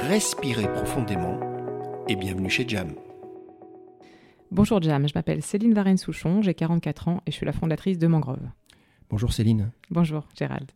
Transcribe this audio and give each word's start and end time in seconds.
respirez 0.00 0.70
profondément 0.72 1.40
et 2.08 2.16
bienvenue 2.16 2.50
chez 2.50 2.68
Jam. 2.68 2.94
Bonjour 4.50 4.80
Jam, 4.80 5.08
je 5.08 5.12
m'appelle 5.14 5.42
Céline 5.42 5.74
Varenne-Souchon, 5.74 6.42
j'ai 6.42 6.54
44 6.54 7.08
ans 7.08 7.22
et 7.26 7.30
je 7.30 7.36
suis 7.36 7.46
la 7.46 7.52
fondatrice 7.52 7.98
de 7.98 8.06
Mangrove. 8.06 8.48
Bonjour 9.10 9.32
Céline. 9.32 9.72
Bonjour 9.90 10.28
Gérald. 10.38 10.70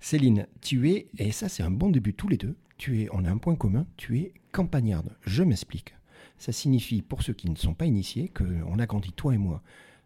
Céline, 0.00 0.46
tu 0.60 0.90
es, 0.90 1.08
et 1.18 1.32
ça 1.32 1.48
c'est 1.48 1.62
un 1.62 1.70
bon 1.70 1.90
début 1.90 2.14
tous 2.14 2.28
les 2.28 2.36
deux, 2.36 2.56
tu 2.76 3.02
es, 3.02 3.08
on 3.12 3.24
a 3.24 3.30
un 3.30 3.38
point 3.38 3.56
commun, 3.56 3.86
tu 3.96 4.18
es 4.18 4.32
campagnarde. 4.52 5.16
Je 5.22 5.42
m'explique. 5.42 5.94
Ça 6.38 6.52
signifie, 6.52 7.02
pour 7.02 7.22
ceux 7.22 7.32
qui 7.32 7.50
ne 7.50 7.56
sont 7.56 7.74
pas 7.74 7.86
initiés, 7.86 8.28
qu'on 8.28 8.78
a 8.78 8.86
grandi, 8.86 9.12
toi 9.12 9.34
et 9.34 9.38
moi, 9.38 9.62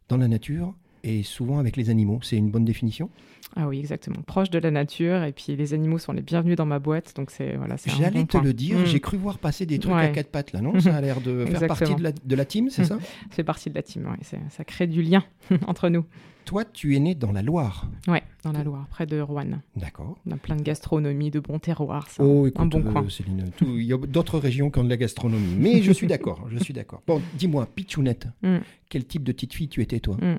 dans 0.08 0.16
la 0.16 0.28
nature 0.28 0.74
et 1.04 1.22
souvent 1.22 1.58
avec 1.58 1.76
les 1.76 1.90
animaux. 1.90 2.20
C'est 2.22 2.36
une 2.36 2.50
bonne 2.50 2.64
définition? 2.64 3.10
Ah 3.56 3.68
oui, 3.68 3.78
exactement. 3.78 4.22
Proche 4.26 4.50
de 4.50 4.58
la 4.58 4.70
nature, 4.70 5.24
et 5.24 5.32
puis 5.32 5.56
les 5.56 5.74
animaux 5.74 5.98
sont 5.98 6.12
les 6.12 6.22
bienvenus 6.22 6.56
dans 6.56 6.66
ma 6.66 6.78
boîte, 6.78 7.14
donc 7.16 7.30
c'est 7.30 7.56
voilà. 7.56 7.76
J'allais 7.84 8.24
te 8.24 8.38
le 8.38 8.54
dire, 8.54 8.78
mm. 8.78 8.86
j'ai 8.86 9.00
cru 9.00 9.16
voir 9.16 9.38
passer 9.38 9.66
des 9.66 9.78
trucs 9.78 9.94
à 9.94 10.08
quatre 10.08 10.30
pattes 10.30 10.52
là, 10.52 10.60
non? 10.60 10.78
Ça 10.80 10.96
a 10.96 11.00
l'air 11.00 11.20
de 11.20 11.44
faire 11.50 11.66
partie 11.66 11.94
de 11.94 12.02
la, 12.02 12.12
de 12.12 12.36
la 12.36 12.44
team, 12.44 12.70
c'est 12.70 12.84
ça? 12.84 12.98
Ça 13.30 13.36
fait 13.36 13.44
partie 13.44 13.70
de 13.70 13.74
la 13.74 13.82
team, 13.82 14.08
oui. 14.10 14.38
Ça 14.50 14.64
crée 14.64 14.86
du 14.86 15.02
lien 15.02 15.24
entre 15.66 15.88
nous. 15.88 16.04
Toi, 16.44 16.64
tu 16.64 16.96
es 16.96 16.98
né 16.98 17.14
dans 17.14 17.32
la 17.32 17.42
Loire. 17.42 17.88
Oui, 18.08 18.18
dans 18.42 18.52
la 18.52 18.64
Loire, 18.64 18.86
près 18.88 19.06
de 19.06 19.20
Rouen. 19.20 19.60
D'accord. 19.76 20.16
On 20.26 20.32
a 20.32 20.36
plein 20.36 20.56
de 20.56 20.62
gastronomie, 20.62 21.30
de 21.30 21.40
bons 21.40 21.58
terroirs. 21.58 22.08
Oh, 22.18 22.46
écoute, 22.46 22.60
un 22.60 22.66
bon 22.66 23.04
euh, 23.04 23.08
Céline, 23.08 23.50
il 23.60 23.84
y 23.84 23.92
a 23.92 23.96
d'autres 23.96 24.38
régions 24.38 24.70
qui 24.70 24.78
ont 24.80 24.84
de 24.84 24.88
la 24.88 24.96
gastronomie. 24.96 25.54
Mais 25.56 25.82
je 25.82 25.92
suis 25.92 26.06
d'accord, 26.06 26.46
je 26.50 26.58
suis 26.58 26.74
d'accord. 26.74 27.02
Bon, 27.06 27.22
dis-moi, 27.34 27.68
Pichounette, 27.74 28.26
mm. 28.42 28.58
quel 28.88 29.04
type 29.04 29.22
de 29.22 29.32
petite 29.32 29.54
fille 29.54 29.68
tu 29.68 29.82
étais, 29.82 30.00
toi? 30.00 30.16
Mm. 30.16 30.38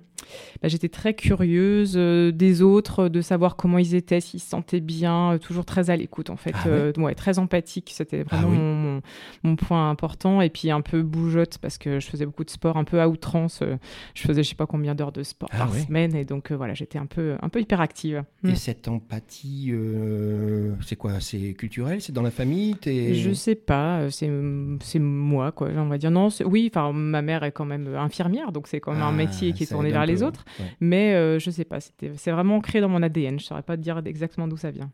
bah, 0.61 0.67
J'étais 0.67 0.89
très 0.89 1.13
curieuse 1.13 1.93
euh, 1.95 2.31
des 2.31 2.61
autres, 2.61 3.02
de 3.09 3.21
savoir 3.21 3.55
comment 3.55 3.77
ils 3.77 3.95
étaient, 3.95 4.21
s'ils 4.21 4.39
se 4.39 4.49
sentaient 4.49 4.79
bien, 4.79 5.33
euh, 5.33 5.37
toujours 5.37 5.65
très 5.65 5.89
à 5.89 5.95
l'écoute, 5.95 6.29
en 6.29 6.37
fait. 6.37 6.53
Ah 6.65 6.99
ouais 7.01 7.15
très 7.15 7.39
empathique, 7.39 7.91
c'était 7.93 8.23
ah 8.29 8.37
vraiment 8.37 8.49
mon, 8.49 9.01
mon, 9.43 9.55
point 9.55 9.89
important. 9.89 10.41
Et 10.41 10.49
puis 10.49 10.71
un 10.71 10.81
peu 10.81 11.03
bougeotte, 11.03 11.57
parce 11.57 11.77
que 11.77 11.99
je 11.99 12.07
faisais 12.07 12.25
beaucoup 12.25 12.43
de 12.43 12.49
sport, 12.49 12.77
un 12.77 12.83
peu 12.83 13.01
à 13.01 13.07
outrance. 13.07 13.63
je 14.13 14.21
faisais 14.21 14.43
je 14.43 14.49
sais 14.49 14.55
pas 14.55 14.67
combien 14.67 14.95
d'heures 14.95 15.11
de 15.11 15.23
sport 15.23 15.49
ah 15.51 15.59
par 15.59 15.73
semaine 15.73 16.15
et 16.15 16.25
donc 16.25 16.51
euh, 16.51 16.55
voilà, 16.55 16.73
j'étais 16.73 16.97
un 16.97 17.05
peu, 17.05 17.35
un 17.41 17.49
peu 17.49 17.61
hyperactive. 17.61 18.23
Et 18.43 18.49
mm. 18.49 18.55
cette 18.55 18.87
empathie, 18.87 19.69
euh, 19.71 20.73
c'est 20.85 20.95
quoi 20.95 21.19
C'est 21.19 21.53
culturel 21.53 22.01
C'est 22.01 22.11
dans 22.11 22.21
la 22.21 22.31
famille 22.31 22.75
es... 22.85 23.13
Je 23.13 23.33
sais 23.33 23.55
pas, 23.55 23.99
euh, 23.99 24.09
c'est, 24.09 24.99
moi 24.99 25.51
quoi. 25.51 25.69
On 25.75 25.87
va 25.87 25.97
dire 25.97 26.11
non. 26.11 26.29
Oui, 26.45 26.69
enfin 26.73 26.91
ma 26.93 27.21
mère 27.21 27.43
est 27.43 27.51
quand 27.51 27.65
même 27.65 27.95
infirmière, 27.95 28.51
donc 28.51 28.67
c'est 28.67 28.79
quand 28.79 28.93
même 28.93 29.01
un 29.01 29.09
ah, 29.09 29.11
métier 29.11 29.53
qui 29.53 29.63
est 29.63 29.67
tourné 29.67 29.91
vers 29.91 30.05
les 30.05 30.23
autres. 30.23 30.45
Mais 30.79 31.39
je 31.39 31.51
sais 31.51 31.65
pas, 31.65 31.79
c'est 31.79 32.31
vraiment 32.31 32.57
ancré 32.57 32.81
dans 32.81 32.89
mon 32.93 33.03
ADN. 33.03 33.39
Je 33.39 33.45
saurais 33.45 33.63
pas 33.63 33.77
dire 33.77 34.01
exactement 34.05 34.47
d'où 34.47 34.57
ça 34.57 34.71
vient. 34.71 34.91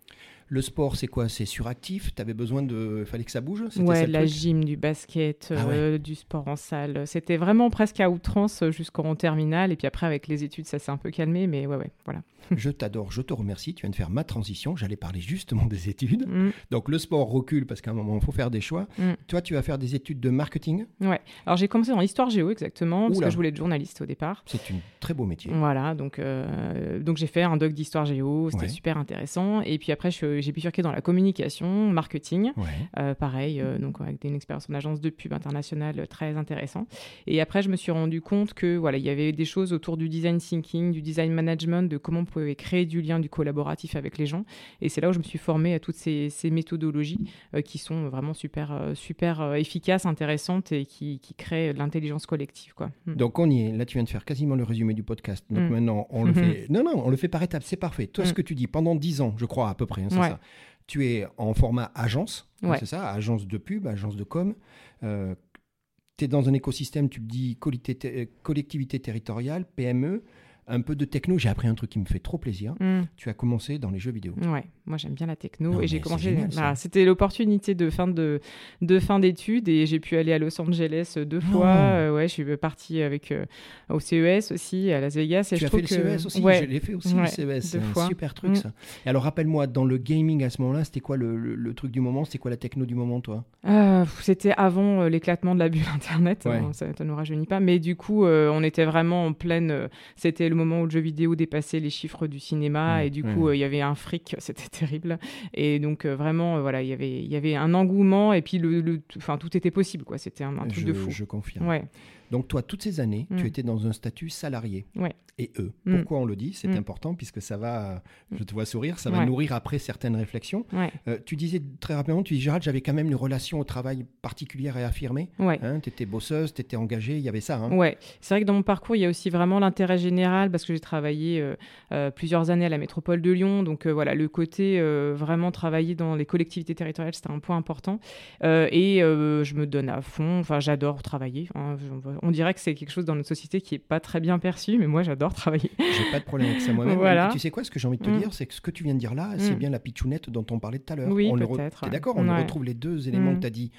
Le 0.52 0.62
sport, 0.62 0.96
c'est 0.96 1.08
quoi? 1.08 1.30
C'est 1.30 1.46
suractif? 1.46 2.14
Tu 2.16 2.22
avais 2.22 2.34
besoin 2.34 2.64
de. 2.64 3.04
fallait 3.06 3.24
que 3.24 3.32
ça 3.32 3.42
bouge? 3.42 3.64
Ouais, 3.78 4.08
la 4.08 4.26
gym, 4.26 4.64
du 4.64 4.78
basket, 4.78 5.54
ah 5.56 5.70
euh, 5.70 5.98
du 6.00 6.16
sport 6.16 6.48
en 6.48 6.56
salle. 6.56 7.06
C'était 7.06 7.38
vraiment 7.38 7.70
presque 7.70 8.00
à 8.00 8.10
outrance 8.10 8.64
jusqu'en 8.72 9.16
terminale. 9.16 9.72
Et 9.72 9.76
puis 9.76 9.86
après, 9.86 10.08
avec 10.08 10.28
les 10.28 10.44
études, 10.44 10.66
ça 10.66 10.80
s'est 10.80 10.92
un 10.92 10.98
peu 10.98 11.12
calmé. 11.12 11.46
Mais 11.46 11.68
ouais, 11.68 11.76
ouais, 11.76 11.92
voilà. 12.04 12.22
je 12.56 12.70
t'adore, 12.70 13.12
je 13.12 13.22
te 13.22 13.34
remercie. 13.34 13.74
Tu 13.74 13.82
viens 13.82 13.90
de 13.90 13.96
faire 13.96 14.10
ma 14.10 14.24
transition. 14.24 14.76
J'allais 14.76 14.96
parler 14.96 15.20
justement 15.20 15.66
des 15.66 15.90
études. 15.90 16.28
Mm. 16.28 16.52
Donc 16.72 16.90
le 16.90 16.98
sport 16.98 17.30
recule 17.30 17.66
parce 17.66 17.82
qu'à 17.82 17.92
un 17.92 17.94
moment, 17.94 18.18
il 18.18 18.26
faut 18.26 18.32
faire 18.32 18.50
des 18.50 18.62
choix. 18.62 18.88
Mm. 18.98 19.12
Toi, 19.28 19.42
tu 19.42 19.54
vas 19.54 19.62
faire 19.62 19.78
des 19.78 19.96
études 19.96 20.20
de 20.20 20.30
marketing? 20.30 20.86
Ouais. 21.02 21.22
Alors 21.46 21.58
j'ai 21.58 21.68
commencé 21.68 21.92
dans 21.92 22.00
l'histoire 22.00 22.30
géo 22.30 22.50
exactement 22.50 23.08
parce 23.08 23.20
que 23.20 23.30
je 23.30 23.36
voulais 23.36 23.50
être 23.50 23.58
journaliste 23.58 24.02
au 24.02 24.06
départ. 24.06 24.44
C'est 24.46 24.72
un 24.72 24.80
très 25.00 25.14
beau 25.14 25.26
métier. 25.26 25.52
Voilà. 25.54 25.96
Donc, 25.96 26.20
euh, 26.20 27.00
donc 27.00 27.18
j'ai 27.18 27.28
fait 27.28 27.44
un 27.44 27.58
doc 27.58 27.74
d'histoire 27.74 28.06
géo. 28.06 28.50
C'était 28.52 28.68
super 28.68 28.98
intéressant. 28.98 29.62
Et 29.62 29.78
puis 29.78 29.92
après, 29.92 30.12
j'ai 30.42 30.52
bifurqué 30.52 30.82
dans 30.82 30.92
la 30.92 31.02
communication, 31.02 31.90
marketing. 31.92 32.52
Euh, 32.98 33.14
pareil, 33.14 33.62
euh, 33.62 33.78
donc 33.78 34.02
avec 34.02 34.24
une 34.24 34.36
expérience 34.36 34.68
en 34.70 34.74
agence 34.74 35.02
de 35.02 35.10
pub 35.10 35.34
internationale 35.34 36.08
très 36.08 36.36
intéressant. 36.38 36.88
Et 37.28 37.42
après, 37.42 37.62
je 37.62 37.70
me 37.70 37.76
suis 37.76 37.92
rendu 37.92 38.22
compte 38.22 38.54
que 38.54 38.78
voilà, 38.78 38.98
il 38.98 39.04
y 39.04 39.10
avait 39.10 39.32
des 39.32 39.46
choses 39.46 39.74
autour 39.74 39.98
du 39.98 40.10
design 40.10 40.38
thinking, 40.38 40.92
du 40.92 41.02
design 41.02 41.32
management, 41.32 41.90
de 41.90 41.98
comment 41.98 42.22
on 42.22 42.26
pouvait 42.26 42.56
créer 42.56 42.86
du 42.86 43.02
lien, 43.02 43.20
du 43.20 43.30
collaboratif 43.30 43.96
avec 43.96 44.18
les 44.18 44.26
gens. 44.26 44.46
Et 44.82 44.90
c'est 44.90 45.02
là 45.02 45.10
où 45.10 45.14
je 45.14 45.20
me 45.20 45.24
suis 45.24 45.38
formée 45.38 45.74
à 45.74 45.80
toutes 45.80 45.96
ces, 45.96 46.30
méthodologies 46.50 47.30
euh, 47.54 47.62
qui 47.62 47.78
sont 47.78 48.10
vraiment 48.10 48.34
super, 48.34 48.72
euh, 48.72 48.94
super 48.96 49.42
euh, 49.42 49.54
efficaces, 49.54 50.06
intéressantes 50.06 50.72
et 50.72 50.86
qui, 50.86 51.20
qui 51.20 51.34
créent 51.34 51.74
l'intelligence 51.74 52.26
collective. 52.26 52.74
Quoi. 52.74 52.92
Hmm. 53.06 53.16
Donc 53.16 53.40
on 53.40 53.50
y 53.50 53.62
est. 53.62 53.72
Là, 53.72 53.86
tu 53.86 53.98
viens 53.98 54.04
de 54.04 54.10
faire 54.10 54.26
quasiment 54.26 54.56
le 54.56 54.64
résumé 54.64 54.94
du 54.94 55.04
podcast. 55.04 55.46
Donc 55.50 55.70
hmm. 55.70 55.74
maintenant, 55.74 56.08
on 56.10 56.24
le 56.24 56.34
fait. 56.34 56.68
Non, 56.70 56.84
non, 56.84 57.02
on 57.04 57.10
le 57.10 57.18
fait 57.18 57.28
par 57.28 57.42
étapes. 57.42 57.64
C'est 57.64 57.78
parfait. 57.78 58.08
Toi, 58.08 58.26
ce 58.26 58.32
hmm. 58.32 58.34
que 58.34 58.42
tu 58.42 58.56
dis 58.56 58.68
pendant 58.68 58.96
10 58.96 59.22
ans, 59.22 59.34
je 59.38 59.46
crois 59.46 59.70
à 59.70 59.76
peu 59.76 59.86
près, 59.86 60.04
hein, 60.04 60.29
ça. 60.30 60.40
Tu 60.88 61.06
es 61.06 61.28
en 61.38 61.54
format 61.54 61.92
agence, 61.94 62.50
hein, 62.64 62.76
c'est 62.80 62.88
ça, 62.88 63.12
agence 63.12 63.48
de 63.48 63.58
pub, 63.58 63.86
agence 63.86 64.16
de 64.16 64.24
com. 64.24 64.56
tu 65.02 66.26
es 66.26 66.28
dans 66.28 66.50
un 66.50 66.54
écosystème, 66.54 67.10
tu 67.10 67.22
me 67.22 67.28
dis 67.28 67.58
collectivité 67.58 69.00
territoriale, 69.00 69.66
PME 69.76 70.24
un 70.70 70.82
peu 70.82 70.96
de 70.96 71.06
techno. 71.06 71.38
J'ai 71.38 71.50
appris 71.50 71.68
un 71.68 71.74
truc 71.76 71.90
qui 71.90 72.00
me 72.00 72.06
fait 72.06 72.20
trop 72.20 72.38
plaisir. 72.38 72.76
Hmm. 72.80 73.02
Tu 73.18 73.30
as 73.30 73.34
commencé 73.34 73.80
dans 73.80 73.90
les 73.90 74.00
jeux 74.00 74.12
vidéo. 74.12 74.34
Ouais, 74.52 74.66
moi 74.86 74.98
j'aime 74.98 75.14
bien 75.14 75.28
la 75.28 75.36
techno 75.36 75.82
et 75.82 75.88
j'ai 75.88 76.00
commencé. 76.00 76.38
Bah, 76.56 76.76
c'était 76.76 77.06
l'opportunité 77.06 77.76
de 77.76 77.90
fin 77.90 78.08
de, 78.08 78.40
de 78.82 79.00
fin 79.00 79.20
d'études 79.20 79.68
et 79.68 79.86
j'ai 79.86 80.00
pu 80.00 80.16
aller 80.16 80.32
à 80.32 80.40
Los 80.40 80.62
Angeles 80.62 81.16
deux 81.26 81.40
fois. 81.40 81.68
Euh, 81.68 82.16
ouais, 82.16 82.28
je 82.28 82.34
suis 82.34 82.58
partie 82.58 83.02
avec 83.02 83.32
euh, 83.32 83.46
au 83.90 84.00
CES 84.00 84.52
aussi 84.52 84.92
à 84.92 85.02
Las 85.02 85.16
Vegas. 85.16 85.50
Et 85.52 85.56
tu 85.56 85.62
je 85.62 85.66
as 85.66 85.70
fait 85.70 85.82
le 85.82 85.88
CES 85.88 86.26
aussi? 86.26 86.42
Je 86.42 86.66
l'ai 86.66 86.80
fait 86.80 86.94
aussi 86.94 87.14
le 87.14 87.26
CES. 87.26 87.62
C'est 87.62 87.80
un 87.80 88.08
super 88.08 88.34
truc 88.34 88.52
hmm. 88.52 88.56
ça. 88.56 88.72
Et 89.06 89.10
alors 89.10 89.24
rappelle-moi, 89.24 89.68
dans 89.68 89.86
le 89.86 89.98
gaming 89.98 90.44
à 90.44 90.50
ce 90.50 90.62
moment-là, 90.62 90.84
c'était 90.84 91.00
quoi 91.00 91.18
le, 91.18 91.36
le, 91.36 91.74
truc 91.74 91.92
du 91.92 92.00
moment? 92.00 92.26
C'était 92.26 92.38
quoi 92.38 92.52
la 92.52 92.58
techno 92.58 92.86
du 92.86 92.96
moment, 92.96 93.22
toi? 93.22 93.44
Euh, 93.66 94.06
C'était 94.22 94.54
avant 94.56 95.06
l'éclatement 95.06 95.56
de 95.56 95.60
la 95.60 95.70
bulle 95.70 95.82
Internet. 95.96 96.48
Ça 96.74 96.88
ne 96.88 97.04
nous 97.04 97.16
rajeunit 97.16 97.48
pas. 97.48 97.60
Mais 97.60 97.80
du 97.80 97.96
coup, 97.96 98.26
on 98.26 98.64
était 98.64 98.86
vraiment 98.86 99.26
en 99.26 99.34
pleine. 99.34 99.90
c'était 100.16 100.48
le 100.50 100.59
moment 100.60 100.82
où 100.82 100.86
le 100.86 100.92
jeu 100.92 101.00
vidéo 101.00 101.36
dépassait 101.36 101.80
les 101.80 101.90
chiffres 101.90 102.28
du 102.28 102.40
cinéma 102.40 103.04
et 103.04 103.10
du 103.10 103.24
coup 103.24 103.48
euh, 103.48 103.56
il 103.56 103.60
y 103.60 103.64
avait 103.64 103.82
un 103.82 103.96
fric, 103.96 104.36
c'était 104.40 104.68
terrible. 104.68 105.20
Et 105.54 105.80
donc 105.80 106.06
euh, 106.06 106.16
vraiment 106.16 106.58
euh, 106.58 106.62
voilà, 106.62 106.82
il 106.82 106.90
y 106.90 106.94
avait 106.94 107.22
il 107.22 107.32
y 107.32 107.36
avait 107.36 107.56
un 107.56 107.74
engouement 107.74 108.34
et 108.34 108.42
puis 108.42 108.58
le, 108.58 109.02
enfin 109.18 109.38
tout 109.38 109.56
était 109.56 109.72
possible 109.72 110.04
quoi. 110.04 110.18
C'était 110.18 110.44
un, 110.44 110.56
truc 110.68 110.86
de 110.86 110.94
fou. 110.94 111.10
Je 111.10 111.24
confirme. 111.24 111.68
Ouais. 111.68 111.84
Donc 112.32 112.48
toi, 112.48 112.62
toutes 112.62 112.84
ces 112.84 113.00
années, 113.00 113.28
tu 113.36 113.44
mm. 113.44 113.48
étais 113.48 113.64
dans 113.64 113.88
un 113.88 113.94
statut 113.94 114.30
salarié. 114.30 114.86
Ouais. 114.96 115.16
Et 115.40 115.52
eux. 115.58 115.72
Mm. 115.86 115.96
Pourquoi 115.96 116.20
on 116.20 116.26
le 116.26 116.36
dit? 116.36 116.54
C'est 116.54 116.68
mm. 116.68 116.78
important 116.78 117.16
puisque 117.16 117.42
ça 117.42 117.58
va, 117.58 118.04
je 118.32 118.44
te 118.44 118.54
vois 118.54 118.66
sourire, 118.66 119.00
ça 119.00 119.10
va 119.10 119.26
nourrir 119.26 119.54
après 119.54 119.80
certaines 119.80 120.16
réflexions. 120.16 120.66
Euh, 121.08 121.18
tu 121.26 121.38
disais 121.38 121.62
très 121.80 121.96
rapidement, 121.96 122.24
tu 122.24 122.34
dis 122.34 122.42
Gérald, 122.42 122.62
j'avais 122.62 122.82
quand 122.82 122.94
même 122.94 123.08
une 123.08 123.16
relation 123.16 123.60
au 123.60 123.64
travail 123.64 124.06
particulière 124.22 124.78
et 124.78 124.84
affirmée. 124.84 125.30
Hein, 125.40 125.80
tu 125.82 125.90
étais 125.90 126.06
bosseuse, 126.06 126.54
tu 126.54 126.62
étais 126.62 126.76
engagée, 126.76 127.18
il 127.18 127.24
y 127.24 127.30
avait 127.30 127.42
ça. 127.42 127.58
Hein. 127.58 127.72
Ouais. 127.72 127.98
C'est 128.20 128.34
vrai 128.34 128.42
que 128.42 128.46
dans 128.46 128.54
mon 128.54 128.64
parcours, 128.64 128.98
il 128.98 129.00
y 129.00 129.06
a 129.06 129.10
aussi 129.10 129.30
vraiment 129.30 129.60
l'intérêt 129.60 129.98
général 129.98 130.52
parce 130.52 130.66
que 130.66 130.74
j'ai 130.74 130.80
travaillé 130.80 131.40
euh, 131.40 131.56
euh, 131.94 132.12
plusieurs 132.12 132.50
années 132.50 132.66
à 132.66 132.70
la 132.70 132.78
métropole 132.78 133.22
de 133.22 133.32
Lyon. 133.32 133.64
Donc 133.64 133.88
voilà, 133.88 134.14
le 134.14 134.28
côté 134.28 134.82
vraiment 135.14 135.52
travailler 135.52 135.96
dans 135.96 136.16
les 136.16 136.26
collectivités 136.26 136.76
territoriales, 136.76 137.14
c'était 137.16 137.32
un 137.32 137.40
point 137.40 137.56
important. 137.56 138.00
et 138.42 139.00
je 139.00 139.54
me 139.56 139.66
donne 139.66 139.88
à 139.88 140.02
fond. 140.02 140.40
Enfin, 140.40 140.60
j'adore 140.60 141.02
travailler. 141.02 141.48
Hein, 141.56 141.78
on 142.22 142.32
dirait 142.32 142.54
que 142.54 142.60
c'est 142.60 142.76
quelque 142.76 142.92
chose 142.92 143.06
dans 143.06 143.16
notre 143.16 143.28
société 143.28 143.62
qui 143.62 143.76
est 143.76 143.80
pas 143.80 144.00
très 144.00 144.20
bien 144.20 144.40
perçu, 144.40 144.78
mais 144.78 144.88
moi 144.88 145.04
j'adore 145.04 145.34
travailler. 145.34 145.72
J'ai 145.78 146.12
pas 146.12 146.20
de 146.20 146.26
problème 146.26 146.50
avec 146.50 146.62
ça 146.62 146.74
moi-même. 146.74 147.00
Tu 147.32 147.40
sais 147.40 147.52
quoi, 147.52 147.64
ce 147.64 147.72
que 147.72 147.80
j'ai 147.80 147.88
envie 147.88 147.98
de 147.98 148.04
te 148.04 148.10
mm. 148.10 148.18
dire, 148.18 148.34
c'est 148.34 148.46
que 148.46 148.54
ce 148.54 148.62
que 148.62 148.72
tu 148.72 148.84
viens 148.84 148.94
de 148.94 149.00
dire 149.00 149.14
là, 149.14 149.32
c'est 149.38 149.54
mm. 149.54 149.60
bien 149.60 149.70
la 149.70 149.80
pitchounette 149.80 150.30
dont 150.30 150.46
on 150.52 150.60
parlait 150.60 150.80
tout 150.80 150.94
à 150.94 150.96
l'heure. 150.96 151.10
Oui, 151.10 151.32
peut-être. 151.32 151.90
d'accord 151.90 152.18
On 152.18 152.36
retrouve 152.36 152.64
les 152.64 152.74
deux 152.74 153.08
éléments 153.08 153.34
que 153.34 153.38
mm. 153.38 153.42
tu 153.42 153.48
as 153.48 153.52
dit 153.52 153.72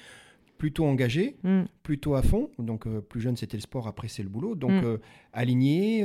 plutôt 0.61 0.85
engagé, 0.85 1.37
plutôt 1.81 2.13
à 2.13 2.21
fond. 2.21 2.51
Donc, 2.59 2.85
euh, 2.85 3.01
plus 3.01 3.19
jeune, 3.19 3.35
c'était 3.35 3.57
le 3.57 3.61
sport, 3.61 3.87
après, 3.87 4.07
c'est 4.07 4.21
le 4.21 4.29
boulot. 4.29 4.53
Donc, 4.53 4.71
euh, 4.83 4.99
aligné, 5.33 6.03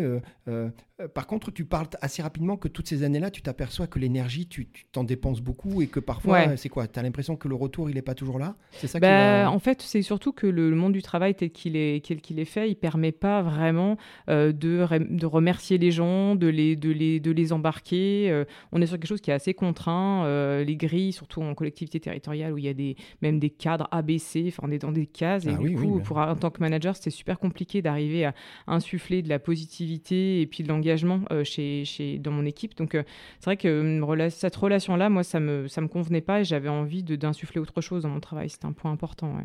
euh, 0.49 0.71
par 1.13 1.27
contre, 1.27 1.51
tu 1.51 1.67
parles 1.67 1.89
assez 2.01 2.23
rapidement 2.23 2.57
que 2.57 2.69
toutes 2.69 2.89
ces 2.89 3.03
années-là, 3.03 3.31
tu 3.31 3.43
t'aperçois 3.43 3.87
que 3.87 3.99
l'énergie, 3.99 4.47
tu 4.47 4.67
t'en 4.93 5.05
dépenses 5.05 5.43
beaucoup 5.43 5.83
et 5.83 5.89
que 5.89 6.01
parfois, 6.01 6.57
c'est 6.57 6.71
quoi 6.71 6.89
Tu 6.89 6.99
as 6.99 7.03
l'impression 7.03 7.37
que 7.37 7.49
le 7.49 7.55
retour, 7.55 7.91
il 7.91 7.97
n'est 7.97 8.03
pas 8.03 8.15
toujours 8.15 8.39
là? 8.39 8.57
C'est 8.73 8.87
ça 8.87 8.99
bah, 8.99 9.51
En 9.51 9.59
fait, 9.59 9.83
c'est 9.83 10.01
surtout 10.01 10.33
que 10.33 10.47
le, 10.47 10.71
monde 10.71 10.95
du 10.95 11.03
travail 11.03 11.35
tel 11.35 11.51
qu'il 11.51 11.77
est, 11.77 12.01
qu'il 12.01 12.39
est 12.39 12.47
fait, 12.47 12.71
il 12.71 12.77
permet 12.77 13.13
pas 13.13 13.43
vraiment 13.43 13.99
de, 14.27 14.53
de, 14.53 15.27
remercier 15.27 15.77
les 15.77 15.91
gens, 15.91 16.35
de 16.35 16.47
les, 16.47 16.77
de 16.77 16.91
les, 16.91 17.21
de 17.21 17.31
les 17.31 17.53
embarquer. 17.53 18.45
On 18.73 18.81
est 18.81 18.87
sur 18.87 18.97
quelque 18.97 19.09
chose 19.09 19.21
qui 19.21 19.31
est 19.31 19.35
assez 19.35 19.53
contraint. 19.53 20.25
les 20.65 20.77
grilles, 20.77 21.13
surtout 21.13 21.43
en 21.43 21.55
collectivité 21.55 22.01
territoriale 22.01 22.55
où 22.55 22.59
il 22.59 22.65
y 22.65 22.69
a 22.69 22.75
des, 22.75 22.97
même 23.21 23.39
des 23.39 23.51
cadres 23.51 23.89
ABC, 23.91 24.46
enfin, 24.49 24.67
on 24.67 24.71
est 24.71 24.79
dans 24.79 24.93
des 24.93 25.07
cases. 25.07 25.47
Et 25.47 25.51
ah 25.51 25.59
du 25.59 25.75
coup, 25.75 26.01
pour, 26.01 26.19
en 26.19 26.37
tant 26.37 26.51
que 26.51 26.61
manager, 26.61 26.97
c'est 26.97 27.11
super 27.11 27.39
compliqué 27.39 27.83
d'arriver 27.83 28.25
à 28.25 28.35
insuffler 28.67 29.23
de 29.23 29.29
la 29.29 29.39
positivité 29.39 30.41
et 30.41 30.47
puis 30.47 30.63
de 30.63 30.69
l'engagement 30.69 30.87
engagement 30.87 31.21
euh, 31.33 31.45
chez, 31.45 31.85
chez, 31.85 32.19
dans 32.19 32.31
mon 32.31 32.45
équipe. 32.45 32.77
Donc, 32.77 32.95
euh, 32.95 33.03
c'est 33.41 33.47
vrai 33.47 33.57
que 33.57 33.99
hum, 34.01 34.31
cette 34.31 34.57
relation-là, 34.57 35.09
moi, 35.09 35.23
ça 35.25 35.41
me, 35.41 35.69
ça 35.69 35.81
me 35.81 35.89
convenait 35.89 36.21
pas 36.21 36.41
et 36.41 36.45
j'avais 36.45 36.69
envie 36.69 37.03
d'insuffler 37.03 37.61
autre 37.61 37.81
chose 37.81 38.05
dans 38.05 38.09
mon 38.09 38.21
travail. 38.21 38.49
C'était 38.49 38.67
un 38.67 38.73
point 38.73 38.93
important. 38.93 39.35
Ouais. 39.35 39.45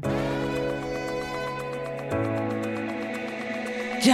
Tu 4.02 4.10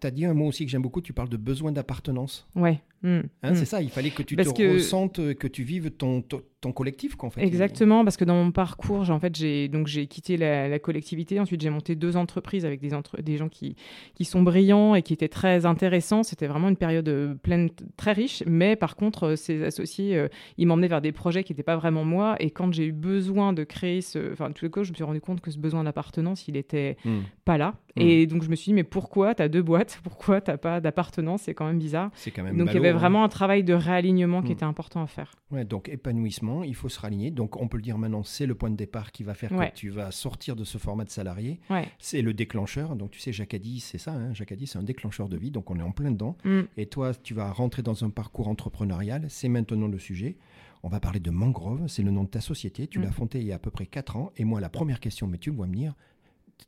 as, 0.00 0.10
dit 0.10 0.24
un 0.24 0.34
mot 0.34 0.46
aussi 0.46 0.64
que 0.64 0.70
j'aime 0.70 0.82
beaucoup, 0.82 1.02
tu 1.02 1.12
parles 1.12 1.28
de 1.28 1.36
besoin 1.36 1.72
d'appartenance. 1.72 2.48
Ouais. 2.54 2.80
Hum, 3.04 3.22
hein. 3.42 3.54
C'est 3.54 3.64
ça, 3.64 3.82
il 3.82 3.90
fallait 3.90 4.10
que 4.10 4.22
tu 4.22 4.36
te 4.36 4.42
que... 4.42 4.74
ressentes, 4.74 5.34
que 5.34 5.48
tu 5.48 5.64
vives 5.64 5.90
ton, 5.90 6.22
ton 6.62 6.72
collectif, 6.72 7.16
quoi, 7.16 7.26
en 7.26 7.30
fait. 7.30 7.42
Exactement, 7.42 8.04
parce 8.04 8.16
que 8.16 8.24
dans 8.24 8.36
mon 8.36 8.52
parcours, 8.52 9.04
j'ai, 9.04 9.12
en 9.12 9.18
fait, 9.18 9.34
j'ai, 9.34 9.68
donc, 9.68 9.88
j'ai 9.88 10.06
quitté 10.06 10.36
la, 10.36 10.78
collectivité. 10.78 11.40
Ensuite, 11.40 11.60
j'ai 11.60 11.70
monté 11.70 11.96
deux 11.96 12.16
entreprises 12.16 12.64
avec 12.64 12.80
des, 12.80 12.94
entre, 12.94 13.20
des 13.20 13.36
gens 13.36 13.48
qui, 13.48 13.74
qui 14.14 14.24
sont 14.24 14.42
brillants 14.42 14.94
et 14.94 15.02
qui 15.02 15.12
étaient 15.12 15.28
très 15.28 15.66
intéressants. 15.66 16.22
C'était 16.22 16.46
vraiment 16.46 16.68
une 16.68 16.76
période 16.76 17.08
euh, 17.08 17.34
pleine, 17.34 17.68
très 17.96 18.12
riche. 18.12 18.44
Mais 18.46 18.76
par 18.76 18.94
contre, 18.94 19.30
euh, 19.30 19.36
ces 19.36 19.64
associés, 19.64 20.16
euh, 20.16 20.28
ils 20.56 20.68
m'emmenaient 20.68 20.88
vers 20.88 21.00
des 21.00 21.10
projets 21.10 21.42
qui 21.42 21.52
n'étaient 21.52 21.64
pas 21.64 21.76
vraiment 21.76 22.04
moi. 22.04 22.36
Et 22.38 22.50
quand 22.50 22.72
j'ai 22.72 22.86
eu 22.86 22.92
besoin 22.92 23.52
de 23.52 23.64
créer 23.64 24.00
ce. 24.00 24.32
Enfin, 24.32 24.52
tout 24.52 24.64
le 24.64 24.70
coup, 24.70 24.84
je 24.84 24.90
me 24.90 24.94
suis 24.94 25.04
rendu 25.04 25.20
compte 25.20 25.40
que 25.40 25.50
ce 25.50 25.58
besoin 25.58 25.82
d'appartenance, 25.82 26.46
il 26.46 26.54
n'était 26.54 26.96
hmm. 27.04 27.22
pas 27.44 27.58
là. 27.58 27.74
Et 27.96 28.26
donc, 28.26 28.42
je 28.42 28.48
me 28.48 28.54
suis 28.54 28.70
dit, 28.70 28.74
mais 28.74 28.84
pourquoi 28.84 29.34
tu 29.34 29.42
as 29.42 29.48
deux 29.48 29.62
boîtes? 29.62 30.00
Pourquoi 30.02 30.40
tu 30.40 30.50
n'as 30.50 30.56
pas 30.56 30.80
d'appartenance? 30.80 31.42
C'est 31.42 31.54
quand 31.54 31.66
même 31.66 31.78
bizarre. 31.78 32.10
C'est 32.14 32.30
quand 32.30 32.42
même 32.42 32.56
Donc, 32.56 32.68
il 32.70 32.74
y 32.74 32.78
avait 32.78 32.91
hein. 32.92 32.98
vraiment 32.98 33.24
un 33.24 33.28
travail 33.28 33.64
de 33.64 33.74
réalignement 33.74 34.42
qui 34.42 34.50
hmm. 34.50 34.52
était 34.52 34.64
important 34.64 35.02
à 35.02 35.06
faire. 35.06 35.34
Ouais, 35.50 35.64
donc 35.64 35.88
épanouissement 35.88 36.62
il 36.64 36.74
faut 36.74 36.88
se 36.88 37.00
raligner. 37.00 37.30
Donc 37.30 37.60
on 37.60 37.68
peut 37.68 37.76
le 37.76 37.82
dire 37.82 37.98
maintenant, 37.98 38.22
c'est 38.22 38.46
le 38.46 38.54
point 38.54 38.70
de 38.70 38.76
départ 38.76 39.12
qui 39.12 39.22
va 39.22 39.34
faire 39.34 39.50
que 39.50 39.74
tu 39.74 39.90
vas 39.90 40.10
sortir 40.10 40.56
de 40.56 40.64
ce 40.64 40.78
format 40.78 41.04
de 41.04 41.10
salarié. 41.10 41.60
C'est 41.98 42.22
le 42.22 42.34
déclencheur. 42.34 42.96
Donc 42.96 43.10
tu 43.10 43.20
sais, 43.20 43.32
dit, 43.58 43.80
c'est 43.80 43.98
ça, 43.98 44.12
hein, 44.12 44.32
c'est 44.34 44.76
un 44.76 44.82
déclencheur 44.82 45.28
de 45.28 45.36
vie. 45.36 45.50
Donc 45.50 45.70
on 45.70 45.78
est 45.78 45.82
en 45.82 45.92
plein 45.92 46.10
dedans. 46.10 46.36
Mm. 46.44 46.62
Et 46.76 46.86
toi, 46.86 47.12
tu 47.14 47.34
vas 47.34 47.50
rentrer 47.50 47.82
dans 47.82 48.04
un 48.04 48.10
parcours 48.10 48.48
entrepreneurial. 48.48 49.26
C'est 49.28 49.48
maintenant 49.48 49.88
le 49.88 49.98
sujet. 49.98 50.36
On 50.84 50.88
va 50.88 50.98
parler 50.98 51.20
de 51.20 51.30
Mangrove, 51.30 51.86
c'est 51.86 52.02
le 52.02 52.10
nom 52.10 52.24
de 52.24 52.28
ta 52.28 52.40
société. 52.40 52.88
Tu 52.88 52.98
mm. 52.98 53.02
l'as 53.02 53.12
fondée 53.12 53.40
il 53.40 53.46
y 53.46 53.52
a 53.52 53.56
à 53.56 53.58
peu 53.58 53.70
près 53.70 53.86
4 53.86 54.16
ans. 54.16 54.32
Et 54.36 54.44
moi, 54.44 54.60
la 54.60 54.68
première 54.68 55.00
question, 55.00 55.26
mais 55.26 55.38
tu 55.38 55.50
vois 55.50 55.66
venir, 55.66 55.94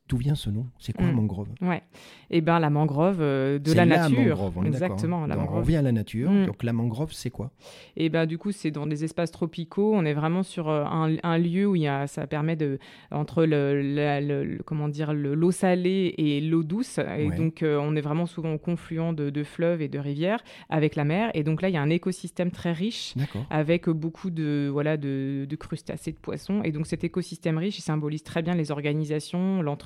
D'où 0.09 0.17
vient 0.17 0.35
ce 0.35 0.51
nom? 0.51 0.67
C'est 0.79 0.93
quoi 0.93 1.07
la 1.07 1.13
mm. 1.13 1.17
mangrove? 1.17 1.49
Ouais. 1.61 1.83
Eh 2.31 2.41
ben 2.41 2.59
la 2.59 2.69
mangrove 2.69 3.19
euh, 3.21 3.59
de 3.59 3.73
la, 3.73 3.87
nature. 3.87 4.19
Mangrove, 4.19 4.59
on 4.59 4.65
Exactement. 4.65 5.27
La 5.27 5.37
mangrove. 5.37 5.57
On 5.57 5.61
revient 5.61 5.77
à 5.77 5.83
la 5.83 5.93
nature. 5.93 6.31
Mm. 6.31 6.47
Donc 6.47 6.63
la 6.63 6.73
mangrove, 6.73 7.13
c'est 7.13 7.31
quoi? 7.31 7.53
Eh 7.97 8.09
ben 8.09 8.27
du 8.27 8.39
coup, 8.39 8.53
c'est 8.53 8.71
dans 8.71 8.87
des 8.87 9.05
espaces 9.05 9.31
tropicaux. 9.31 9.95
On 9.95 10.05
est 10.05 10.15
vraiment 10.15 10.43
sur 10.43 10.69
euh, 10.69 10.85
un, 10.85 11.39
lieu 11.39 11.67
où 11.67 11.77
il 11.77 11.83
y 11.83 11.89
a, 11.89 12.07
ça 12.07 12.27
permet 12.27 12.57
de 12.57 12.79
entre 13.11 13.45
le, 13.45 14.59
comment 14.67 14.89
dire 14.89 15.13
l'eau 15.13 15.51
salée 15.53 16.15
et 16.19 16.41
l'eau 16.41 16.65
douce. 16.65 16.99
Et 17.17 17.31
donc 17.31 17.63
euh, 17.63 17.79
on 17.81 17.95
est 17.97 18.01
vraiment 18.01 18.27
souvent 18.27 18.53
au 18.55 18.59
confluent 18.59 19.15
de, 19.15 19.45
fleuves 19.45 19.81
et 19.81 19.89
de 19.89 19.99
rivières 19.99 20.43
avec 20.69 20.97
la 20.97 21.05
mer. 21.05 21.31
Et 21.35 21.45
donc 21.45 21.63
là, 21.63 21.69
il 21.69 21.75
y 21.75 21.79
a 21.79 21.83
un 21.83 21.91
écosystème 21.91 22.51
très 22.51 22.73
riche 22.73 23.15
avec 23.49 23.89
beaucoup 23.89 24.31
de 24.31 24.69
voilà 24.73 24.97
de, 24.97 25.47
de 25.49 25.57
crustacés, 25.57 26.13
de 26.13 26.19
poissons. 26.19 26.63
Et 26.65 26.73
donc 26.73 26.87
cet 26.87 27.05
écosystème 27.05 27.59
riche, 27.59 27.79
il 27.79 27.83
symbolise 27.83 28.23
très 28.23 28.43
bien 28.43 28.55
les 28.55 28.71
organisations, 28.71 29.63
l'entreprise 29.63 29.84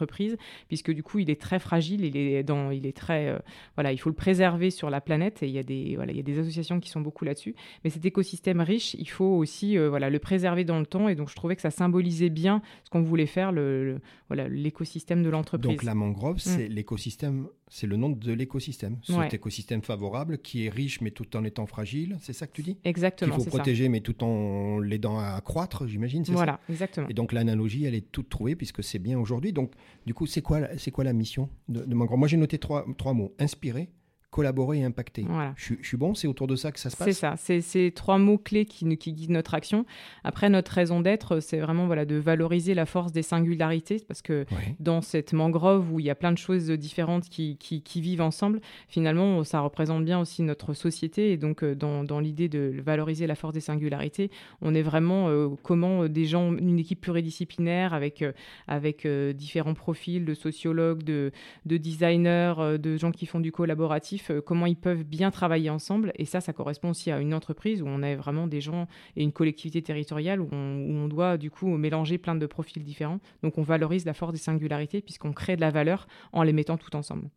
puisque 0.68 0.90
du 0.92 1.02
coup, 1.02 1.18
il 1.18 1.30
est 1.30 1.40
très 1.40 1.58
fragile, 1.58 2.04
il 2.04 2.16
est, 2.16 2.42
dans, 2.42 2.70
il 2.70 2.86
est 2.86 2.96
très, 2.96 3.28
euh, 3.28 3.38
voilà, 3.76 3.92
il 3.92 3.98
faut 3.98 4.10
le 4.10 4.14
préserver 4.14 4.70
sur 4.70 4.90
la 4.90 5.00
planète, 5.00 5.42
et 5.42 5.46
il 5.46 5.52
y 5.52 5.58
a 5.58 5.62
des, 5.62 5.96
voilà, 5.96 6.12
il 6.12 6.16
y 6.16 6.20
a 6.20 6.22
des 6.22 6.38
associations 6.38 6.80
qui 6.80 6.90
sont 6.90 7.00
beaucoup 7.00 7.24
là-dessus. 7.24 7.54
Mais 7.84 7.90
cet 7.90 8.04
écosystème 8.04 8.60
riche, 8.60 8.94
il 8.94 9.08
faut 9.08 9.24
aussi, 9.24 9.78
euh, 9.78 9.88
voilà, 9.88 10.10
le 10.10 10.18
préserver 10.18 10.64
dans 10.64 10.78
le 10.78 10.86
temps, 10.86 11.08
et 11.08 11.14
donc 11.14 11.28
je 11.28 11.34
trouvais 11.34 11.56
que 11.56 11.62
ça 11.62 11.70
symbolisait 11.70 12.30
bien 12.30 12.62
ce 12.84 12.90
qu'on 12.90 13.02
voulait 13.02 13.26
faire, 13.26 13.52
le, 13.52 14.00
voilà, 14.28 14.48
l'écosystème 14.48 15.22
de 15.22 15.30
l'entreprise. 15.30 15.70
Donc 15.70 15.82
la 15.82 15.94
mangrove, 15.94 16.36
mm. 16.36 16.38
c'est 16.38 16.68
l'écosystème, 16.68 17.48
c'est 17.70 17.86
le 17.86 17.96
nom 17.96 18.10
de 18.10 18.32
l'écosystème, 18.32 18.98
cet 19.04 19.34
écosystème 19.34 19.82
favorable 19.82 20.38
qui 20.38 20.66
est 20.66 20.70
riche 20.70 21.00
mais 21.00 21.10
tout 21.10 21.36
en 21.36 21.44
étant 21.44 21.66
fragile, 21.66 22.16
c'est 22.20 22.32
ça 22.32 22.46
que 22.46 22.52
tu 22.52 22.62
dis? 22.62 22.78
Exactement. 22.84 23.36
Qu'il 23.36 23.44
faut 23.44 23.50
protéger 23.50 23.88
mais 23.88 24.00
tout 24.00 24.22
en 24.24 24.78
l'aidant 24.78 25.18
à 25.18 25.40
croître, 25.40 25.86
j'imagine, 25.86 26.24
c'est 26.24 26.32
voilà, 26.32 26.60
exactement. 26.68 27.08
Et 27.08 27.14
donc 27.14 27.32
l'analogie, 27.32 27.84
elle 27.84 27.94
est 27.94 28.10
toute 28.12 28.28
trouvée 28.28 28.56
puisque 28.56 28.82
c'est 28.82 28.98
bien 28.98 29.18
aujourd'hui. 29.18 29.52
Donc 29.52 29.72
du 30.06 30.14
coup, 30.14 30.26
c'est 30.26 30.42
quoi, 30.42 30.60
c'est 30.76 30.90
quoi 30.90 31.04
la 31.04 31.12
mission 31.12 31.48
de, 31.68 31.84
de 31.84 31.94
Mangrove? 31.94 32.18
Moi, 32.18 32.28
j'ai 32.28 32.36
noté 32.36 32.58
trois, 32.58 32.86
trois 32.96 33.12
mots 33.12 33.34
inspirer, 33.38 33.88
collaborer 34.30 34.78
et 34.78 34.84
impacter. 34.84 35.26
Je, 35.56 35.74
suis 35.82 35.96
bon, 35.96 36.14
c'est 36.14 36.28
autour 36.28 36.46
de 36.46 36.54
ça 36.54 36.70
que 36.70 36.78
ça 36.78 36.90
se 36.90 36.96
passe 36.96 37.06
C'est 37.06 37.14
ça, 37.14 37.34
c'est 37.36 37.60
ces 37.60 37.90
trois 37.92 38.18
mots-clés 38.18 38.66
qui, 38.66 38.96
qui, 38.98 39.12
guident 39.12 39.30
notre 39.30 39.54
action. 39.54 39.86
Après, 40.22 40.50
notre 40.50 40.70
raison 40.72 41.00
d'être, 41.00 41.40
c'est 41.40 41.58
vraiment 41.58 41.86
voilà, 41.86 42.04
de 42.04 42.16
valoriser 42.16 42.74
la 42.74 42.84
force 42.84 43.12
des 43.12 43.22
singularités, 43.22 44.02
parce 44.06 44.20
que 44.20 44.44
dans 44.80 45.00
cette 45.00 45.32
mangrove 45.32 45.92
où 45.92 46.00
il 46.00 46.06
y 46.06 46.10
a 46.10 46.14
plein 46.14 46.32
de 46.32 46.38
choses 46.38 46.70
différentes 46.70 47.28
qui, 47.28 47.56
qui, 47.56 48.00
vivent 48.00 48.20
ensemble, 48.20 48.60
finalement, 48.88 49.44
ça 49.44 49.60
représente 49.60 50.04
bien 50.04 50.20
aussi 50.20 50.42
notre 50.42 50.74
société. 50.74 51.32
Et 51.32 51.36
donc, 51.36 51.62
euh, 51.62 51.74
dans, 51.74 52.04
dans 52.04 52.20
l'idée 52.20 52.48
de 52.48 52.74
valoriser 52.84 53.26
la 53.26 53.34
force 53.34 53.54
des 53.54 53.60
singularités, 53.60 54.30
on 54.60 54.74
est 54.74 54.82
vraiment 54.82 55.28
euh, 55.28 55.48
comment 55.62 56.06
des 56.06 56.26
gens, 56.26 56.52
une 56.52 56.78
équipe 56.78 57.00
pluridisciplinaire 57.00 57.94
avec, 57.94 58.22
euh, 58.22 58.32
avec 58.66 59.06
différents 59.34 59.74
profils 59.74 60.24
de 60.24 60.34
sociologues, 60.34 61.02
de, 61.02 61.32
de 61.64 61.76
designers, 61.76 62.78
de 62.78 62.96
gens 62.96 63.10
qui 63.10 63.26
font 63.26 63.40
du 63.40 63.52
collaboratif, 63.52 64.17
euh, 64.30 64.40
comment 64.40 64.66
ils 64.66 64.76
peuvent 64.76 65.04
bien 65.04 65.30
travailler 65.30 65.70
ensemble. 65.70 66.12
Et 66.16 66.24
ça, 66.24 66.40
ça 66.40 66.52
correspond 66.52 66.90
aussi 66.90 67.10
à 67.10 67.20
une 67.20 67.34
entreprise 67.34 67.82
où 67.82 67.86
on 67.86 68.02
a 68.02 68.14
vraiment 68.16 68.46
des 68.46 68.60
gens 68.60 68.86
et 69.16 69.22
une 69.22 69.32
collectivité 69.32 69.82
territoriale 69.82 70.40
où 70.40 70.48
on, 70.52 71.08
doit 71.08 71.38
du 71.38 71.50
coup 71.50 71.76
mélanger 71.76 72.18
plein 72.18 72.34
de 72.34 72.46
profils 72.46 72.82
différents. 72.82 73.20
Donc 73.42 73.56
on 73.56 73.62
valorise 73.62 74.04
la 74.04 74.14
force 74.14 74.32
des 74.32 74.38
singularités 74.38 75.00
puisqu'on 75.00 75.32
crée 75.32 75.56
de 75.56 75.60
la 75.60 75.70
valeur 75.70 76.06
en 76.32 76.42
les 76.42 76.52
mettant 76.52 76.76
tout 76.76 76.94
ensemble. 76.96 77.30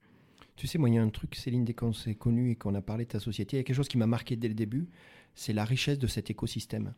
Tu 0.57 0.67
sais, 0.67 0.77
moi, 0.77 0.89
il 0.89 0.95
y 0.95 0.97
a 0.97 1.01
un 1.01 1.09
truc, 1.09 1.35
Céline, 1.35 1.63
dès 1.63 1.73
qu'on 1.73 1.93
s'est 1.93 2.15
connu 2.15 2.51
et 2.51 2.55
qu'on 2.55 2.75
a 2.75 2.81
parlé 2.81 3.05
de 3.05 3.09
ta 3.09 3.19
société, 3.19 3.55
il 3.55 3.59
y 3.59 3.61
a 3.61 3.63
quelque 3.63 3.75
chose 3.75 3.87
qui 3.87 3.97
m'a 3.97 4.07
marqué 4.07 4.35
dès 4.35 4.49
le 4.49 4.53
début, 4.53 4.89
c'est 5.33 5.53
la 5.53 5.63
richesse 5.63 5.97
de 5.97 6.07
cet 6.07 6.29
écosystème 6.29 6.93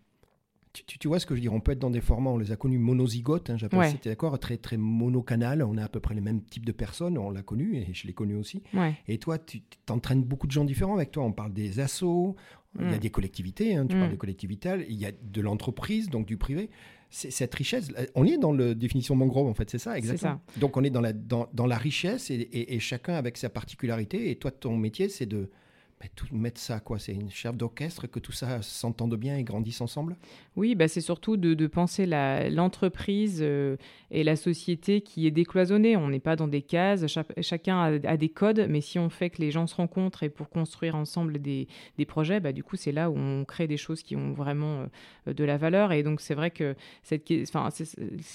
tu, 0.73 1.07
vois 1.07 1.19
ce 1.19 1.25
que 1.25 1.35
je 1.35 1.39
veux 1.39 1.41
dire 1.41 1.53
On 1.53 1.59
peut 1.59 1.71
être 1.71 1.79
dans 1.79 1.91
des 1.91 2.01
formats, 2.01 2.31
on 2.31 2.37
les 2.37 2.51
a 2.51 2.55
connus 2.55 2.79
monozygotes, 2.79 3.49
hein, 3.49 3.57
j'appelle 3.57 3.89
c'était 3.91 4.09
d'accord, 4.09 4.37
très, 4.39 4.57
très 4.57 4.77
monocanal, 4.77 5.61
on 5.61 5.77
a 5.77 5.83
à 5.83 5.87
peu 5.87 5.99
près 5.99 6.15
les 6.15 6.21
mêmes 6.21 6.41
types 6.41 6.65
de 6.65 6.71
personnes, 6.71 7.17
on 7.17 7.29
l'a 7.29 7.43
connu 7.43 7.77
et 7.77 7.93
je 7.93 8.07
l'ai 8.07 8.13
connu 8.13 8.35
aussi. 8.35 8.63
Et 9.07 9.19
toi, 9.19 9.37
tu 9.37 9.61
t'entraînes 9.85 10.23
beaucoup 10.23 10.47
de 10.47 10.51
gens 10.51 10.65
différents 10.65 10.95
avec 10.95 11.11
toi. 11.11 11.23
On 11.23 11.31
parle 11.31 11.53
des 11.53 11.79
assos, 11.79 12.35
il 12.79 12.89
y 12.89 12.93
a 12.93 12.97
mm. 12.97 12.99
des 12.99 13.09
collectivités, 13.11 13.75
hein, 13.75 13.85
tu 13.85 13.95
parles 13.95 14.09
mm. 14.09 14.13
de 14.13 14.17
collectivités, 14.17 14.85
il 14.89 14.95
y 14.95 15.05
a 15.05 15.11
de 15.11 15.41
l'entreprise, 15.41 16.09
donc 16.09 16.25
du 16.25 16.37
privé. 16.37 16.69
Cette 17.11 17.53
richesse, 17.53 17.91
on 18.15 18.25
est 18.25 18.39
dans 18.39 18.51
la 18.51 18.73
définition 18.73 19.15
mangrove, 19.15 19.45
en 19.45 19.53
fait, 19.53 19.69
c'est 19.69 19.77
ça, 19.77 19.95
exactement. 19.95 20.41
Donc 20.57 20.77
on 20.77 20.83
est 20.83 20.89
dans 20.89 21.01
la, 21.01 21.13
dans, 21.13 21.47
dans 21.53 21.67
la 21.67 21.77
richesse 21.77 22.31
et, 22.31 22.49
et, 22.51 22.79
chacun 22.79 23.13
avec 23.13 23.37
sa 23.37 23.49
particularité. 23.49 24.31
Et 24.31 24.35
toi, 24.37 24.49
ton 24.49 24.75
métier, 24.75 25.09
c'est 25.09 25.27
de 25.27 25.51
tout, 26.09 26.27
mettre 26.31 26.59
ça, 26.59 26.79
quoi 26.79 26.99
C'est 26.99 27.13
une 27.13 27.29
chef 27.29 27.55
d'orchestre, 27.55 28.07
que 28.07 28.19
tout 28.19 28.31
ça 28.31 28.61
s'entende 28.61 29.15
bien 29.15 29.37
et 29.37 29.43
grandisse 29.43 29.81
ensemble 29.81 30.15
Oui, 30.55 30.75
bah 30.75 30.87
c'est 30.87 31.01
surtout 31.01 31.37
de, 31.37 31.53
de 31.53 31.67
penser 31.67 32.05
l'entreprise 32.05 33.39
euh, 33.41 33.77
et 34.11 34.23
la 34.23 34.35
société 34.35 35.01
qui 35.01 35.27
est 35.27 35.31
décloisonnée. 35.31 35.97
On 35.97 36.09
n'est 36.09 36.19
pas 36.19 36.35
dans 36.35 36.47
des 36.47 36.61
cases, 36.61 37.05
chacun 37.41 37.99
a, 38.03 38.17
des 38.17 38.29
codes, 38.29 38.67
mais 38.69 38.81
si 38.81 38.99
on 38.99 39.09
fait 39.09 39.29
que 39.29 39.41
les 39.41 39.51
gens 39.51 39.67
se 39.67 39.75
rencontrent 39.75 40.23
et 40.23 40.29
pour 40.29 40.49
construire 40.49 40.95
ensemble 40.95 41.39
des, 41.39 41.67
des 41.97 42.05
projets, 42.05 42.39
bah, 42.39 42.51
du 42.51 42.63
coup, 42.63 42.75
c'est 42.75 42.91
là 42.91 43.09
où 43.09 43.17
on 43.17 43.45
crée 43.45 43.67
des 43.67 43.77
choses 43.77 44.03
qui 44.03 44.15
ont 44.15 44.33
vraiment 44.33 44.85
euh, 45.27 45.33
de 45.33 45.43
la 45.43 45.57
valeur. 45.57 45.91
Et 45.91 46.03
donc, 46.03 46.21
c'est 46.21 46.35
vrai 46.35 46.51
que 46.51 46.75
cette, 47.03 47.31
enfin, 47.43 47.69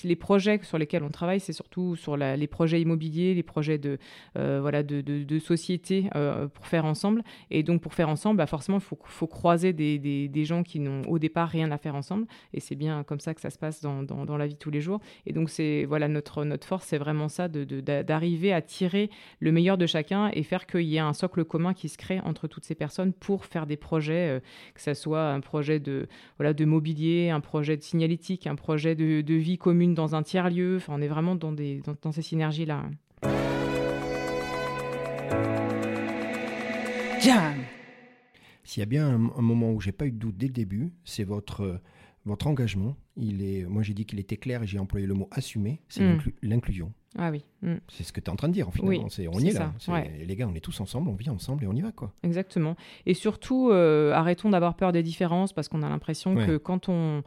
les 0.04 0.16
projets 0.16 0.60
sur 0.62 0.78
lesquels 0.78 1.02
on 1.02 1.10
travaille, 1.10 1.40
c'est 1.40 1.52
surtout 1.52 1.96
sur 1.96 2.16
la, 2.16 2.36
les 2.36 2.46
projets 2.46 2.80
immobiliers, 2.80 3.34
les 3.34 3.42
projets 3.42 3.78
de, 3.78 3.98
euh, 4.36 4.58
voilà, 4.60 4.82
de, 4.82 5.00
de, 5.00 5.38
société 5.38 6.08
pour 6.54 6.66
faire 6.66 6.84
ensemble. 6.84 7.22
Et 7.58 7.64
donc, 7.64 7.80
pour 7.80 7.92
faire 7.92 8.08
ensemble, 8.08 8.36
bah 8.36 8.46
forcément, 8.46 8.78
il 8.78 8.96
faut, 9.04 9.26
croiser 9.26 9.72
des, 9.72 10.44
gens 10.44 10.62
qui 10.62 10.78
n'ont 10.78 11.02
au 11.08 11.18
départ 11.18 11.48
rien 11.48 11.72
à 11.72 11.78
faire 11.78 11.96
ensemble. 11.96 12.28
Et 12.54 12.60
c'est 12.60 12.76
bien 12.76 13.02
comme 13.02 13.18
ça 13.18 13.34
que 13.34 13.40
ça 13.40 13.50
se 13.50 13.58
passe 13.58 13.80
dans, 13.80 14.36
la 14.38 14.46
vie 14.46 14.54
de 14.54 14.58
tous 14.58 14.70
les 14.70 14.80
jours. 14.80 15.00
Et 15.26 15.32
donc, 15.32 15.50
c'est 15.50 15.84
voilà 15.84 16.06
notre, 16.06 16.46
force, 16.64 16.86
c'est 16.86 16.98
vraiment 16.98 17.28
ça, 17.28 17.48
d'arriver 17.48 18.52
à 18.52 18.62
tirer 18.62 19.10
le 19.40 19.50
meilleur 19.50 19.76
de 19.76 19.86
chacun 19.86 20.30
et 20.34 20.44
faire 20.44 20.68
qu'il 20.68 20.82
y 20.82 20.96
ait 20.96 21.00
un 21.00 21.14
socle 21.14 21.44
commun 21.44 21.74
qui 21.74 21.88
se 21.88 21.98
crée 21.98 22.20
entre 22.20 22.46
toutes 22.46 22.64
ces 22.64 22.76
personnes 22.76 23.12
pour 23.12 23.44
faire 23.44 23.66
des 23.66 23.76
projets, 23.76 24.36
euh, 24.36 24.40
que 24.74 24.80
ce 24.80 24.94
soit 24.94 25.32
un 25.32 25.40
projet 25.40 25.80
de, 25.80 26.06
mobilier, 26.64 27.30
un 27.30 27.40
projet 27.40 27.76
de 27.76 27.82
signalétique, 27.82 28.46
un 28.46 28.54
projet 28.54 28.94
de, 28.94 29.34
vie 29.34 29.58
commune 29.58 29.94
dans 29.94 30.14
un 30.14 30.22
tiers-lieu. 30.22 30.76
Enfin, 30.76 30.92
on 30.96 31.02
est 31.02 31.08
vraiment 31.08 31.34
dans 31.34 32.12
ces 32.12 32.22
synergies-là. 32.22 32.84
Jam. 37.20 37.54
S'il 38.64 38.80
y 38.80 38.82
a 38.82 38.86
bien 38.86 39.08
un, 39.08 39.42
moment 39.42 39.72
où 39.72 39.80
j'ai 39.80 39.92
pas 39.92 40.06
eu 40.06 40.12
de 40.12 40.18
doute 40.18 40.36
dès 40.36 40.46
le 40.46 40.52
début, 40.52 40.92
c'est 41.04 41.24
votre 41.24 41.80
votre 42.24 42.46
engagement. 42.46 42.96
Il 43.16 43.42
est, 43.42 43.64
moi 43.64 43.82
j'ai 43.82 43.94
dit 43.94 44.04
qu'il 44.04 44.18
était 44.18 44.36
clair 44.36 44.62
et 44.62 44.66
j'ai 44.66 44.78
employé 44.78 45.06
le 45.06 45.14
mot 45.14 45.28
assumer. 45.30 45.80
C'est 45.88 46.04
hmm. 46.04 46.20
l'inclusion. 46.42 46.92
Ah 47.16 47.30
oui. 47.30 47.44
Hmm. 47.62 47.76
C'est 47.88 48.04
ce 48.04 48.12
que 48.12 48.20
tu 48.20 48.26
es 48.26 48.30
en 48.30 48.36
train 48.36 48.48
de 48.48 48.52
dire 48.52 48.70
finalement. 48.70 48.90
Oui, 48.90 49.28
on 49.32 49.38
y 49.40 49.48
est, 49.48 49.52
là. 49.52 49.72
Les 50.26 50.36
gars, 50.36 50.46
on 50.46 50.54
est 50.54 50.60
tous 50.60 50.78
ensemble, 50.80 51.08
on 51.08 51.14
vit 51.14 51.30
ensemble 51.30 51.64
et 51.64 51.66
on 51.66 51.72
y 51.72 51.80
va 51.80 51.92
quoi. 51.92 52.12
Exactement. 52.22 52.76
Et 53.06 53.14
surtout, 53.14 53.70
euh, 53.70 54.12
arrêtons 54.12 54.50
d'avoir 54.50 54.74
peur 54.74 54.92
des 54.92 55.02
différences 55.02 55.52
parce 55.52 55.68
qu'on 55.68 55.82
a 55.82 55.88
l'impression 55.88 56.34
que 56.34 56.58
quand 56.58 56.88
on 56.88 57.22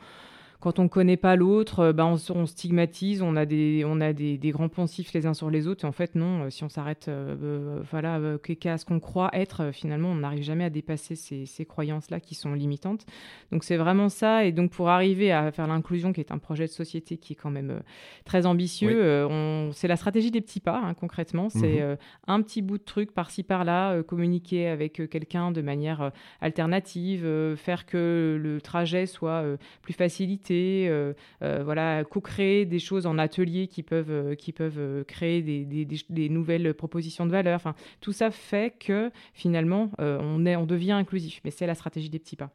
quand 0.62 0.78
on 0.78 0.84
ne 0.84 0.88
connaît 0.88 1.18
pas 1.18 1.36
l'autre, 1.36 1.80
euh, 1.80 1.94
ben 1.94 2.18
on, 2.30 2.46
stigmatise, 2.46 3.24
on 3.24 3.36
a, 3.36 3.46
des, 3.46 3.84
on 3.86 4.00
a 4.00 4.14
des, 4.14 4.38
grands 4.52 4.70
poncifs 4.70 5.12
les 5.12 5.26
uns 5.26 5.34
sur 5.34 5.50
les 5.50 5.68
autres. 5.68 5.86
Et 5.86 5.88
en 5.88 5.92
fait, 5.92 6.14
non, 6.14 6.44
euh, 6.44 6.50
si 6.52 6.64
on 6.64 6.70
s'arrête 6.70 7.08
euh, 7.08 7.82
voilà, 7.90 8.20
qu'à 8.60 8.78
ce 8.78 8.86
qu'on 8.86 9.00
croit 9.00 9.32
être, 9.34 9.72
finalement, 9.74 10.10
on 10.10 10.16
n'arrive 10.16 10.44
jamais 10.44 10.64
à 10.64 10.70
dépasser 10.70 11.16
ces, 11.16 11.48
ces 11.48 11.66
croyances-là 11.66 12.20
qui 12.20 12.36
sont 12.36 12.54
limitantes. 12.54 13.08
Donc 13.52 13.64
c'est 13.64 13.76
vraiment 13.76 14.08
ça. 14.08 14.46
Et 14.46 14.52
donc 14.52 14.72
pour 14.72 14.90
arriver 14.90 15.32
à 15.32 15.52
faire 15.52 15.66
l'inclusion, 15.66 16.14
qui 16.14 16.20
est 16.20 16.32
un 16.32 16.38
projet 16.38 16.66
de 16.66 16.72
société 16.72 17.18
qui 17.18 17.34
est 17.34 17.36
quand 17.36 17.50
même 17.50 17.82
très 18.26 18.46
ambitieux, 18.46 19.28
c'est 19.74 19.88
la 19.88 19.96
stratégie 19.96 20.30
des 20.30 20.42
petits 20.42 20.60
pas, 20.60 20.80
hein, 20.84 20.94
concrètement. 20.94 21.50
C'est 21.50 21.82
mhm. 21.82 21.98
un 22.28 22.42
petit 22.44 22.62
bout 22.62 22.78
de 22.78 22.84
truc 22.84 23.14
par-ci 23.14 23.42
par-là, 23.42 24.04
communiquer 24.04 24.68
avec 24.68 25.10
quelqu'un 25.10 25.52
de 25.52 25.62
manière 25.62 26.12
alternative, 26.40 27.56
faire 27.56 27.88
que 27.88 28.40
le 28.40 28.62
trajet 28.62 29.08
soit 29.08 29.44
plus 29.82 29.94
facilité 29.94 30.51
euh, 30.54 31.14
euh, 31.42 31.64
voilà, 31.64 32.04
co-créer 32.04 32.66
des 32.66 32.80
choses 32.80 33.06
en 33.06 33.18
atelier 33.18 33.68
qui 33.68 33.84
peuvent, 33.84 34.12
euh, 34.12 34.36
qui 34.36 34.52
peuvent 34.52 35.04
créer 35.06 35.42
des, 35.42 35.86
des, 36.10 36.30
nouvelles 36.30 36.74
propositions 36.74 37.26
de 37.26 37.32
valeur. 37.32 37.56
Enfin, 37.56 37.76
tout 38.00 38.12
ça 38.12 38.32
fait 38.32 38.74
que 38.78 39.12
finalement, 39.34 39.92
on, 40.00 40.46
est, 40.46 40.56
on 40.56 40.66
devient 40.66 40.92
inclusif. 40.92 41.42
Mais 41.44 41.52
c'est 41.52 41.68
la 41.68 41.76
stratégie 41.76 42.10
des 42.10 42.20
petits 42.20 42.36
pas. 42.36 42.52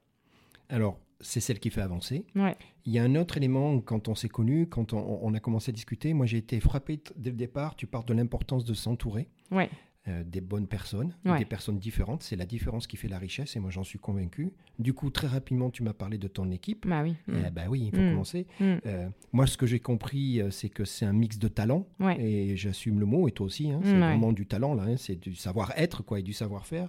Alors, 0.69 0.99
c'est 1.21 1.41
celle 1.41 1.59
qui 1.59 1.71
fait 1.71 1.81
avancer. 1.81 2.25
Ouais. 2.35 2.57
Il 2.85 2.93
y 2.93 2.99
a 2.99 3.03
un 3.03 3.15
autre 3.15 3.37
élément, 3.37 3.81
quand 3.81 4.09
on 4.09 4.15
s'est 4.15 4.29
connu, 4.29 4.67
quand 4.69 4.93
on, 4.93 5.19
on, 5.23 5.35
a 5.35 5.41
commencé 5.41 5.71
à 5.71 5.73
discuter, 5.73 6.13
moi 6.13 6.27
j'ai 6.27 6.39
été 6.39 6.61
frappé 6.61 7.01
dès 7.17 7.31
le 7.31 7.37
départ, 7.37 7.75
tu 7.77 7.87
parles 7.87 8.05
de 8.05 8.15
l'importance 8.15 8.65
de 8.65 8.75
s'entourer. 8.75 9.29
Ouais. 9.51 9.71
Euh, 10.09 10.23
des 10.25 10.41
bonnes 10.41 10.69
personnes, 10.69 11.13
des 11.25 11.45
personnes 11.45 11.81
différentes. 11.81 12.23
C'est 12.23 12.37
la 12.37 12.47
différence 12.47 12.87
qui 12.87 12.97
fait 12.97 13.09
la 13.09 13.19
richesse 13.19 13.57
et 13.57 13.59
moi 13.59 13.73
j'en 13.73 13.83
suis 13.83 13.99
convaincu. 13.99 14.53
Du 14.79 14.93
coup, 14.95 15.11
très 15.11 15.27
rapidement, 15.27 15.69
tu 15.71 15.83
m'as 15.83 15.95
parlé 15.95 16.17
de 16.17 16.29
ton 16.29 16.49
équipe. 16.53 16.87
Bah 16.87 17.03
oui. 17.03 17.17
Eh 17.29 17.51
bah 17.51 17.63
oui, 17.69 17.87
il 17.87 17.91
faut 17.91 18.01
mm. 18.01 18.11
commencer. 18.11 18.47
Mm. 18.61 18.75
Euh, 18.87 19.09
moi, 19.33 19.49
ce 19.49 19.57
que 19.57 19.67
j'ai 19.67 19.81
compris, 19.81 20.41
euh, 20.41 20.51
c'est 20.53 20.69
que 20.69 20.85
c'est 20.85 21.07
un 21.07 21.13
mix 21.13 21.41
de 21.41 21.49
talent 21.49 21.89
et 22.21 22.57
j'assume 22.57 23.01
le 23.01 23.07
mot 23.07 23.27
et 23.27 23.33
toi 23.33 23.47
aussi. 23.47 23.73
Hein, 23.73 23.81
c'est 23.83 23.99
vraiment 23.99 24.33
du 24.33 24.47
talent 24.47 24.75
là, 24.75 24.85
hein, 24.85 24.97
c'est 24.97 25.17
du 25.17 25.35
savoir-être 25.35 26.05
quoi 26.05 26.21
et 26.21 26.23
du 26.23 26.33
savoir-faire. 26.33 26.89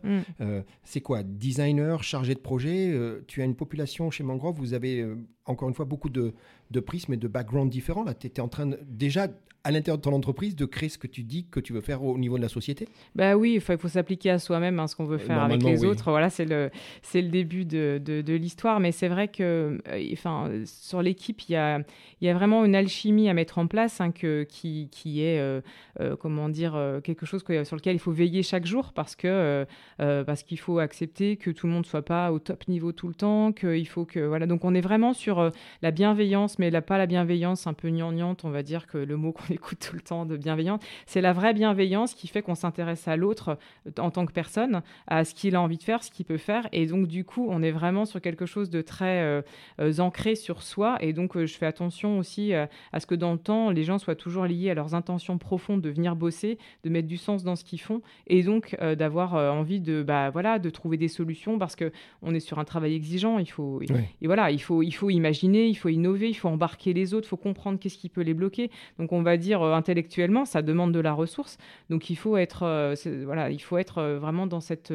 C'est 0.83 1.01
quoi 1.01 1.24
Designer, 1.24 2.03
chargé 2.03 2.36
de 2.36 2.39
projet. 2.39 2.95
tu 3.25 3.41
as 3.41 3.45
une 3.45 3.55
population 3.55 4.12
chez 4.12 4.24
Mangrove, 4.24 4.57
vous 4.57 4.74
avez 4.74 5.03
encore 5.45 5.69
une 5.69 5.75
fois 5.75 5.86
beaucoup 5.86 6.09
de, 6.09 6.33
de 6.69 6.79
prismes 6.79 7.13
et 7.13 7.17
de 7.17 7.27
backgrounds 7.27 7.71
différents. 7.71 8.03
Là, 8.03 8.13
tu 8.13 8.27
étais 8.27 8.41
en 8.41 8.47
train 8.47 8.67
de, 8.67 8.79
déjà 8.86 9.27
à 9.67 9.71
l'intérieur 9.71 9.97
de 9.97 10.01
ton 10.01 10.13
entreprise 10.13 10.55
de 10.55 10.63
créer 10.63 10.88
ce 10.88 10.97
que 10.97 11.07
tu 11.07 11.24
dis 11.24 11.45
que 11.51 11.59
tu 11.59 11.74
veux 11.74 11.81
faire 11.81 12.01
au 12.01 12.17
niveau 12.17 12.38
de 12.38 12.41
la 12.41 12.47
société? 12.47 12.88
Bah 13.15 13.36
oui, 13.36 13.55
il 13.55 13.62
faut, 13.62 13.88
s'appliquer 13.89 14.29
à 14.29 14.39
soi-même 14.39 14.79
hein, 14.79 14.88
ce 14.88 14.95
qu'on 14.95 15.03
veut 15.03 15.17
faire 15.17 15.41
avec 15.43 15.62
les 15.62 15.83
autres. 15.83 16.09
Voilà, 16.09 16.29
c'est 16.29 16.45
le, 16.45 16.71
c'est 17.01 17.21
le 17.21 17.27
début 17.27 17.65
de, 17.65 18.01
de, 18.01 18.33
l'histoire. 18.33 18.79
Mais 18.79 18.93
c'est 18.93 19.09
vrai 19.09 19.27
que 19.27 19.77
euh, 19.89 20.09
enfin, 20.13 20.50
sur 20.63 21.01
l'équipe, 21.01 21.41
il 21.50 21.51
y 21.51 21.55
a, 21.57 21.81
y 22.21 22.29
a 22.29 22.33
vraiment 22.33 22.63
une 22.63 22.75
alchimie 22.75 23.27
à 23.27 23.33
mettre 23.33 23.57
en 23.57 23.67
place 23.67 24.00
hein, 24.00 24.12
que, 24.12 24.43
qui, 24.43 24.88
qui 24.89 25.21
est, 25.21 25.39
euh, 25.39 25.59
euh, 26.00 26.15
comment 26.15 26.47
dire, 26.47 27.01
quelque 27.03 27.25
chose 27.25 27.43
que, 27.43 27.65
sur 27.65 27.75
lequel 27.75 27.97
il 27.97 28.00
faut 28.00 28.13
veiller 28.13 28.43
chaque 28.43 28.65
jour 28.65 28.93
parce, 28.93 29.17
que, 29.17 29.65
parce 29.97 30.43
qu'il 30.43 30.59
faut 30.59 30.79
accepter 30.79 31.36
que 31.36 31.51
tout 31.51 31.67
le 31.67 31.74
monde 31.74 31.83
ne 31.83 31.89
soit 31.89 32.05
pas 32.05 32.31
au 32.31 32.39
top 32.39 32.69
niveau 32.69 32.93
tout 32.93 33.09
le 33.09 33.15
temps. 33.15 33.51
Qu'il 33.51 33.88
faut 33.88 34.05
que, 34.05 34.21
voilà. 34.21 34.45
Donc 34.45 34.63
on 34.63 34.74
est 34.74 34.81
vraiment 34.81 35.12
sur 35.12 35.51
la 35.81 35.91
bienveillance, 35.91 36.57
mais 36.57 36.69
la, 36.69 36.81
pas 36.81 36.97
la 36.97 37.05
bienveillance 37.05 37.67
un 37.67 37.74
peu 37.74 37.89
gnangnante, 37.89 38.45
on 38.45 38.50
va 38.50 38.63
dire 38.63 38.88
que 38.88 38.97
le 38.97 39.17
mot 39.17 39.33
qu'on 39.33 39.57
écoute 39.58 39.80
tout 39.90 39.96
le 39.96 40.02
temps 40.02 40.26
de 40.26 40.38
bienveillance. 40.38 40.80
C'est 41.08 41.20
la 41.20 41.34
vraie 41.34 41.54
bienveillance 41.54 42.14
qui 42.14 42.28
fait 42.28 42.44
qu'on 42.44 42.56
s'intéresse 42.56 43.08
à 43.08 43.16
l'autre 43.18 43.58
euh, 43.88 44.02
en 44.02 44.12
tant 44.12 44.26
que 44.26 44.32
personne, 44.32 44.82
à 45.08 45.26
ce 45.26 45.34
qu'il 45.34 45.56
a 45.56 45.62
envie 45.62 45.78
de 45.78 45.84
faire, 45.84 46.04
ce 46.04 46.12
qu'il 46.12 46.26
peut 46.26 46.38
faire. 46.38 46.68
Et 46.72 46.86
donc, 46.86 47.08
du 47.08 47.26
coup, 47.26 47.48
on 47.50 47.64
est 47.64 47.72
vraiment 47.72 48.06
sur 48.06 48.22
quelque 48.22 48.46
chose 48.46 48.70
de 48.70 48.82
très 48.82 49.22
euh, 49.24 49.42
euh, 49.82 49.98
ancré 49.98 50.36
sur 50.36 50.62
soi. 50.62 50.98
Et 51.02 51.12
donc, 51.12 51.38
je 51.38 51.58
fais 51.58 51.66
attention 51.66 52.20
aussi 52.20 52.54
à 52.54 53.00
ce 53.00 53.08
que 53.08 53.16
dans 53.16 53.34
le 53.34 53.40
temps, 53.40 53.72
les 53.72 53.84
gens 53.84 53.98
soient 53.98 54.16
toujours 54.16 54.46
liés 54.46 54.70
à 54.70 54.76
leurs 54.76 54.94
intentions 54.94 55.38
profondes 55.40 55.82
de 55.82 55.90
venir 55.90 56.16
bosser, 56.16 56.60
de 56.84 56.90
mettre 56.90 57.08
du 57.08 57.18
sens 57.18 57.44
dans 57.44 57.56
ce 57.56 57.64
qu'ils 57.64 57.82
font. 57.82 58.02
Et 58.28 58.44
donc, 58.44 58.76
d'avoir 58.98 59.34
envie 59.34 59.80
de, 59.80 60.04
bah, 60.04 60.30
voilà, 60.30 60.60
de 60.60 60.70
trouver 60.70 60.98
des 60.98 61.08
solutions 61.08 61.58
parce 61.58 61.76
que 61.76 61.92
on 62.22 62.36
est 62.36 62.40
sur 62.40 62.60
un 62.60 62.66
travail 62.66 62.94
exigeant. 62.94 63.40
Il 63.40 63.50
faut, 63.50 63.82
et 63.82 64.28
voilà, 64.28 64.52
il 64.52 64.62
faut, 64.62 64.84
il 64.84 64.92
faut 64.92 65.10
imaginer, 65.10 65.68
il 65.68 65.76
faut 65.76 65.90
innover, 65.90 66.30
il 66.30 66.36
faut 66.36 66.50
embarquer 66.50 66.94
les 66.94 67.14
autres, 67.14 67.26
il 67.28 67.30
faut 67.30 67.38
comprendre 67.38 67.80
qu'est-ce 67.80 67.98
qui 67.98 68.10
peut 68.10 68.22
les 68.22 68.34
bloquer. 68.34 68.70
Donc, 69.00 69.12
on 69.12 69.24
va 69.24 69.38
dire 69.38 69.47
euh, 69.56 69.74
intellectuellement, 69.74 70.46
ça 70.46 70.62
demande 70.62 70.92
de 70.92 71.00
la 71.00 71.13
ressource. 71.13 71.58
Donc 71.89 72.10
il 72.10 72.16
faut 72.16 72.38
être, 72.38 72.63
euh, 72.63 72.96
voilà, 73.25 73.50
il 73.50 73.62
faut 73.62 73.77
être 73.77 74.00
euh, 74.00 74.20
vraiment 74.20 74.48
dans 74.48 74.60
cette, 74.60 74.94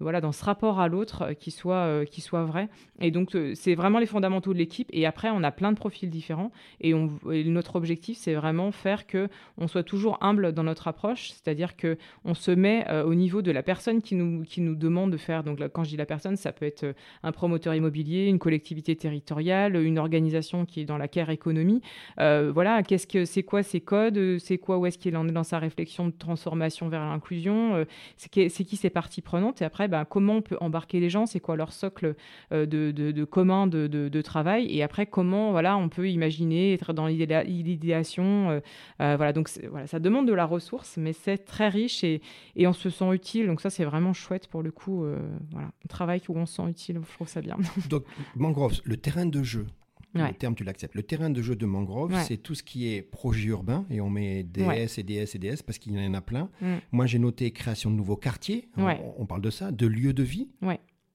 voilà, 0.00 0.20
dans 0.20 0.32
ce 0.32 0.44
rapport 0.44 0.80
à 0.80 0.88
l'autre 0.88 1.32
qui 1.34 1.50
soit, 1.50 2.04
qui 2.06 2.20
soit 2.20 2.44
vrai. 2.44 2.68
Et 3.00 3.10
donc 3.10 3.36
c'est 3.54 3.74
vraiment 3.74 3.98
les 3.98 4.06
fondamentaux 4.06 4.52
de 4.52 4.58
l'équipe. 4.58 4.88
Et 4.92 5.06
après, 5.06 5.30
on 5.30 5.42
a 5.42 5.50
plein 5.52 5.72
de 5.72 5.76
profils 5.76 6.10
différents. 6.10 6.50
Et, 6.80 6.94
on, 6.94 7.10
notre 7.24 7.76
objectif, 7.76 8.18
c'est 8.18 8.34
vraiment 8.34 8.72
faire 8.72 9.06
que 9.06 9.28
on 9.58 9.68
soit 9.68 9.82
toujours 9.82 10.18
humble 10.20 10.52
dans 10.52 10.64
notre 10.64 10.88
approche, 10.88 11.30
c'est-à-dire 11.30 11.76
que 11.76 11.98
on 12.24 12.34
se 12.34 12.50
met 12.50 12.90
au 13.02 13.14
niveau 13.14 13.42
de 13.42 13.52
la 13.52 13.62
personne 13.62 14.02
qui 14.02 14.14
nous, 14.14 14.42
qui 14.42 14.60
nous 14.60 14.74
demande 14.74 15.12
de 15.12 15.16
faire. 15.16 15.44
Donc 15.44 15.60
quand 15.68 15.84
je 15.84 15.90
dis 15.90 15.96
la 15.96 16.06
personne, 16.06 16.36
ça 16.36 16.52
peut 16.52 16.66
être 16.66 16.94
un 17.22 17.32
promoteur 17.32 17.74
immobilier, 17.74 18.26
une 18.26 18.38
collectivité 18.38 18.96
territoriale, 18.96 19.76
une 19.76 19.98
organisation 19.98 20.64
qui 20.64 20.80
est 20.80 20.84
dans 20.84 20.98
la 20.98 21.08
care 21.08 21.30
économie. 21.30 21.80
voilà, 22.16 22.82
qu'est-ce 22.82 23.06
que 23.06 23.24
c'est 23.24 23.42
quoi 23.42 23.62
c'est 23.62 23.80
code, 23.82 24.16
euh, 24.16 24.38
c'est 24.38 24.58
quoi, 24.58 24.78
où 24.78 24.86
est-ce 24.86 24.98
qu'il 24.98 25.16
en 25.16 25.28
est 25.28 25.32
dans 25.32 25.44
sa 25.44 25.58
réflexion 25.58 26.06
de 26.06 26.12
transformation 26.12 26.88
vers 26.88 27.00
l'inclusion, 27.00 27.74
euh, 27.74 27.84
c'est 28.16 28.30
qui, 28.30 28.48
c'est 28.48 28.76
ses 28.76 28.90
parties 28.90 29.20
prenantes, 29.20 29.60
et 29.62 29.64
après, 29.64 29.88
ben, 29.88 30.04
comment 30.04 30.36
on 30.36 30.42
peut 30.42 30.56
embarquer 30.60 31.00
les 31.00 31.10
gens, 31.10 31.26
c'est 31.26 31.40
quoi 31.40 31.56
leur 31.56 31.72
socle 31.72 32.14
euh, 32.52 32.66
de, 32.66 32.90
de, 32.90 33.24
commun 33.24 33.66
de, 33.66 34.22
travail, 34.22 34.74
et 34.74 34.82
après, 34.82 35.06
comment 35.06 35.50
voilà, 35.50 35.76
on 35.76 35.88
peut 35.88 36.08
imaginer 36.08 36.72
être 36.72 36.92
dans 36.92 37.06
l'idéation. 37.06 38.62
voilà, 38.98 39.32
donc 39.32 39.50
voilà, 39.68 39.86
ça 39.86 39.98
demande 39.98 40.26
de 40.26 40.32
la 40.32 40.44
ressource, 40.44 40.96
mais 40.96 41.12
c'est 41.12 41.38
très 41.38 41.68
riche 41.68 42.04
et, 42.04 42.22
et, 42.56 42.66
on 42.66 42.72
se 42.72 42.88
sent 42.88 43.12
utile, 43.12 43.46
donc 43.46 43.60
ça, 43.60 43.70
c'est 43.70 43.84
vraiment 43.84 44.12
chouette 44.12 44.46
pour 44.46 44.62
le 44.62 44.70
coup. 44.70 45.04
voilà, 45.50 45.68
un 45.68 45.88
travail 45.88 46.22
où 46.28 46.36
on 46.36 46.46
se 46.46 46.56
sent 46.56 46.68
utile, 46.68 47.00
je 47.08 47.14
trouve 47.14 47.28
ça 47.28 47.40
bien. 47.40 47.56
donc, 47.88 48.04
Mangrove, 48.36 48.80
le 48.84 48.96
terrain 48.96 49.26
de 49.26 49.42
jeu, 49.42 49.66
le 50.14 50.34
terme, 50.34 50.54
tu 50.54 50.64
l'acceptes. 50.64 50.94
Le 50.94 51.02
terrain 51.02 51.30
de 51.30 51.42
jeu 51.42 51.56
de 51.56 51.66
mangrove, 51.66 52.14
c'est 52.24 52.36
tout 52.36 52.54
ce 52.54 52.62
qui 52.62 52.88
est 52.88 53.02
projet 53.02 53.48
urbain, 53.48 53.86
et 53.90 54.00
on 54.00 54.10
met 54.10 54.42
DS 54.42 54.98
et 54.98 55.02
DS 55.02 55.34
et 55.34 55.38
DS 55.38 55.62
parce 55.64 55.78
qu'il 55.78 55.92
y 55.92 56.06
en 56.06 56.14
a 56.14 56.20
plein. 56.20 56.50
Mm. 56.60 56.76
Moi, 56.92 57.06
j'ai 57.06 57.18
noté 57.18 57.50
création 57.52 57.90
de 57.90 57.96
nouveaux 57.96 58.16
quartiers, 58.16 58.68
on, 58.76 59.26
parle 59.26 59.42
de 59.42 59.50
ça, 59.50 59.72
de 59.72 59.86
lieux 59.86 60.12
de 60.12 60.22
vie. 60.22 60.48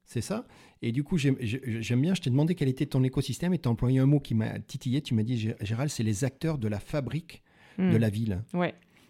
C'est 0.04 0.22
ça. 0.22 0.48
Et 0.82 0.94
du 0.94 1.04
coup, 1.04 1.18
j'aime 1.18 2.02
bien, 2.02 2.14
je 2.14 2.22
t'ai 2.22 2.30
demandé 2.30 2.56
quel 2.56 2.70
était 2.70 2.86
ton 2.86 3.04
écosystème, 3.04 3.54
et 3.54 3.60
tu 3.60 3.68
as 3.68 3.72
employé 3.72 4.00
un 4.00 4.06
mot 4.06 4.20
qui 4.20 4.36
m'a 4.36 4.60
titillé. 4.60 5.02
Tu 5.02 5.14
m'as 5.14 5.24
dit, 5.24 5.52
Gérald, 5.62 5.90
c'est 5.90 6.04
les 6.04 6.24
acteurs 6.24 6.58
de 6.58 6.68
la 6.68 6.80
fabrique 6.80 7.44
mm. 7.78 7.92
de 7.92 7.98
la 7.98 8.10
ville. 8.10 8.44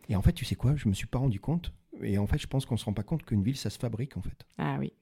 Et 0.09 0.15
en 0.15 0.21
fait, 0.21 0.33
tu 0.33 0.45
sais 0.45 0.55
quoi, 0.55 0.75
je 0.75 0.87
me 0.87 0.93
suis 0.93 1.07
pas 1.07 1.19
rendu 1.19 1.39
compte. 1.39 1.73
Et 2.01 2.17
en 2.17 2.27
fait, 2.27 2.37
je 2.37 2.47
pense 2.47 2.65
qu'on 2.65 2.77
se 2.77 2.85
rend 2.85 2.93
pas 2.93 3.03
compte 3.03 3.23
qu'une 3.23 3.43
ville, 3.43 3.57
ça 3.57 3.69
se 3.69 3.79
fabrique 3.79 4.17
en 4.17 4.21
fait. 4.21 4.45
Ah 4.57 4.77
oui 4.79 4.93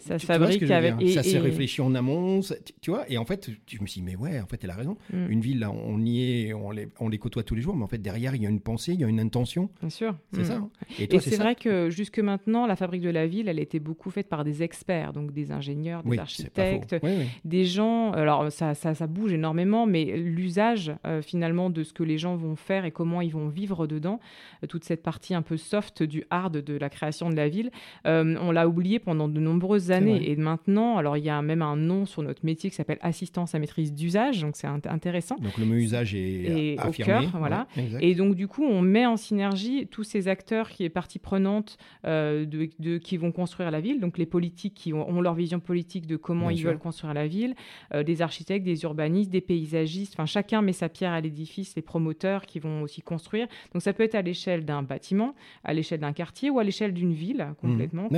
ça 0.00 0.18
se 0.18 0.26
fabrique 0.26 0.62
avec. 0.70 1.08
ça 1.10 1.22
s'est 1.22 1.38
réfléchi 1.38 1.80
en 1.80 1.94
amont, 1.94 2.40
tu 2.80 2.90
vois. 2.90 3.10
Et 3.10 3.18
en 3.18 3.24
fait, 3.24 3.50
je 3.66 3.80
me 3.80 3.86
suis 3.86 4.00
dit, 4.00 4.06
mais 4.06 4.16
ouais, 4.16 4.40
en 4.40 4.46
fait, 4.46 4.62
elle 4.64 4.70
a 4.70 4.76
raison. 4.76 4.96
Mm. 5.12 5.30
Une 5.30 5.40
ville, 5.40 5.66
on 5.66 6.00
y 6.04 6.22
est, 6.22 6.54
on 6.54 6.70
les, 6.70 6.88
on 6.98 7.08
les 7.08 7.18
côtoie 7.18 7.42
tous 7.42 7.54
les 7.54 7.62
jours, 7.62 7.76
mais 7.76 7.84
en 7.84 7.88
fait, 7.88 7.98
derrière, 7.98 8.34
il 8.34 8.42
y 8.42 8.46
a 8.46 8.50
une 8.50 8.60
pensée, 8.60 8.92
il 8.92 9.00
y 9.00 9.04
a 9.04 9.08
une 9.08 9.20
intention. 9.20 9.70
Bien 9.80 9.90
sûr. 9.90 10.16
C'est 10.32 10.44
ça. 10.44 10.54
Hein. 10.54 10.70
Et, 10.98 11.18
c'est 11.20 11.36
vrai 11.36 11.54
que 11.54 11.90
jusque 11.90 12.18
maintenant, 12.18 12.66
la 12.66 12.76
fabrique 12.76 13.02
de 13.02 13.10
la 13.10 13.26
ville, 13.26 13.48
elle 13.48 13.58
était 13.58 13.78
beaucoup 13.78 14.10
faite 14.10 14.28
par 14.28 14.44
des 14.44 14.62
experts, 14.62 15.12
donc 15.12 15.32
des 15.32 15.52
ingénieurs, 15.52 16.02
des 16.02 16.18
architectes, 16.18 16.96
des 17.44 17.64
gens. 17.64 18.12
Alors, 18.12 18.50
ça, 18.52 18.74
ça, 18.74 18.94
ça, 18.94 19.06
bouge 19.06 19.32
énormément, 19.32 19.86
mais 19.86 20.04
l'usage 20.16 20.92
euh, 21.06 21.22
finalement 21.22 21.70
de 21.70 21.82
ce 21.82 21.92
que 21.92 22.02
les 22.02 22.18
gens 22.18 22.36
vont 22.36 22.56
faire 22.56 22.84
et 22.84 22.90
comment 22.90 23.20
ils 23.20 23.32
vont 23.32 23.48
vivre 23.48 23.86
dedans, 23.86 24.20
euh, 24.62 24.66
toute 24.66 24.84
cette 24.84 25.02
partie 25.02 25.34
un 25.34 25.42
peu 25.42 25.56
soft 25.56 26.02
du 26.02 26.24
hard 26.30 26.58
de 26.58 26.76
la 26.76 26.88
création 26.88 27.28
de 27.30 27.34
la 27.34 27.48
ville, 27.48 27.70
euh, 28.06 28.36
on 28.40 28.52
l'a 28.52 28.68
oublié 28.68 28.98
pendant 28.98 29.28
de 29.28 29.40
nombreuses 29.40 29.59
nombreuses 29.60 29.90
années. 29.90 30.30
Et 30.30 30.36
maintenant, 30.36 30.96
alors 30.96 31.16
il 31.16 31.24
y 31.24 31.30
a 31.30 31.40
même 31.42 31.62
un 31.62 31.76
nom 31.76 32.06
sur 32.06 32.22
notre 32.22 32.44
métier 32.44 32.70
qui 32.70 32.76
s'appelle 32.76 32.98
assistance 33.02 33.54
à 33.54 33.58
maîtrise 33.58 33.92
d'usage, 33.92 34.40
donc 34.40 34.56
c'est 34.56 34.66
intéressant. 34.66 35.36
Donc 35.36 35.56
le 35.58 35.66
mot 35.66 35.74
usage 35.74 36.14
est, 36.14 36.78
affirmé. 36.78 37.26
Au 37.26 37.30
cœur, 37.30 37.38
voilà. 37.38 37.66
et 38.00 38.14
donc 38.14 38.34
du 38.34 38.48
coup, 38.48 38.64
on 38.64 38.80
met 38.80 39.06
en 39.06 39.16
synergie 39.16 39.86
tous 39.86 40.04
ces 40.04 40.28
acteurs 40.28 40.70
qui 40.70 40.84
est 40.84 40.88
partie 40.88 41.18
prenante 41.18 41.76
euh, 42.06 42.46
de, 42.46 42.98
qui 42.98 43.16
vont 43.16 43.32
construire 43.32 43.70
la 43.70 43.80
ville, 43.80 44.00
donc 44.00 44.18
les 44.18 44.26
politiques 44.26 44.74
qui 44.74 44.92
ont, 44.92 45.20
leur 45.20 45.34
vision 45.34 45.60
politique 45.60 46.06
de 46.06 46.16
comment 46.16 46.50
ils 46.50 46.64
veulent 46.64 46.78
construire 46.78 47.12
la 47.14 47.26
ville, 47.26 47.54
euh, 47.94 48.02
des 48.02 48.22
architectes, 48.22 48.64
des 48.64 48.82
urbanistes, 48.84 49.30
des 49.30 49.40
paysagistes, 49.40 50.14
enfin 50.14 50.26
chacun 50.26 50.62
met 50.62 50.72
sa 50.72 50.88
pierre 50.88 51.12
à 51.12 51.20
l'édifice, 51.20 51.74
les 51.76 51.82
promoteurs 51.82 52.46
qui 52.46 52.58
vont 52.58 52.82
aussi 52.82 53.02
construire. 53.02 53.46
Donc 53.72 53.82
ça 53.82 53.92
peut 53.92 54.02
être 54.02 54.14
à 54.14 54.22
l'échelle 54.22 54.64
d'un 54.64 54.82
bâtiment, 54.82 55.34
à 55.64 55.74
l'échelle 55.74 56.00
d'un 56.00 56.12
quartier 56.12 56.50
ou 56.50 56.58
à 56.58 56.64
l'échelle 56.64 56.94
d'une 56.94 57.12
ville 57.12 57.46
complètement. 57.60 58.08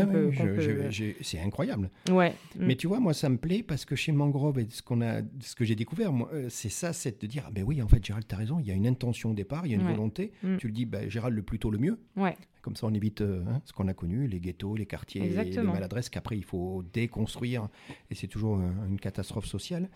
C'est 1.23 1.41
incroyable. 1.41 1.91
Ouais. 2.11 2.35
Mais 2.57 2.77
tu 2.77 2.87
vois, 2.87 3.01
moi 3.01 3.15
ça 3.15 3.29
me 3.29 3.37
plaît 3.37 3.63
parce 3.63 3.85
que 3.85 3.97
chez 3.97 4.13
Mangrove 4.13 4.59
et 4.59 4.67
ce 4.71 4.83
qu'on 4.83 5.01
a, 5.01 5.23
ce 5.41 5.55
que 5.55 5.65
j'ai 5.65 5.75
découvert, 5.75 6.13
euh, 6.33 6.47
c'est 6.49 6.69
ça, 6.69 6.93
c'est 6.93 7.21
de 7.23 7.27
dire, 7.27 7.45
ah 7.47 7.51
ben 7.51 7.65
oui, 7.65 7.83
en 7.83 7.89
fait, 7.89 8.05
Gérald, 8.05 8.27
tu 8.27 8.35
as 8.35 8.39
raison, 8.39 8.59
il 8.61 8.67
y 8.67 8.71
a 8.71 8.75
une 8.75 8.87
intention 8.87 9.31
au 9.31 9.35
départ, 9.35 9.67
il 9.67 9.73
y 9.73 9.75
a 9.75 9.79
une 9.79 9.87
volonté. 9.87 10.33
Mm. 10.43 10.57
Tu 10.57 10.67
le 10.67 10.73
dis, 10.73 10.85
ben, 10.85 11.09
Gérald, 11.09 11.35
le 11.35 11.43
plus 11.43 11.59
tôt, 11.59 11.71
le 11.71 11.79
mieux. 11.79 11.99
Ouais. 12.17 12.37
Comme 12.61 12.77
ça, 12.77 12.87
on 12.87 12.95
évite 12.95 13.23
euh, 13.23 13.43
hein, 13.49 13.61
ce 13.65 13.73
qu'on 13.73 13.89
a 13.89 13.95
connu, 13.95 14.27
les 14.27 14.41
ghettos, 14.41 14.77
les 14.77 14.87
quartiers, 14.87 15.29
les 15.29 15.63
maladresses 15.63 16.09
qu'après 16.09 16.37
il 16.37 16.45
faut 16.45 16.85
déconstruire. 16.93 17.69
Et 18.11 18.15
c'est 18.15 18.29
toujours 18.29 18.61
une 18.89 19.01
catastrophe 19.01 19.47
sociale. 19.47 19.89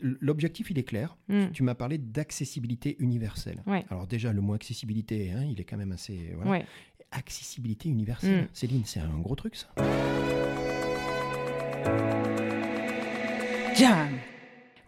L'objectif, 0.00 0.70
il 0.70 0.78
est 0.78 0.84
clair. 0.84 1.16
Mm. 1.28 1.50
Tu 1.52 1.62
m'as 1.62 1.74
parlé 1.74 1.98
d'accessibilité 1.98 2.96
universelle. 2.98 3.62
Alors 3.90 4.06
déjà, 4.06 4.32
le 4.32 4.40
mot 4.40 4.54
accessibilité, 4.54 5.32
hein, 5.32 5.44
il 5.44 5.60
est 5.60 5.64
quand 5.64 5.76
même 5.76 5.92
assez... 5.92 6.34
Accessibilité 7.12 7.88
universelle. 7.88 8.44
Mm. 8.44 8.48
Céline, 8.52 8.82
c'est 8.86 9.00
un 9.00 9.18
gros 9.18 9.36
truc, 9.36 9.56
ça. 9.56 9.66
Jam 13.76 14.10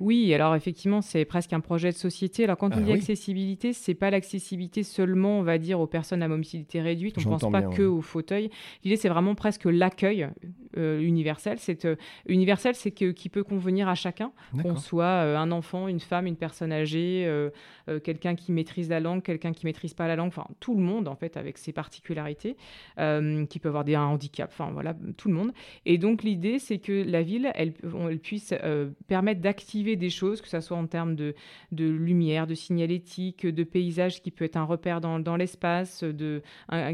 oui, 0.03 0.35
alors 0.35 0.57
effectivement, 0.57 1.01
c'est 1.01 1.25
presque 1.25 1.53
un 1.53 1.61
projet 1.61 1.93
de 1.93 1.97
société. 1.97 2.43
Alors 2.43 2.57
quand 2.57 2.75
on 2.75 2.79
ah 2.79 2.81
dit 2.81 2.93
accessibilité, 2.93 3.73
c'est 3.73 3.95
pas 3.95 4.11
l'accessibilité 4.11 4.83
seulement, 4.83 5.39
on 5.39 5.43
va 5.43 5.59
dire, 5.59 5.79
aux 5.79 5.87
personnes 5.87 6.25
à 6.25 6.29
mobilité 6.29 6.81
réduite. 6.81 7.17
On 7.19 7.21
ne 7.21 7.39
pense 7.39 7.53
pas 7.53 7.63
que 7.63 7.83
aux 7.83 8.01
fauteuils. 8.01 8.51
L'idée, 8.83 8.97
c'est 8.97 9.09
vraiment 9.09 9.37
presque 9.37 9.65
l'accueil 9.65 10.29
euh, 10.77 11.01
universel. 11.01 11.59
C'est 11.61 11.85
euh, 11.85 11.95
universel, 12.27 12.75
c'est 12.75 12.91
que 12.91 13.13
qui 13.13 13.29
peut 13.29 13.45
convenir 13.45 13.89
à 13.89 13.95
chacun, 13.95 14.33
qu'on 14.61 14.75
soit 14.75 15.05
euh, 15.05 15.37
un 15.37 15.53
enfant, 15.53 15.87
une 15.87 16.01
femme, 16.01 16.27
une 16.27 16.37
personne 16.37 16.73
âgée, 16.73 17.31
quelqu'un 18.03 18.35
qui 18.35 18.51
maîtrise 18.51 18.89
la 18.89 18.99
langue, 18.99 19.23
quelqu'un 19.23 19.53
qui 19.53 19.67
maîtrise 19.67 19.95
pas 19.95 20.09
la 20.09 20.17
langue. 20.17 20.29
Enfin, 20.29 20.47
tout 20.59 20.75
le 20.75 20.83
monde 20.83 21.07
en 21.07 21.15
fait 21.15 21.37
avec 21.37 21.59
ses 21.59 21.73
particularités, 21.73 22.57
qui 22.97 23.59
peut 23.61 23.69
avoir 23.69 23.85
des 23.85 23.95
un 23.95 24.03
handicap. 24.03 24.51
Enfin 24.53 24.71
voilà, 24.73 24.97
tout 25.17 25.29
le 25.29 25.35
monde. 25.35 25.53
Et 25.87 25.99
donc 25.99 26.25
l'idée, 26.25 26.59
c'est 26.59 26.79
que 26.79 27.05
la 27.07 27.23
ville, 27.23 27.53
elle, 27.55 27.75
elle 28.09 28.19
puisse 28.19 28.55
permettre 29.07 29.41
d'activer 29.41 29.92
des 29.97 30.11
choses, 30.11 30.41
que 30.41 30.49
ce 30.49 30.61
soit 30.61 30.77
en 30.77 30.87
termes 30.87 31.15
de, 31.15 31.35
de 31.73 31.89
lumière, 31.89 32.47
de 32.47 32.55
signalétique, 32.55 33.47
de 33.47 33.65
paysage 33.65 34.23
qui 34.23 34.31
peut 34.31 34.45
être 34.45 34.57
un 34.57 34.65
repère 34.65 35.01
dans, 35.01 35.19
dans 35.19 35.37
l'espace, 35.37 36.05
de, 36.05 36.43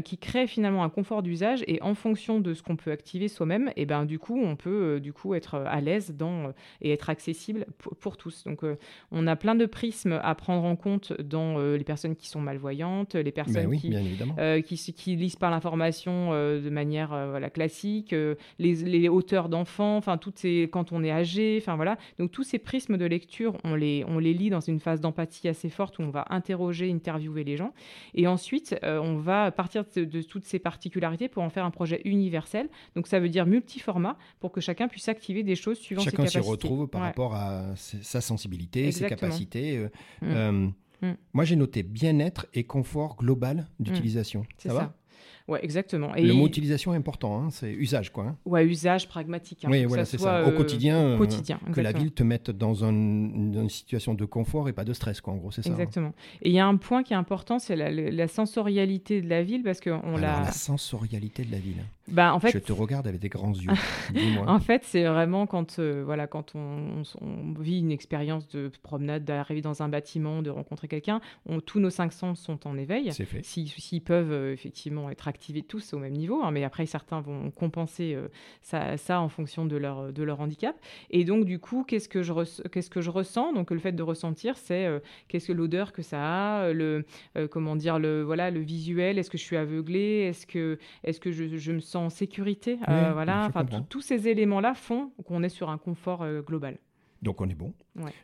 qui 0.03 0.17
crée 0.17 0.47
finalement 0.47 0.83
un 0.83 0.89
confort 0.89 1.23
d'usage. 1.23 1.63
Et 1.67 1.81
en 1.81 1.95
fonction 1.95 2.39
de 2.39 2.53
ce 2.53 2.63
qu'on 2.63 2.75
peut 2.75 2.91
activer 2.91 3.27
soi-même, 3.27 3.69
et 3.69 3.83
eh 3.83 3.85
ben, 3.85 4.05
du 4.05 4.19
coup, 4.19 4.39
on 4.39 4.55
peut 4.55 4.69
euh, 4.69 4.99
du 4.99 5.13
coup 5.13 5.33
être 5.33 5.55
à 5.55 5.81
l'aise 5.81 6.13
dans, 6.15 6.47
euh, 6.47 6.51
et 6.81 6.91
être 6.91 7.09
accessible 7.09 7.65
pour, 7.99 8.17
tous. 8.17 8.43
Donc, 8.43 8.63
euh, 8.63 8.77
on 9.11 9.27
a 9.27 9.35
plein 9.35 9.55
de 9.55 9.65
prismes 9.65 10.19
à 10.21 10.35
prendre 10.35 10.65
en 10.65 10.75
compte 10.75 11.13
dans 11.21 11.59
les 11.59 11.83
personnes 11.83 12.15
qui 12.15 12.27
sont 12.27 12.41
malvoyantes, 12.41 13.15
les 13.15 13.31
personnes 13.31 13.69
ben 13.69 13.79
qui, 13.79 14.75
qui, 14.75 14.93
qui, 14.93 15.15
lisent 15.15 15.35
pas 15.35 15.49
l'information 15.49 16.31
de 16.31 16.69
manière 16.69 17.09
voilà, 17.29 17.49
classique, 17.49 18.13
les, 18.59 18.75
les 18.75 19.09
hauteurs 19.09 19.49
d'enfants, 19.49 19.97
enfin, 19.97 20.17
toutes 20.17 20.37
ces, 20.37 20.69
quand 20.71 20.91
on 20.91 21.03
est 21.03 21.11
âgé, 21.11 21.57
enfin 21.61 21.75
voilà. 21.75 21.97
Donc, 22.17 22.31
tous 22.31 22.43
ces 22.43 22.59
prismes 22.59 22.78
de 22.87 23.05
lecture, 23.05 23.57
on 23.63 23.75
les, 23.75 24.03
on 24.07 24.19
les 24.19 24.33
lit 24.33 24.49
dans 24.49 24.59
une 24.59 24.79
phase 24.79 25.01
d'empathie 25.01 25.47
assez 25.47 25.69
forte 25.69 25.99
où 25.99 26.01
on 26.01 26.09
va 26.09 26.25
interroger, 26.29 26.91
interviewer 26.91 27.43
les 27.43 27.57
gens. 27.57 27.73
Et 28.13 28.27
ensuite, 28.27 28.77
euh, 28.83 28.99
on 28.99 29.17
va 29.17 29.51
partir 29.51 29.83
de, 29.95 30.21
toutes 30.21 30.45
ces 30.45 30.59
particularités 30.59 31.27
pour 31.27 31.43
en 31.43 31.49
faire 31.49 31.65
un 31.65 31.71
projet 31.71 32.01
universel. 32.05 32.69
Donc 32.95 33.07
ça 33.07 33.19
veut 33.19 33.29
dire 33.29 33.45
multiformat 33.45 34.17
pour 34.39 34.51
que 34.51 34.61
chacun 34.61 34.87
puisse 34.87 35.09
activer 35.09 35.43
des 35.43 35.55
choses 35.55 35.77
suivant 35.77 36.01
ses 36.01 36.11
capacités. 36.11 36.33
Chacun 36.33 36.43
s'y 36.43 36.49
retrouve 36.49 36.87
par 36.87 37.01
rapport 37.01 37.35
à 37.35 37.75
sa 37.75 38.21
sensibilité, 38.21 38.91
ses 38.91 39.07
capacités. 39.07 39.77
Euh, 39.77 39.89
mm. 40.21 40.27
Euh, 40.27 40.51
mm. 41.01 41.17
Moi, 41.33 41.45
j'ai 41.45 41.55
noté 41.55 41.83
bien-être 41.83 42.47
et 42.53 42.63
confort 42.63 43.15
global 43.17 43.67
d'utilisation. 43.79 44.45
ça, 44.57 44.73
va? 44.73 44.93
Ouais, 45.49 45.59
exactement. 45.63 46.13
Et 46.15 46.21
le 46.21 46.33
mot 46.33 46.45
utilisation 46.47 46.93
est 46.93 46.97
important, 46.97 47.41
hein, 47.41 47.49
c'est 47.49 47.71
usage, 47.71 48.13
quoi. 48.13 48.25
Hein. 48.25 48.37
Ouais, 48.45 48.63
usage 48.65 49.07
pragmatique. 49.07 49.65
Hein, 49.65 49.69
oui, 49.71 49.85
voilà, 49.85 50.05
c'est 50.05 50.19
ça. 50.19 50.45
Au 50.47 50.51
quotidien, 50.51 51.17
quotidien 51.17 51.59
que 51.73 51.81
la 51.81 51.91
ville 51.91 52.11
te 52.11 52.23
mette 52.23 52.51
dans 52.51 52.83
une 52.85 53.67
situation 53.69 54.13
de 54.13 54.25
confort 54.25 54.69
et 54.69 54.73
pas 54.73 54.85
de 54.85 54.93
stress, 54.93 55.21
quoi. 55.21 55.33
En 55.33 55.37
gros, 55.37 55.51
c'est 55.51 55.63
ça. 55.63 55.71
Exactement. 55.71 56.13
Et 56.43 56.49
il 56.49 56.55
y 56.55 56.59
a 56.59 56.67
un 56.67 56.77
point 56.77 57.01
qui 57.01 57.13
est 57.13 57.17
important, 57.17 57.57
c'est 57.57 57.75
la, 57.75 58.27
sensorialité 58.27 59.21
de 59.21 59.29
la 59.29 59.43
ville, 59.43 59.63
parce 59.63 59.79
qu'on 59.81 60.17
l'a. 60.17 60.41
La 60.43 60.51
sensorialité 60.51 61.43
de 61.43 61.51
la 61.51 61.59
ville. 61.59 61.83
Bah, 62.11 62.33
en 62.33 62.39
fait, 62.39 62.51
je 62.51 62.57
te 62.57 62.71
regarde 62.71 63.07
avec 63.07 63.19
des 63.19 63.29
grands 63.29 63.53
yeux. 63.53 63.71
en 64.47 64.59
fait, 64.59 64.83
c'est 64.83 65.03
vraiment 65.05 65.45
quand, 65.47 65.79
euh, 65.79 66.03
voilà, 66.05 66.27
quand 66.27 66.53
on, 66.55 67.03
vit 67.59 67.79
une 67.79 67.91
expérience 67.91 68.47
de 68.49 68.71
promenade, 68.83 69.25
d'arriver 69.25 69.61
dans 69.61 69.81
un 69.83 69.89
bâtiment, 69.89 70.41
de 70.41 70.49
rencontrer 70.49 70.87
quelqu'un, 70.87 71.21
tous 71.65 71.79
nos 71.79 71.89
cinq 71.89 72.13
sens 72.13 72.39
sont 72.39 72.67
en 72.67 72.77
éveil. 72.77 73.11
S'ils 73.43 74.01
peuvent 74.01 74.31
euh, 74.31 74.53
effectivement 74.53 75.09
être 75.09 75.27
activés 75.27 75.61
tous 75.61 75.93
au 75.93 75.99
même 75.99 76.13
niveau, 76.13 76.41
hein, 76.41 76.51
mais 76.51 76.63
après 76.63 76.85
certains 76.85 77.21
vont 77.21 77.51
compenser 77.51 78.13
euh, 78.15 78.27
ça, 78.61 78.97
ça, 78.97 79.21
en 79.21 79.29
fonction 79.29 79.65
de 79.65 79.75
leur, 79.75 80.13
de 80.13 80.23
leur 80.23 80.39
handicap. 80.39 80.75
Et 81.09 81.23
donc 81.23 81.45
du 81.45 81.59
coup, 81.59 81.83
qu'est-ce 81.83 82.09
que 82.09 82.21
je 82.23 82.33
qu'est-ce 82.69 82.89
que 82.89 83.01
je 83.01 83.09
ressens? 83.09 83.53
Donc 83.53 83.71
le 83.71 83.79
fait 83.79 83.91
de 83.91 84.03
ressentir, 84.03 84.57
c'est 84.57 84.87
qu'est-ce 85.27 85.47
que 85.47 85.53
l'odeur 85.53 85.91
que 85.91 86.01
ça 86.01 86.61
a, 86.61 86.73
le 86.73 87.05
comment 87.51 87.75
dire 87.75 87.99
le 87.99 88.23
voilà 88.23 88.51
le 88.51 88.59
visuel? 88.59 89.17
Est-ce 89.17 89.29
que 89.29 89.37
je 89.37 89.43
suis 89.43 89.57
aveuglé 89.57 90.27
Est-ce 90.29 90.45
que 90.45 90.77
est-ce 91.03 91.19
que 91.19 91.31
je, 91.31 91.57
je 91.57 91.71
me 91.71 91.79
sens 91.79 91.98
en 91.99 92.09
sécurité. 92.09 92.79
Euh, 92.87 93.11
voilà, 93.13 93.45
enfin, 93.45 93.65
tous 93.87 94.01
ces 94.01 94.27
éléments-là 94.27 94.73
font 94.73 95.11
qu'on 95.25 95.43
est 95.43 95.49
sur 95.49 95.69
un 95.69 95.77
confort 95.77 96.23
euh, 96.23 96.41
global. 96.41 96.77
Donc 97.21 97.41
on 97.41 97.49
est 97.49 97.55
bon. 97.55 97.73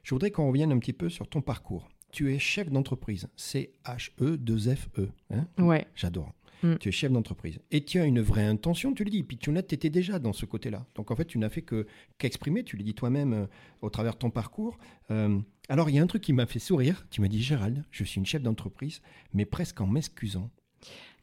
Je 0.03 0.15
voudrais 0.15 0.31
qu'on 0.31 0.47
revienne 0.47 0.71
un 0.71 0.79
petit 0.79 0.93
peu 0.93 1.09
sur 1.09 1.27
ton 1.27 1.41
parcours. 1.41 1.89
Tu 2.11 2.33
es 2.33 2.39
chef 2.39 2.69
d'entreprise, 2.69 3.27
C-H-E-2-F-E. 3.35 5.09
Hein? 5.31 5.47
Ouais. 5.57 5.85
J'adore. 5.95 6.31
Mm. 6.63 6.75
Tu 6.79 6.87
es 6.87 6.91
chef 6.93 7.11
d'entreprise. 7.11 7.59
Et 7.71 7.83
tu 7.83 7.99
as 7.99 8.05
une 8.05 8.21
vraie 8.21 8.45
intention, 8.45 8.93
tu 8.93 9.03
le 9.03 9.09
dis. 9.09 9.23
Puis 9.23 9.37
tu 9.37 9.51
étais 9.57 9.89
déjà 9.89 10.17
dans 10.17 10.31
ce 10.31 10.45
côté-là. 10.45 10.85
Donc 10.95 11.11
en 11.11 11.15
fait, 11.17 11.25
tu 11.25 11.37
n'as 11.37 11.49
fait 11.49 11.61
que 11.61 11.85
qu'exprimer, 12.17 12.63
tu 12.63 12.77
le 12.77 12.83
dis 12.83 12.93
toi-même 12.93 13.33
euh, 13.33 13.45
au 13.81 13.89
travers 13.89 14.13
de 14.13 14.19
ton 14.19 14.29
parcours. 14.29 14.77
alors 15.09 15.89
il 15.89 15.95
y 15.95 15.99
a 15.99 16.01
un 16.01 16.07
truc 16.07 16.23
qui 16.23 16.31
m'a 16.31 16.45
fait 16.45 16.59
sourire. 16.59 17.05
Tu 17.09 17.19
m'as 17.19 17.27
dit, 17.27 17.41
Gérald, 17.41 17.83
je 17.91 18.05
suis 18.05 18.19
une 18.19 18.25
chef 18.25 18.41
d'entreprise, 18.41 19.01
mais 19.33 19.45
presque 19.45 19.81
en 19.81 19.87
m'excusant 19.87 20.49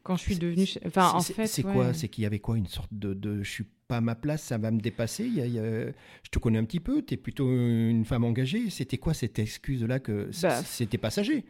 quand 0.03 0.15
je 0.17 0.21
suis 0.21 0.37
devenue. 0.37 0.67
Enfin, 0.85 1.11
en 1.13 1.21
fait. 1.21 1.47
C'est 1.47 1.63
quoi? 1.63 1.93
C'est 1.93 2.09
qu'il 2.09 2.23
y 2.23 2.27
avait 2.27 2.39
quoi? 2.39 2.57
Une 2.57 2.67
sorte 2.67 2.93
de, 2.93 3.13
de. 3.13 3.41
Je 3.41 3.49
suis 3.49 3.65
pas 3.87 3.97
à 3.97 4.01
ma 4.01 4.15
place, 4.15 4.41
ça 4.43 4.57
va 4.57 4.71
me 4.71 4.79
dépasser. 4.79 5.25
Il 5.25 5.35
y 5.35 5.59
a, 5.59 5.63
je 5.63 6.29
te 6.31 6.39
connais 6.39 6.57
un 6.57 6.65
petit 6.65 6.79
peu, 6.79 7.01
tu 7.01 7.13
es 7.13 7.17
plutôt 7.17 7.49
une 7.49 8.05
femme 8.05 8.23
engagée. 8.23 8.69
C'était 8.69 8.97
quoi 8.97 9.13
cette 9.13 9.39
excuse-là 9.39 9.99
que 9.99 10.29
bah, 10.41 10.61
c'était 10.63 10.97
passager 10.97 11.45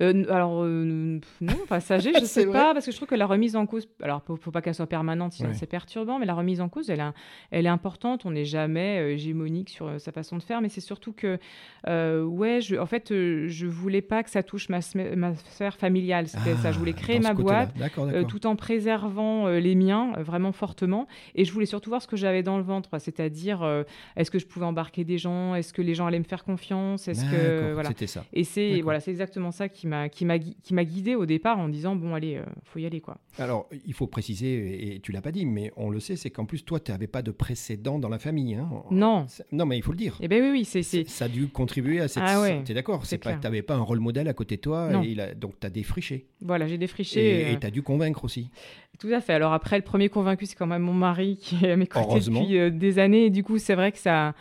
euh, 0.00 0.24
alors, 0.28 0.62
euh, 0.62 1.20
non, 1.40 1.56
passager, 1.68 2.12
je 2.14 2.20
ne 2.22 2.26
sais 2.26 2.46
pas, 2.46 2.72
parce 2.72 2.86
que 2.86 2.92
je 2.92 2.96
trouve 2.96 3.08
que 3.08 3.14
la 3.14 3.26
remise 3.26 3.56
en 3.56 3.66
cause, 3.66 3.88
alors 4.00 4.22
il 4.28 4.32
ne 4.32 4.36
faut 4.36 4.50
pas 4.50 4.62
qu'elle 4.62 4.74
soit 4.74 4.86
permanente, 4.86 5.32
sinon 5.32 5.50
c'est 5.54 5.66
perturbant, 5.66 6.18
mais 6.18 6.26
la 6.26 6.34
remise 6.34 6.60
en 6.60 6.68
cause, 6.68 6.88
elle, 6.90 7.04
elle 7.50 7.66
est 7.66 7.70
importante. 7.70 8.24
On 8.24 8.30
n'est 8.30 8.44
jamais 8.44 9.00
euh, 9.00 9.12
hégémonique 9.12 9.70
sur 9.70 10.00
sa 10.00 10.12
façon 10.12 10.36
de 10.36 10.42
faire, 10.42 10.60
mais 10.60 10.68
c'est 10.68 10.80
surtout 10.80 11.12
que, 11.12 11.38
ouais, 11.86 12.60
je, 12.60 12.76
en 12.76 12.86
fait, 12.86 13.08
je 13.10 13.66
voulais 13.66 14.02
pas 14.02 14.22
que 14.22 14.30
ça 14.30 14.42
touche 14.42 14.68
ma, 14.68 14.78
ma 15.16 15.34
sphère 15.34 15.76
familiale. 15.76 16.28
C'était 16.28 16.54
ça, 16.56 16.72
je 16.72 16.78
voulais 16.78 16.94
ah, 16.96 17.00
créer 17.00 17.18
ma 17.18 17.34
boîte 17.34 17.74
tout 18.28 18.46
en 18.46 18.56
préservant 18.56 19.48
les 19.48 19.74
miens 19.74 20.12
vraiment 20.18 20.52
fortement. 20.52 21.08
Et 21.34 21.44
je 21.44 21.52
voulais 21.52 21.66
surtout 21.66 21.77
voir 21.86 22.02
ce 22.02 22.06
que 22.06 22.16
j'avais 22.16 22.42
dans 22.42 22.56
le 22.56 22.64
ventre, 22.64 22.90
c'est-à-dire, 22.98 23.84
est-ce 24.16 24.30
que 24.30 24.38
je 24.38 24.46
pouvais 24.46 24.66
embarquer 24.66 25.04
des 25.04 25.18
gens? 25.18 25.54
Est-ce 25.54 25.72
que 25.72 25.82
les 25.82 25.94
gens 25.94 26.06
allaient 26.06 26.18
me 26.18 26.24
faire 26.24 26.44
confiance? 26.44 27.08
Est-ce 27.08 27.24
que. 27.24 27.72
Voilà. 27.72 27.88
C'était 27.90 28.06
ça. 28.06 28.24
Et 28.32 28.44
c'est 28.44 28.80
voilà, 28.80 29.00
exactement 29.06 29.50
ça 29.50 29.68
qui 29.68 29.86
m'a 29.86 30.08
qui 30.08 30.24
m'a 30.24 30.38
qui 30.38 30.74
m'a 30.74 30.84
guidé 30.84 31.14
au 31.14 31.26
départ 31.26 31.58
en 31.58 31.68
disant 31.68 31.96
bon 31.96 32.14
allez, 32.14 32.36
euh, 32.36 32.44
faut 32.64 32.78
y 32.78 32.86
aller 32.86 33.00
quoi. 33.00 33.18
Alors 33.38 33.68
il 33.86 33.94
faut 33.94 34.06
préciser 34.06 34.94
et 34.94 35.00
tu 35.00 35.12
l'as 35.12 35.22
pas 35.22 35.32
dit, 35.32 35.46
mais 35.46 35.72
on 35.76 35.90
le 35.90 36.00
sait, 36.00 36.16
c'est 36.16 36.30
qu'en 36.30 36.44
plus 36.44 36.64
toi 36.64 36.80
tu 36.80 36.90
n'avais 36.90 37.06
pas 37.06 37.22
de 37.22 37.30
précédent 37.30 37.98
dans 37.98 38.08
la 38.08 38.18
famille. 38.18 38.54
Hein. 38.54 38.68
Non. 38.90 39.26
Non 39.52 39.66
mais 39.66 39.76
il 39.76 39.82
faut 39.82 39.92
le 39.92 39.98
dire. 39.98 40.18
Eh 40.20 40.28
ben 40.28 40.42
oui 40.42 40.50
oui 40.50 40.64
c'est 40.64 40.82
ça 40.82 41.26
a 41.26 41.28
dû 41.28 41.48
contribuer 41.48 42.00
à 42.00 42.08
cette. 42.08 42.22
Ah 42.26 42.40
ouais. 42.40 42.62
es 42.68 42.74
d'accord? 42.74 43.06
C'est 43.06 43.18
pas 43.18 43.34
tu 43.34 43.40
n'avais 43.42 43.62
pas 43.62 43.74
un 43.74 43.82
rôle 43.82 44.00
modèle 44.00 44.28
à 44.28 44.34
côté 44.34 44.56
de 44.56 44.60
toi 44.60 45.04
et 45.04 45.08
il 45.08 45.20
a... 45.20 45.34
donc 45.34 45.58
tu 45.60 45.66
as 45.66 45.70
défriché. 45.70 46.26
Voilà 46.40 46.66
j'ai 46.66 46.78
défriché. 46.78 47.52
Et 47.52 47.58
tu 47.58 47.66
as 47.66 47.70
dû 47.70 47.82
convaincre 47.82 48.24
aussi. 48.24 48.50
Tout 48.98 49.08
à 49.12 49.20
fait. 49.20 49.32
Alors 49.32 49.52
après, 49.52 49.76
le 49.76 49.84
premier 49.84 50.08
convaincu, 50.08 50.46
c'est 50.46 50.56
quand 50.56 50.66
même 50.66 50.82
mon 50.82 50.92
mari 50.92 51.36
qui, 51.36 51.64
à 51.70 51.76
mes 51.76 51.86
côtés 51.86 52.20
depuis 52.20 52.70
des 52.70 52.98
années. 52.98 53.26
Et 53.26 53.30
du 53.30 53.42
coup, 53.42 53.58
c'est 53.58 53.74
vrai 53.74 53.92
que 53.92 53.98
ça, 53.98 54.34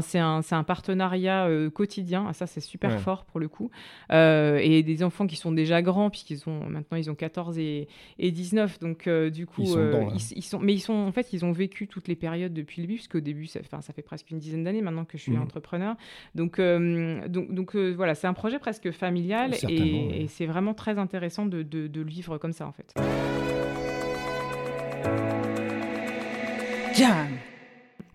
c'est 0.00 0.18
un, 0.18 0.40
un, 0.50 0.64
partenariat 0.64 1.48
quotidien. 1.74 2.26
Ah, 2.28 2.32
ça, 2.32 2.46
c'est 2.46 2.60
super 2.60 3.00
fort 3.00 3.24
pour 3.24 3.40
le 3.40 3.48
coup. 3.48 3.70
et 4.10 4.82
des 4.82 5.02
enfants 5.02 5.26
qui 5.26 5.36
sont 5.36 5.52
déjà 5.52 5.82
grands, 5.82 6.10
puisqu'ils 6.10 6.48
ont 6.48 6.64
maintenant 6.68 6.98
ils 6.98 7.10
ont 7.10 7.14
14 7.14 7.58
et, 7.58 7.88
et 8.18 8.30
19. 8.30 8.80
Donc, 8.80 9.08
du 9.08 9.46
coup, 9.46 9.62
ils 9.62 9.68
sont, 9.68 10.12
ils, 10.36 10.42
sont, 10.42 10.58
mais 10.58 10.74
ils 10.74 10.80
sont 10.80 10.94
en 10.94 11.12
fait, 11.12 11.32
ils 11.32 11.44
ont 11.44 11.52
vécu 11.52 11.88
toutes 11.88 12.08
les 12.08 12.16
périodes 12.16 12.52
depuis 12.52 12.82
le 12.82 12.86
début, 12.86 12.96
puisqu'au 12.96 13.20
début, 13.20 13.46
ça, 13.46 13.60
ça 13.80 13.92
fait 13.92 14.02
presque 14.02 14.30
une 14.30 14.38
dizaine 14.38 14.64
d'années 14.64 14.82
maintenant 14.82 15.04
que 15.04 15.18
je 15.18 15.22
suis 15.22 15.32
mmh. 15.32 15.42
entrepreneur. 15.42 15.96
Donc, 16.34 16.60
donc, 16.60 17.52
donc 17.52 17.76
voilà, 17.76 18.14
c'est 18.14 18.26
un 18.26 18.34
projet 18.34 18.58
presque 18.58 18.90
familial 18.90 19.54
et, 19.68 20.26
c'est 20.28 20.46
vraiment 20.46 20.74
très 20.74 20.98
intéressant 20.98 21.46
de, 21.46 21.62
de, 21.62 21.86
de, 21.86 22.00
le 22.00 22.08
vivre 22.08 22.38
comme 22.38 22.52
ça 22.52 22.66
en 22.66 22.72
fait. 22.72 22.94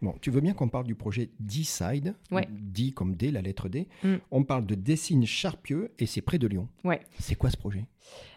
Bon, 0.01 0.13
tu 0.21 0.29
veux 0.29 0.41
bien 0.41 0.53
qu'on 0.53 0.67
parle 0.67 0.85
du 0.85 0.93
projet 0.93 1.31
D-Side, 1.39 2.13
D 2.49 2.91
comme 2.91 3.15
D, 3.15 3.31
la 3.31 3.41
lettre 3.41 3.67
D. 3.67 3.87
Mm. 4.03 4.15
On 4.29 4.43
parle 4.43 4.65
de 4.65 4.75
Dessine 4.75 5.25
Charpieux 5.25 5.91
et 5.97 6.05
c'est 6.05 6.21
près 6.21 6.37
de 6.37 6.47
Lyon. 6.47 6.67
Ouais. 6.83 7.01
C'est 7.19 7.35
quoi 7.35 7.49
ce 7.49 7.57
projet? 7.57 7.85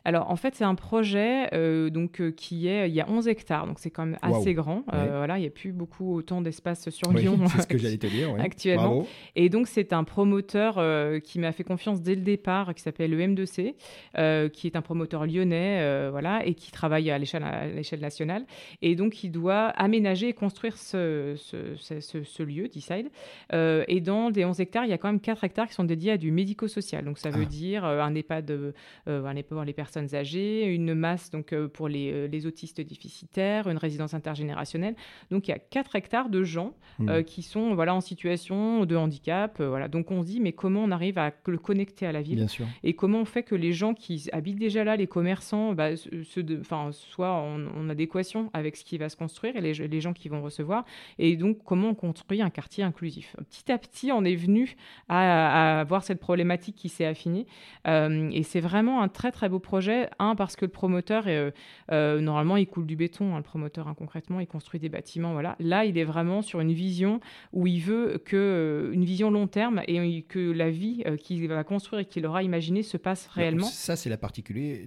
Alors 0.04 0.30
en 0.30 0.36
fait 0.36 0.54
c'est 0.54 0.64
un 0.64 0.74
projet 0.74 1.48
euh, 1.52 1.90
donc 1.90 2.20
euh, 2.20 2.30
qui 2.30 2.68
est 2.68 2.88
il 2.88 2.94
y 2.94 3.00
a 3.00 3.08
11 3.08 3.28
hectares 3.28 3.66
donc 3.66 3.78
c'est 3.78 3.90
quand 3.90 4.06
même 4.06 4.18
assez 4.22 4.54
grand. 4.54 4.84
Euh, 4.92 5.16
voilà 5.18 5.38
il 5.38 5.42
n'y 5.42 5.46
a 5.46 5.50
plus 5.50 5.72
beaucoup 5.72 6.14
autant 6.14 6.40
d'espace 6.40 6.88
sur 6.90 7.12
Lyon 7.12 7.38
c'est 7.48 7.62
ce 7.62 7.66
que 7.66 7.78
j'allais 7.78 7.98
te 7.98 8.06
dire 8.06 8.34
actuellement. 8.38 9.06
Et 9.36 9.48
donc 9.48 9.66
c'est 9.66 9.92
un 9.92 10.04
promoteur 10.04 10.80
qui 11.22 11.38
m'a 11.38 11.52
fait 11.52 11.64
confiance 11.64 12.02
dès 12.02 12.14
le 12.14 12.22
départ 12.22 12.74
qui 12.74 12.82
s'appelle 12.82 13.10
le 13.10 13.18
M2C 13.18 14.50
qui 14.50 14.66
est 14.66 14.76
un 14.76 14.82
promoteur 14.82 15.26
lyonnais 15.26 16.08
voilà 16.10 16.44
et 16.46 16.54
qui 16.54 16.70
travaille 16.70 17.10
à 17.10 17.18
l'échelle 17.18 17.44
à 17.44 17.66
l'échelle 17.66 18.00
nationale. 18.00 18.44
Et 18.82 18.94
donc 18.94 19.22
il 19.22 19.30
doit 19.30 19.66
aménager 19.68 20.28
et 20.28 20.32
construire 20.32 20.76
ce, 20.76 21.34
ce, 21.36 22.00
ce, 22.00 22.22
ce 22.22 22.42
lieu 22.42 22.68
Decide 22.68 23.10
et 23.52 24.00
dans 24.00 24.30
des 24.30 24.44
11 24.44 24.60
hectares 24.60 24.84
il 24.84 24.90
y 24.90 24.94
a 24.94 24.98
quand 24.98 25.08
même 25.08 25.20
4 25.20 25.44
hectares 25.44 25.68
qui 25.68 25.74
sont 25.74 25.84
dédiés 25.84 26.12
à 26.12 26.16
du 26.16 26.30
médico-social. 26.30 27.04
Donc 27.04 27.18
ça 27.18 27.30
veut 27.30 27.44
ah. 27.46 27.50
dire 27.50 27.84
un 27.84 28.14
EHPAD 28.14 28.72
un 29.06 29.36
EHPAD 29.36 29.66
les 29.66 29.72
personnes 29.72 29.89
âgées, 29.96 30.64
une 30.64 30.94
masse 30.94 31.30
donc 31.30 31.52
euh, 31.52 31.68
pour 31.68 31.88
les, 31.88 32.12
euh, 32.12 32.26
les, 32.26 32.46
autistes 32.46 32.80
déficitaires, 32.80 33.68
une 33.68 33.76
résidence 33.76 34.14
intergénérationnelle. 34.14 34.94
Donc 35.30 35.48
il 35.48 35.50
y 35.50 35.54
a 35.54 35.58
4 35.58 35.96
hectares 35.96 36.28
de 36.28 36.42
gens 36.42 36.74
mmh. 36.98 37.08
euh, 37.08 37.22
qui 37.22 37.42
sont 37.42 37.74
voilà 37.74 37.94
en 37.94 38.00
situation 38.00 38.84
de 38.84 38.96
handicap. 38.96 39.60
voilà. 39.60 39.88
Donc 39.88 40.10
on 40.10 40.22
se 40.22 40.26
dit 40.26 40.40
mais 40.40 40.52
comment 40.52 40.82
on 40.82 40.90
arrive 40.90 41.18
à 41.18 41.32
le 41.46 41.58
connecter 41.58 42.06
à 42.06 42.12
la 42.12 42.22
ville 42.22 42.46
et 42.82 42.94
comment 42.94 43.20
on 43.20 43.24
fait 43.24 43.42
que 43.42 43.54
les 43.54 43.72
gens 43.72 43.94
qui 43.94 44.28
habitent 44.32 44.58
déjà 44.58 44.84
là, 44.84 44.96
les 44.96 45.06
commerçants, 45.06 45.72
bah, 45.72 45.90
enfin 46.60 46.90
soient 46.92 47.32
en, 47.32 47.88
adéquation 47.88 48.50
avec 48.52 48.76
ce 48.76 48.84
qui 48.84 48.98
va 48.98 49.08
se 49.08 49.16
construire 49.16 49.56
et 49.56 49.60
les, 49.60 49.74
les, 49.74 50.00
gens 50.00 50.12
qui 50.12 50.28
vont 50.28 50.42
recevoir? 50.42 50.84
Et 51.18 51.36
donc 51.36 51.58
comment 51.64 51.88
on 51.88 51.94
construit 51.94 52.42
un 52.42 52.50
quartier 52.50 52.84
inclusif? 52.84 53.34
Petit 53.50 53.72
à 53.72 53.78
petit, 53.78 54.12
on 54.12 54.24
est 54.24 54.36
venu 54.36 54.76
à, 55.08 55.80
à 55.80 55.84
voir 55.84 56.04
cette 56.04 56.20
problématique 56.20 56.76
qui 56.76 56.88
s'est 56.88 57.06
affinée 57.06 57.46
et 57.86 58.42
c'est 58.42 58.60
vraiment 58.60 59.02
un 59.02 59.08
très 59.08 59.32
très 59.32 59.48
beau 59.48 59.58
projet. 59.58 59.79
Un, 60.18 60.34
parce 60.34 60.56
que 60.56 60.64
le 60.64 60.70
promoteur, 60.70 61.24
euh, 61.26 61.50
euh, 61.92 62.20
normalement, 62.20 62.56
il 62.56 62.66
coule 62.66 62.86
du 62.86 62.96
béton. 62.96 63.34
Hein, 63.34 63.38
le 63.38 63.42
promoteur, 63.42 63.88
hein, 63.88 63.94
concrètement, 63.96 64.40
il 64.40 64.46
construit 64.46 64.80
des 64.80 64.88
bâtiments. 64.88 65.32
Voilà. 65.32 65.56
Là, 65.60 65.84
il 65.84 65.98
est 65.98 66.04
vraiment 66.04 66.42
sur 66.42 66.60
une 66.60 66.72
vision 66.72 67.20
où 67.52 67.66
il 67.66 67.80
veut 67.80 68.20
que 68.24 68.36
euh, 68.36 68.92
une 68.92 69.04
vision 69.04 69.30
long 69.30 69.46
terme 69.46 69.82
et 69.86 70.22
que 70.22 70.38
la 70.52 70.70
vie 70.70 71.04
qu'il 71.22 71.46
va 71.48 71.64
construire 71.64 72.02
et 72.02 72.04
qu'il 72.04 72.26
aura 72.26 72.42
imaginé 72.42 72.82
se 72.82 72.96
passe 72.96 73.26
réellement. 73.28 73.66
ça, 73.66 73.96
c'est 73.96 74.10
la, 74.10 74.18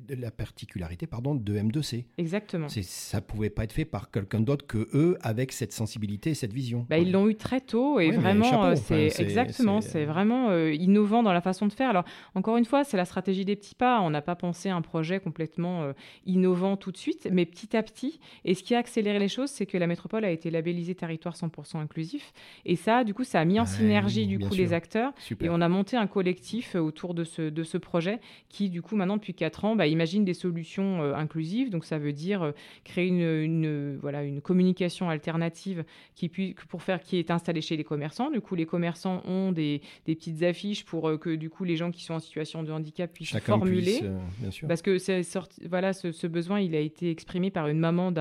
la 0.10 0.32
particularité 0.32 1.08
pardon, 1.08 1.36
de 1.36 1.58
M2C. 1.58 2.06
Exactement. 2.18 2.68
Ça 2.70 3.22
pouvait 3.22 3.50
pas 3.50 3.64
être 3.64 3.74
fait 3.74 3.86
par 3.86 4.12
quelqu'un 4.12 4.40
d'autre 4.40 4.66
que 4.66 4.90
eux 4.94 5.18
avec 5.22 5.52
cette 5.52 5.74
sensibilité 5.74 6.32
et 6.32 6.36
cette 6.36 6.54
vision. 6.54 6.86
Bah, 6.90 6.98
ils 6.98 7.12
l'ont 7.12 7.28
eu 7.28 7.36
très 7.36 7.62
tôt 7.62 8.00
et 8.00 8.12
vraiment, 8.12 8.76
c'est 8.76 9.20
exactement, 9.20 9.82
c'est 9.82 10.06
vraiment 10.06 10.56
innovant 10.68 11.24
dans 11.24 11.34
la 11.34 11.42
façon 11.42 11.68
de 11.68 11.74
faire. 11.74 11.90
Alors, 11.90 12.06
encore 12.36 12.58
une 12.58 12.66
fois, 12.66 12.84
c'est 12.84 12.98
la 12.98 13.06
stratégie 13.06 13.46
des 13.46 13.56
petits 13.56 13.76
pas. 13.76 14.02
On 14.02 14.10
n'a 14.10 14.22
pas 14.22 14.36
pensé 14.36 14.70
un 14.70 14.82
projet 14.84 15.20
complètement 15.20 15.82
euh, 15.82 15.94
innovant 16.28 16.78
tout 16.78 16.92
de 16.92 16.98
suite, 16.98 17.28
mais 17.32 17.46
petit 17.46 17.76
à 17.76 17.82
petit. 17.82 18.20
Et 18.46 18.54
ce 18.54 18.62
qui 18.62 18.76
a 18.76 18.78
accéléré 18.78 19.18
les 19.18 19.28
choses, 19.28 19.50
c'est 19.50 19.66
que 19.66 19.78
la 19.78 19.88
métropole 19.88 20.24
a 20.26 20.30
été 20.30 20.52
labellisée 20.52 20.94
territoire 20.94 21.36
100% 21.36 21.78
inclusif. 21.78 22.34
Et 22.66 22.76
ça, 22.76 23.04
du 23.04 23.16
coup, 23.16 23.24
ça 23.24 23.40
a 23.40 23.46
mis 23.46 23.60
en 23.60 23.66
synergie 23.66 24.28
du 24.28 24.38
coup 24.38 24.54
les 24.54 24.74
acteurs. 24.74 25.14
Et 25.42 25.50
on 25.50 25.62
a 25.62 25.70
monté 25.70 25.98
un 25.98 26.08
collectif 26.08 26.76
euh, 26.76 26.80
autour 26.80 27.14
de 27.16 27.24
ce, 27.24 27.42
de 27.42 27.64
ce 27.64 27.78
projet 27.78 28.20
qui, 28.50 28.70
du 28.70 28.82
coup, 28.82 28.96
maintenant, 28.96 29.18
depuis 29.18 29.34
4 29.34 29.66
ans, 29.66 29.76
bah, 29.76 29.88
imagine 29.88 30.24
des 30.24 30.34
solutions 30.34 31.02
euh, 31.02 31.16
inclusives. 31.16 31.72
Donc, 31.72 31.86
ça 31.86 31.98
veut 31.98 32.14
dire 32.14 32.54
créer 32.84 33.08
une, 33.08 33.22
une, 33.22 33.98
voilà, 33.98 34.24
une 34.24 34.42
communication 34.42 35.10
alternative 35.10 35.84
qui, 36.16 36.30
pour 36.70 36.84
faire, 36.84 37.02
qui 37.02 37.18
est 37.18 37.32
installée 37.32 37.62
chez 37.62 37.78
les 37.78 37.84
commerçants. 37.84 38.30
Du 38.30 38.42
coup, 38.42 38.56
les 38.56 38.66
commerçants 38.66 39.24
ont 39.26 39.52
des, 39.52 39.82
des 40.06 40.16
petites 40.16 40.44
affiches 40.44 40.86
pour 40.86 41.20
que, 41.20 41.36
du 41.36 41.50
coup, 41.50 41.64
les 41.64 41.76
gens 41.76 41.92
qui 41.92 42.04
sont 42.04 42.14
en 42.14 42.20
situation 42.20 42.64
de 42.64 42.72
handicap 42.72 43.12
puissent 43.12 43.38
formuler. 43.40 44.02
bien 44.40 44.52
sûr. 44.52 44.68
Parce 44.74 44.82
que 44.82 44.98
sorti, 45.22 45.62
voilà, 45.70 45.94
ce, 45.94 46.26
besoin, 46.26 46.60
il 46.60 46.74
a 46.74 46.80
été 46.80 47.12
exprimé 47.12 47.52
par 47.52 47.68
une 47.68 47.78
maman 47.78 48.12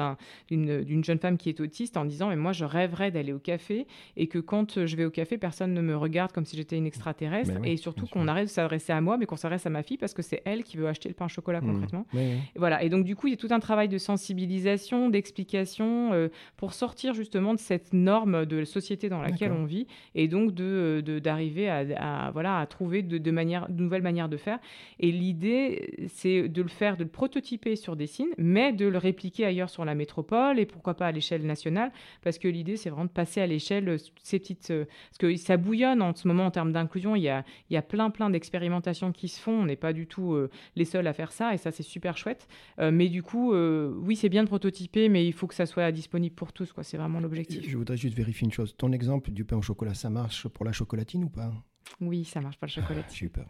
d'une 0.50 1.02
jeune 1.02 1.18
femme 1.18 1.38
qui 1.38 1.48
est 1.48 1.58
autiste 1.60 1.96
en 1.96 2.04
disant 2.04 2.28
mais 2.28 2.36
moi 2.36 2.52
je 2.52 2.66
rêverais 2.66 3.10
d'aller 3.10 3.32
au 3.32 3.38
café 3.38 3.86
et 4.18 4.26
que 4.26 4.38
quand 4.38 4.84
je 4.84 4.96
vais 4.96 5.06
au 5.06 5.10
café 5.10 5.38
personne 5.38 5.72
ne 5.72 5.80
me 5.80 5.96
regarde 5.96 6.30
comme 6.30 6.44
si 6.44 6.58
j'étais 6.58 6.76
une 6.76 6.84
extraterrestre 6.84 7.54
et 7.64 7.78
surtout 7.78 8.06
qu'on 8.06 8.28
arrête 8.28 8.48
de 8.48 8.50
s'adresser 8.50 8.92
à 8.92 9.00
moi 9.00 9.16
mais 9.16 9.24
qu'on 9.24 9.36
s'adresse 9.36 9.64
à 9.64 9.70
ma 9.70 9.82
fille 9.82 9.96
parce 9.96 10.12
que 10.12 10.20
c'est 10.20 10.42
elle 10.44 10.62
qui 10.62 10.76
veut 10.76 10.88
acheter 10.88 11.08
le 11.08 11.14
pain 11.14 11.24
au 11.24 11.28
chocolat 11.28 11.62
mmh. 11.62 11.72
concrètement. 11.72 12.06
Et 12.14 12.36
voilà. 12.56 12.82
Et 12.82 12.90
donc 12.90 13.06
du 13.06 13.16
coup 13.16 13.28
il 13.28 13.30
y 13.30 13.34
a 13.34 13.38
tout 13.38 13.48
un 13.50 13.60
travail 13.60 13.88
de 13.88 13.96
sensibilisation, 13.96 15.08
d'explication 15.08 16.12
euh, 16.12 16.28
pour 16.58 16.74
sortir 16.74 17.14
justement 17.14 17.54
de 17.54 17.60
cette 17.60 17.94
norme 17.94 18.44
de 18.44 18.64
société 18.64 19.08
dans 19.08 19.22
laquelle 19.22 19.52
on 19.52 19.64
vit 19.64 19.86
et 20.14 20.28
donc 20.28 20.52
de 20.52 21.02
d'arriver 21.18 21.70
à, 21.70 22.30
voilà 22.30 22.58
à 22.58 22.66
trouver 22.66 23.00
de, 23.00 23.16
de 23.16 23.30
manière 23.30 23.70
de 23.70 23.82
nouvelles 23.82 24.02
manières 24.02 24.28
de 24.28 24.36
faire. 24.36 24.58
Et 25.00 25.10
l'idée 25.10 26.08
c'est 26.08 26.41
de 26.48 26.62
le 26.62 26.68
faire, 26.68 26.96
de 26.96 27.04
le 27.04 27.10
prototyper 27.10 27.76
sur 27.76 27.96
des 27.96 28.06
signes, 28.06 28.32
mais 28.38 28.72
de 28.72 28.86
le 28.86 28.98
répliquer 28.98 29.44
ailleurs 29.44 29.70
sur 29.70 29.84
la 29.84 29.94
métropole 29.94 30.58
et 30.58 30.66
pourquoi 30.66 30.94
pas 30.94 31.06
à 31.06 31.12
l'échelle 31.12 31.44
nationale, 31.44 31.92
parce 32.22 32.38
que 32.38 32.48
l'idée, 32.48 32.76
c'est 32.76 32.90
vraiment 32.90 33.06
de 33.06 33.10
passer 33.10 33.40
à 33.40 33.46
l'échelle 33.46 33.88
euh, 33.88 33.96
ces 34.22 34.38
petites... 34.38 34.70
Euh, 34.70 34.84
parce 35.10 35.18
que 35.18 35.36
ça 35.36 35.56
bouillonne 35.56 36.02
en 36.02 36.14
ce 36.14 36.26
moment 36.28 36.46
en 36.46 36.50
termes 36.50 36.72
d'inclusion, 36.72 37.16
il 37.16 37.22
y 37.22 37.28
a, 37.28 37.44
il 37.70 37.74
y 37.74 37.76
a 37.76 37.82
plein, 37.82 38.10
plein 38.10 38.30
d'expérimentations 38.30 39.12
qui 39.12 39.28
se 39.28 39.40
font, 39.40 39.52
on 39.52 39.66
n'est 39.66 39.76
pas 39.76 39.92
du 39.92 40.06
tout 40.06 40.34
euh, 40.34 40.50
les 40.76 40.84
seuls 40.84 41.06
à 41.06 41.12
faire 41.12 41.32
ça, 41.32 41.54
et 41.54 41.58
ça, 41.58 41.70
c'est 41.70 41.82
super 41.82 42.16
chouette. 42.16 42.48
mais 42.78 43.08
du 43.08 43.22
coup, 43.22 43.54
oui, 43.54 44.16
c'est 44.16 44.28
bien 44.28 44.42
de 44.42 44.48
prototyper, 44.48 45.08
mais 45.08 45.26
il 45.26 45.32
faut 45.32 45.46
que 45.46 45.54
ça 45.54 45.66
soit 45.66 45.90
disponible 45.92 46.34
pour 46.34 46.52
tous, 46.52 46.72
quoi. 46.72 46.84
C'est 46.84 46.96
vraiment 46.96 47.20
l'objectif. 47.20 47.68
Je 47.68 47.76
voudrais 47.76 47.96
juste 47.96 48.16
vérifier 48.16 48.46
une 48.46 48.52
chose. 48.52 48.74
Ton 48.76 48.92
exemple 48.92 49.30
du 49.30 49.44
pain 49.44 49.56
au 49.56 49.62
chocolat, 49.62 49.94
ça 49.94 50.10
marche 50.10 50.48
pour 50.48 50.64
la 50.64 50.72
chocolatine 50.72 51.24
ou 51.24 51.28
pas? 51.28 51.52
Oui, 52.00 52.24
ça 52.24 52.40
marche 52.40 52.58
pas 52.58 52.66
le 52.66 52.72
chocolat. 52.72 53.02
super. 53.08 53.44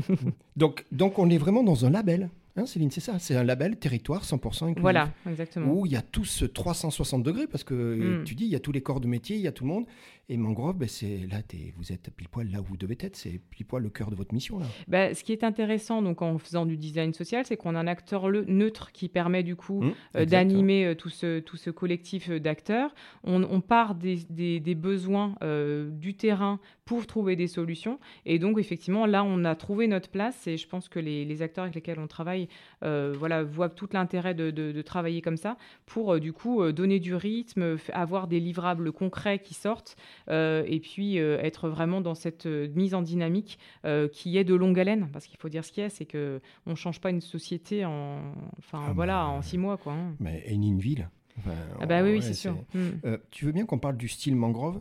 donc, 0.56 0.84
donc, 0.92 1.18
on 1.18 1.28
est 1.30 1.38
vraiment 1.38 1.62
dans 1.62 1.84
un 1.84 1.90
label. 1.90 2.30
Hein, 2.56 2.66
Céline, 2.66 2.90
c'est 2.90 3.00
ça, 3.00 3.18
c'est 3.18 3.36
un 3.36 3.44
label 3.44 3.76
territoire 3.76 4.24
100% 4.24 4.34
inclusif. 4.34 4.80
Voilà, 4.80 5.12
exactement. 5.28 5.72
Où 5.72 5.86
il 5.86 5.92
y 5.92 5.96
a 5.96 6.02
tout 6.02 6.24
ce 6.24 6.44
360 6.44 7.22
degrés, 7.22 7.46
parce 7.46 7.62
que 7.62 8.20
mm. 8.20 8.24
tu 8.24 8.34
dis, 8.34 8.44
il 8.44 8.50
y 8.50 8.56
a 8.56 8.60
tous 8.60 8.72
les 8.72 8.82
corps 8.82 9.00
de 9.00 9.06
métier, 9.06 9.36
il 9.36 9.42
y 9.42 9.48
a 9.48 9.52
tout 9.52 9.64
le 9.64 9.70
monde. 9.70 9.86
Et 10.32 10.36
Mangrove, 10.36 10.76
ben, 10.76 10.88
c'est 10.88 11.26
là, 11.28 11.38
vous 11.76 11.90
êtes 11.90 12.08
pile 12.14 12.28
poil 12.28 12.48
là 12.52 12.60
où 12.60 12.64
vous 12.64 12.76
devez 12.76 12.96
être, 13.00 13.16
c'est 13.16 13.40
pile 13.50 13.66
poil 13.66 13.82
le 13.82 13.90
cœur 13.90 14.12
de 14.12 14.14
votre 14.14 14.32
mission. 14.32 14.60
Là. 14.60 14.66
Ben, 14.86 15.12
ce 15.12 15.24
qui 15.24 15.32
est 15.32 15.42
intéressant 15.42 16.02
donc, 16.02 16.22
en 16.22 16.38
faisant 16.38 16.66
du 16.66 16.76
design 16.76 17.12
social, 17.12 17.44
c'est 17.44 17.56
qu'on 17.56 17.74
a 17.74 17.80
un 17.80 17.88
acteur 17.88 18.30
neutre 18.30 18.92
qui 18.92 19.08
permet 19.08 19.42
du 19.42 19.56
coup 19.56 19.82
mm, 19.82 19.92
euh, 20.14 20.24
d'animer 20.26 20.86
euh, 20.86 20.94
tout, 20.94 21.08
ce, 21.08 21.40
tout 21.40 21.56
ce 21.56 21.70
collectif 21.70 22.30
euh, 22.30 22.38
d'acteurs. 22.38 22.94
On, 23.24 23.60
part 23.60 23.96
des, 23.96 24.20
des, 24.30 24.74
besoins 24.76 25.34
du 25.90 26.14
terrain 26.14 26.60
pour 26.84 27.06
trouver 27.06 27.34
des 27.34 27.48
solutions. 27.48 27.98
Et 28.24 28.38
donc, 28.38 28.58
effectivement, 28.58 29.06
là, 29.06 29.24
on 29.24 29.44
a 29.44 29.56
trouvé 29.56 29.88
notre 29.88 30.10
place 30.10 30.46
et 30.46 30.56
je 30.56 30.68
pense 30.68 30.88
que 30.88 31.00
les, 31.00 31.24
les 31.24 31.42
acteurs 31.42 31.64
avec 31.64 31.74
lesquels 31.74 31.98
on 31.98 32.06
travaille 32.06 32.48
voilà, 32.80 33.42
voient 33.42 33.68
tout 33.68 33.88
l'intérêt 33.92 34.34
de, 34.34 34.82
travailler 34.82 35.22
comme 35.22 35.36
ça 35.36 35.56
pour 35.86 36.18
du 36.20 36.32
coup 36.32 36.70
donner 36.72 37.00
du 37.00 37.14
rythme, 37.14 37.76
avoir 37.92 38.28
des 38.28 38.40
livrables 38.40 38.92
concrets 38.92 39.40
qui 39.40 39.54
sortent 39.54 39.96
et 40.28 40.80
puis 40.82 41.16
être 41.16 41.68
vraiment 41.68 42.00
dans 42.00 42.14
cette 42.14 42.46
mise 42.46 42.94
en 42.94 43.02
dynamique 43.02 43.58
qui 44.12 44.36
est 44.36 44.44
de 44.44 44.54
longue 44.54 44.78
haleine. 44.78 45.08
Parce 45.12 45.26
qu'il 45.26 45.38
faut 45.38 45.48
dire 45.48 45.64
ce 45.64 45.72
qu'il 45.72 45.82
y 45.82 45.86
a, 45.86 45.90
c'est 45.90 46.06
que 46.06 46.40
on 46.66 46.74
change 46.74 47.00
pas 47.00 47.10
une 47.10 47.20
société 47.20 47.84
en, 47.84 48.34
enfin 48.58 48.84
ah 48.88 48.92
voilà, 48.94 49.14
bah, 49.14 49.28
en 49.28 49.42
six 49.42 49.58
mois 49.58 49.76
quoi. 49.76 49.94
Hein. 49.94 50.14
Mais 50.20 50.42
et 50.46 50.56
ni 50.56 50.68
une 50.68 50.80
ville. 50.80 51.08
ah 51.80 51.86
bah 51.86 52.02
oui, 52.02 52.12
oui 52.12 52.22
c'est 52.22 52.34
sûr. 52.34 52.56
Hmm. 52.74 53.16
tu 53.30 53.44
veux 53.44 53.52
bien 53.52 53.66
qu'on 53.66 53.78
parle 53.78 53.96
du 53.96 54.08
style 54.08 54.36
mangrove? 54.36 54.80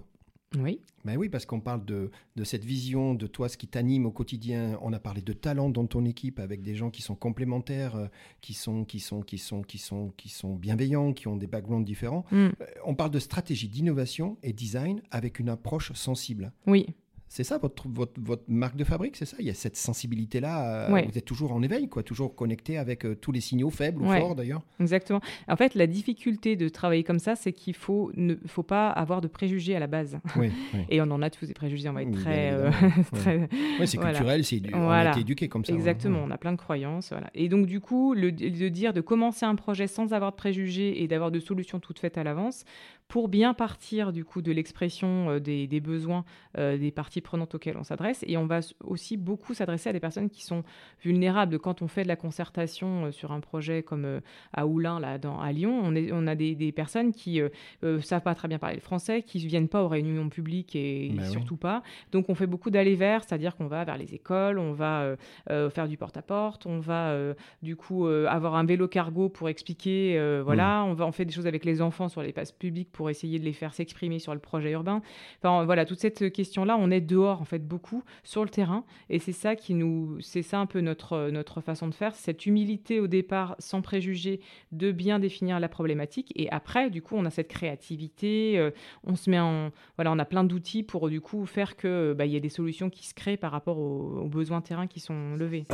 Oui. 0.57 0.81
Ben 1.05 1.15
oui, 1.15 1.29
parce 1.29 1.45
qu'on 1.45 1.59
parle 1.59 1.85
de, 1.85 2.11
de, 2.35 2.43
cette 2.43 2.65
vision 2.65 3.13
de 3.13 3.27
toi, 3.27 3.49
ce 3.49 3.57
qui 3.57 3.67
t'anime 3.67 4.05
au 4.05 4.11
quotidien. 4.11 4.77
On 4.81 4.91
a 4.93 4.99
parlé 4.99 5.21
de 5.21 5.33
talent 5.33 5.69
dans 5.69 5.85
ton 5.85 6.05
équipe 6.05 6.39
avec 6.39 6.61
des 6.61 6.75
gens 6.75 6.89
qui 6.89 7.01
sont 7.01 7.15
complémentaires, 7.15 7.95
euh, 7.95 8.07
qui 8.41 8.53
sont, 8.53 8.83
qui 8.83 8.99
sont, 8.99 9.21
qui 9.21 9.37
sont, 9.37 9.61
qui 9.61 9.77
sont, 9.77 10.11
qui 10.17 10.29
sont 10.29 10.55
bienveillants, 10.55 11.13
qui 11.13 11.27
ont 11.27 11.37
des 11.37 11.47
backgrounds 11.47 11.85
différents. 11.85 12.25
Mm. 12.31 12.35
Euh, 12.35 12.51
on 12.83 12.95
parle 12.95 13.11
de 13.11 13.19
stratégie 13.19 13.69
d'innovation 13.69 14.37
et 14.43 14.51
design 14.51 15.01
avec 15.11 15.39
une 15.39 15.49
approche 15.49 15.93
sensible. 15.93 16.51
Oui. 16.65 16.87
C'est 17.31 17.43
ça 17.43 17.59
votre, 17.59 17.87
votre, 17.87 18.19
votre, 18.19 18.41
marque 18.47 18.75
de 18.75 18.83
fabrique, 18.83 19.15
c'est 19.15 19.25
ça? 19.25 19.37
Il 19.39 19.45
y 19.45 19.51
a 19.51 19.53
cette 19.53 19.77
sensibilité-là, 19.77 20.87
euh, 20.89 21.01
vous 21.07 21.17
êtes 21.17 21.25
toujours 21.25 21.51
en 21.51 21.61
éveil, 21.61 21.87
quoi, 21.87 22.01
toujours 22.01 22.33
connecté 22.33 22.79
avec 22.79 23.05
euh, 23.05 23.15
tous 23.15 23.31
les 23.31 23.39
signaux 23.39 23.69
faibles 23.69 24.01
ou 24.01 24.05
forts 24.05 24.35
d'ailleurs? 24.35 24.63
Exactement. 24.79 25.21
En 25.47 25.55
fait, 25.55 25.75
la 25.75 25.85
difficulté 25.85 26.55
de 26.55 26.67
travailler 26.69 27.03
comme 27.03 27.19
ça, 27.19 27.35
c'est 27.35 27.53
qu'il 27.53 27.75
faut 27.75 28.11
ne 28.15 28.33
faut 28.47 28.63
pas 28.63 28.89
avoir 28.89 29.21
de 29.21 29.27
préjugés 29.27 29.75
à 29.75 29.79
la 29.79 29.85
base. 29.85 30.17
Oui, 30.35 30.49
Et 30.89 31.01
on 31.01 31.11
en 31.11 31.21
a 31.21 31.29
tous 31.29 31.45
des 31.45 31.53
préjugés, 31.53 31.87
on 31.87 31.93
va 31.93 32.01
être 32.01 32.19
très... 32.19 32.51
Euh, 32.51 32.71
très... 33.13 33.47
c'est 33.85 33.99
culturel, 33.99 34.43
c'est 34.43 34.61
on 34.73 34.89
a 34.89 35.11
été 35.11 35.19
éduqué 35.19 35.47
comme 35.49 35.63
ça. 35.63 35.73
Exactement, 35.73 36.23
on 36.25 36.31
a 36.31 36.37
plein 36.39 36.51
de 36.51 36.57
croyances. 36.57 37.09
Voilà. 37.11 37.29
Et 37.35 37.47
donc 37.47 37.67
du 37.67 37.79
coup, 37.79 38.15
le, 38.15 38.31
de 38.31 38.69
dire 38.69 38.91
de 38.91 39.01
commencer 39.01 39.45
un 39.45 39.55
projet 39.55 39.85
sans 39.85 40.13
avoir 40.13 40.31
de 40.31 40.35
préjugés 40.35 41.03
et 41.03 41.07
d'avoir 41.07 41.29
de 41.29 41.39
solutions 41.39 41.79
toutes 41.79 41.99
faites 41.99 42.17
à 42.17 42.23
l'avance, 42.23 42.65
pour 43.09 43.27
bien 43.27 43.55
partir 43.55 44.13
du 44.13 44.23
coup 44.23 44.43
de 44.43 44.51
l'expression 44.51 45.31
euh, 45.31 45.39
des, 45.39 45.79
besoins 45.81 46.23
euh, 46.57 46.77
des 46.77 46.91
parties 46.91 47.21
prenantes 47.21 47.55
auxquelles 47.55 47.75
on 47.75 47.83
s'adresse. 47.83 48.23
Et 48.27 48.37
on 48.37 48.45
va 48.45 48.59
aussi 48.83 49.17
beaucoup 49.17 49.55
s'adresser 49.55 49.89
à 49.89 49.93
des 49.93 49.99
personnes 49.99 50.29
qui 50.29 50.43
sont 50.43 50.63
vulnérables. 51.01 51.57
Quand 51.57 51.81
on 51.81 51.87
fait 51.87 52.03
de 52.03 52.07
la 52.07 52.15
concertation 52.15 53.05
euh, 53.05 53.11
sur 53.11 53.31
un 53.31 53.39
projet 53.39 53.81
comme 53.81 54.21
à 54.53 54.67
Oulin, 54.67 54.99
là, 54.99 55.17
dans, 55.17 55.39
à 55.39 55.51
Lyon, 55.51 55.81
on, 55.83 55.95
est, 55.95 56.11
on 56.13 56.27
a 56.27 56.35
des, 56.35 56.71
personnes 56.71 57.11
qui 57.11 57.41
ne 57.81 57.99
savent 57.99 58.21
pas 58.21 58.35
très 58.35 58.47
bien 58.47 58.59
parler 58.59 58.75
le 58.75 58.81
français, 58.81 59.23
qui 59.23 59.43
ne 59.43 59.47
viennent 59.47 59.67
pas 59.67 59.83
aux 59.83 59.87
réunions 59.87 60.29
publiques 60.29 60.75
et, 60.75 61.11
bah 61.15 61.25
surtout 61.25 61.57
pas. 61.57 61.81
Donc 62.11 62.29
on 62.29 62.35
fait 62.35 62.45
beaucoup 62.45 62.69
d'aller 62.69 62.93
vers, 62.93 63.23
c'est-à-dire 63.23 63.55
qu'on 63.55 63.65
va 63.65 63.83
vers 63.85 63.97
les 63.97 64.13
écoles, 64.13 64.59
on 64.59 64.73
va 64.73 65.15
faire 65.47 65.87
du 65.87 65.97
porte-à-porte, 65.97 66.67
on 66.67 66.79
va 66.79 67.15
du 67.63 67.75
coup 67.75 68.05
avoir 68.05 68.55
un 68.55 68.65
vélo 68.65 68.87
cargo 68.87 69.29
pour 69.29 69.49
expliquer, 69.49 70.41
voilà, 70.43 70.83
mmh. 70.83 70.89
on, 70.89 70.93
va, 70.93 71.05
on 71.07 71.11
fait 71.11 71.25
des 71.25 71.33
choses 71.33 71.47
avec 71.47 71.65
les 71.65 71.81
enfants 71.81 72.07
sur 72.07 72.21
les 72.21 72.33
passes 72.33 72.51
publiques 72.51 72.91
pour 72.91 72.98
essayer 73.07 73.39
de 73.39 73.45
les 73.45 73.53
faire 73.53 73.73
s'exprimer 73.73 74.19
sur 74.19 74.33
le 74.33 74.39
projet 74.39 74.71
urbain. 74.71 75.01
Enfin, 75.41 75.63
voilà, 75.63 75.85
toute 75.85 75.99
cette 75.99 76.33
question-là, 76.33 76.75
on 76.77 76.91
est 76.91 76.99
dehors 76.99 77.39
en 77.39 77.45
fait 77.45 77.65
beaucoup 77.65 78.03
sur 78.23 78.43
le 78.43 78.49
terrain, 78.49 78.83
et 79.09 79.19
c'est 79.19 79.31
ça 79.31 79.55
qui 79.55 79.75
nous, 79.75 80.19
c'est 80.19 80.41
ça 80.41 80.59
un 80.59 80.65
peu 80.65 80.81
notre 80.81 81.29
notre 81.29 81.61
façon 81.61 81.87
de 81.87 81.93
faire, 81.93 82.15
cette 82.15 82.45
humilité 82.45 82.99
au 82.99 83.07
départ, 83.07 83.55
sans 83.59 83.81
préjugés, 83.81 84.41
de 84.71 84.91
bien 84.91 85.19
définir 85.19 85.59
la 85.59 85.69
problématique, 85.69 86.33
et 86.35 86.49
après, 86.51 86.89
du 86.89 87.01
coup, 87.01 87.15
on 87.15 87.25
a 87.25 87.29
cette 87.29 87.47
créativité, 87.47 88.57
euh, 88.57 88.71
on 89.03 89.15
se 89.15 89.29
met 89.29 89.39
en, 89.39 89.69
voilà, 89.95 90.11
on 90.11 90.19
a 90.19 90.25
plein 90.25 90.43
d'outils 90.43 90.83
pour 90.83 91.09
du 91.09 91.21
coup 91.21 91.45
faire 91.45 91.77
que 91.77 92.13
bah, 92.17 92.25
il 92.25 92.31
y 92.31 92.35
ait 92.35 92.41
des 92.41 92.49
solutions 92.49 92.89
qui 92.89 93.05
se 93.05 93.13
créent 93.13 93.37
par 93.37 93.51
rapport 93.51 93.77
aux, 93.77 94.21
aux 94.23 94.27
besoins 94.27 94.61
terrain 94.61 94.87
qui 94.87 94.99
sont 94.99 95.35
levés. 95.35 95.65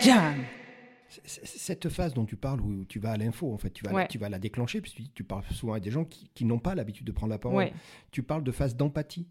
Jam 0.00 0.34
cette 1.24 1.88
phase 1.88 2.14
dont 2.14 2.24
tu 2.24 2.36
parles, 2.36 2.60
où 2.60 2.84
tu 2.84 2.98
vas 2.98 3.12
à 3.12 3.16
l'info, 3.16 3.52
en 3.52 3.58
fait, 3.58 3.70
tu 3.70 3.84
vas, 3.84 3.92
la, 3.92 4.06
tu 4.08 4.18
vas 4.18 4.28
la 4.28 4.38
déclencher, 4.38 4.80
puisque 4.80 5.02
tu 5.14 5.24
parles 5.24 5.44
souvent 5.52 5.72
avec 5.72 5.84
des 5.84 5.90
gens 5.90 6.04
qui, 6.04 6.30
qui 6.34 6.44
n'ont 6.44 6.58
pas 6.58 6.74
l'habitude 6.74 7.06
de 7.06 7.12
prendre 7.12 7.30
la 7.30 7.38
parole. 7.38 7.58
Tu 8.10 8.22
parles 8.22 8.44
de 8.44 8.52
phase 8.52 8.76
d'empathie. 8.76 9.26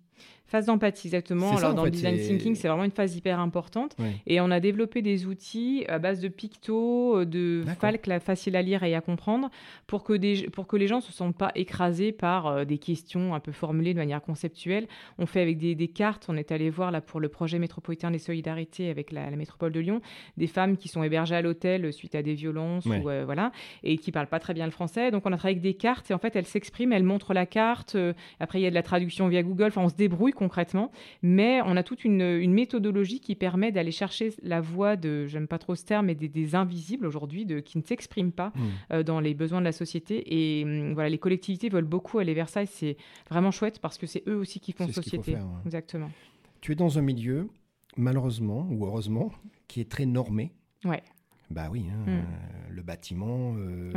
Phase 0.51 0.65
d'empathie, 0.65 1.07
exactement. 1.07 1.55
Alors, 1.55 1.73
dans 1.73 1.85
le 1.85 1.91
design 1.91 2.19
thinking, 2.19 2.55
c'est 2.55 2.67
vraiment 2.67 2.83
une 2.83 2.91
phase 2.91 3.15
hyper 3.15 3.39
importante. 3.39 3.95
Et 4.27 4.41
on 4.41 4.51
a 4.51 4.59
développé 4.59 5.01
des 5.01 5.25
outils 5.25 5.85
à 5.87 5.97
base 5.97 6.19
de 6.19 6.27
pictos, 6.27 7.19
euh, 7.19 7.25
de 7.25 7.63
falques 7.79 8.09
facile 8.19 8.57
à 8.57 8.61
lire 8.61 8.83
et 8.83 8.93
à 8.93 8.99
comprendre, 8.99 9.49
pour 9.87 10.03
que, 10.03 10.11
des, 10.11 10.49
pour 10.49 10.67
que 10.67 10.75
les 10.75 10.87
gens 10.87 10.97
ne 10.97 11.01
se 11.01 11.13
sentent 11.13 11.37
pas 11.37 11.53
écrasés 11.55 12.11
par 12.11 12.47
euh, 12.47 12.65
des 12.65 12.79
questions 12.79 13.33
un 13.33 13.39
peu 13.39 13.53
formulées 13.53 13.93
de 13.93 13.99
manière 13.99 14.21
conceptuelle. 14.21 14.89
On 15.17 15.25
fait 15.25 15.41
avec 15.41 15.57
des, 15.57 15.87
cartes. 15.87 16.25
On 16.27 16.35
est 16.35 16.51
allé 16.51 16.69
voir 16.69 16.91
là 16.91 16.99
pour 16.99 17.21
le 17.21 17.29
projet 17.29 17.57
métropolitain 17.57 18.11
des 18.11 18.19
solidarités 18.19 18.89
avec 18.89 19.13
la, 19.13 19.31
métropole 19.31 19.71
de 19.71 19.79
Lyon, 19.79 20.01
des 20.35 20.47
femmes 20.47 20.75
qui 20.75 20.89
sont 20.89 21.01
hébergées 21.01 21.35
à 21.35 21.41
l'hôtel 21.41 21.93
suite 21.93 22.13
à 22.13 22.23
des 22.23 22.33
violences, 22.33 22.85
ou, 22.87 23.09
euh, 23.09 23.23
voilà, 23.23 23.53
et 23.83 23.97
qui 23.97 24.11
parlent 24.11 24.27
pas 24.27 24.39
très 24.39 24.53
bien 24.53 24.65
le 24.65 24.71
français. 24.71 25.11
Donc, 25.11 25.25
on 25.25 25.31
a 25.31 25.37
travaillé 25.37 25.59
avec 25.59 25.63
des 25.63 25.75
cartes 25.75 26.11
et 26.11 26.13
en 26.13 26.19
fait, 26.19 26.35
elles 26.35 26.45
s'expriment, 26.45 26.91
elles 26.91 27.03
montrent 27.03 27.33
la 27.33 27.45
carte. 27.45 27.95
après, 28.41 28.59
il 28.59 28.63
y 28.63 28.67
a 28.67 28.69
de 28.69 28.75
la 28.75 28.83
traduction 28.83 29.29
via 29.29 29.43
Google. 29.43 29.67
Enfin, 29.67 29.83
on 29.83 29.89
se 29.89 29.95
débrouille 29.95 30.10
concrètement, 30.31 30.91
mais 31.21 31.61
on 31.65 31.75
a 31.75 31.83
toute 31.83 32.05
une, 32.05 32.51
méthodologie 32.51 33.19
qui 33.19 33.35
permet 33.35 33.71
d'aller 33.71 33.91
chercher 33.91 34.33
la 34.43 34.61
voix 34.61 34.95
de, 34.95 35.25
j'aime 35.27 35.47
pas 35.47 35.57
trop 35.57 35.75
ce 35.75 35.85
terme, 35.85 36.07
mais 36.07 36.15
des, 36.15 36.55
invisibles 36.55 37.05
aujourd'hui, 37.05 37.45
de, 37.45 37.59
qui 37.59 37.77
ne 37.77 37.83
s'expriment 37.83 38.31
pas 38.31 38.49
mmh. 38.49 38.61
euh, 38.93 39.03
dans 39.03 39.19
les 39.19 39.33
besoins 39.33 39.59
de 39.59 39.65
la 39.65 39.71
société. 39.71 40.23
Et 40.27 40.63
hum, 40.63 40.93
voilà, 40.93 41.09
les 41.09 41.17
collectivités 41.17 41.69
veulent 41.69 41.85
beaucoup 41.85 42.19
aller 42.19 42.33
vers 42.33 42.49
ça 42.49 42.63
et 42.63 42.65
c'est 42.65 42.97
vraiment 43.29 43.51
chouette 43.51 43.79
parce 43.79 43.97
que 43.97 44.05
c'est 44.05 44.23
eux 44.27 44.35
aussi 44.35 44.59
qui 44.59 44.73
font 44.73 44.87
société. 44.87 45.37
Exactement. 45.65 46.11
Tu 46.59 46.73
es 46.73 46.75
dans 46.75 46.99
un 46.99 47.01
milieu, 47.01 47.49
malheureusement 47.97 48.67
ou 48.69 48.85
heureusement, 48.85 49.31
qui 49.67 49.81
est 49.81 49.89
très 49.89 50.05
normé. 50.05 50.51
Ouais. 50.83 51.01
Bah 51.49 51.69
oui, 51.71 51.85
hein, 51.91 52.03
mmh. 52.05 52.09
euh, 52.09 52.21
le 52.69 52.81
bâtiment, 52.81 53.55
euh, 53.57 53.91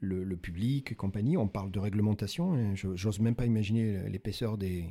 le, 0.00 0.24
le, 0.24 0.36
public, 0.36 0.96
compagnie. 0.96 1.36
On 1.36 1.48
parle 1.48 1.70
de 1.70 1.78
réglementation. 1.78 2.54
Hein. 2.54 2.74
J'ose 2.74 3.20
même 3.20 3.34
pas 3.34 3.46
imaginer 3.46 4.08
l'épaisseur 4.08 4.56
des, 4.58 4.88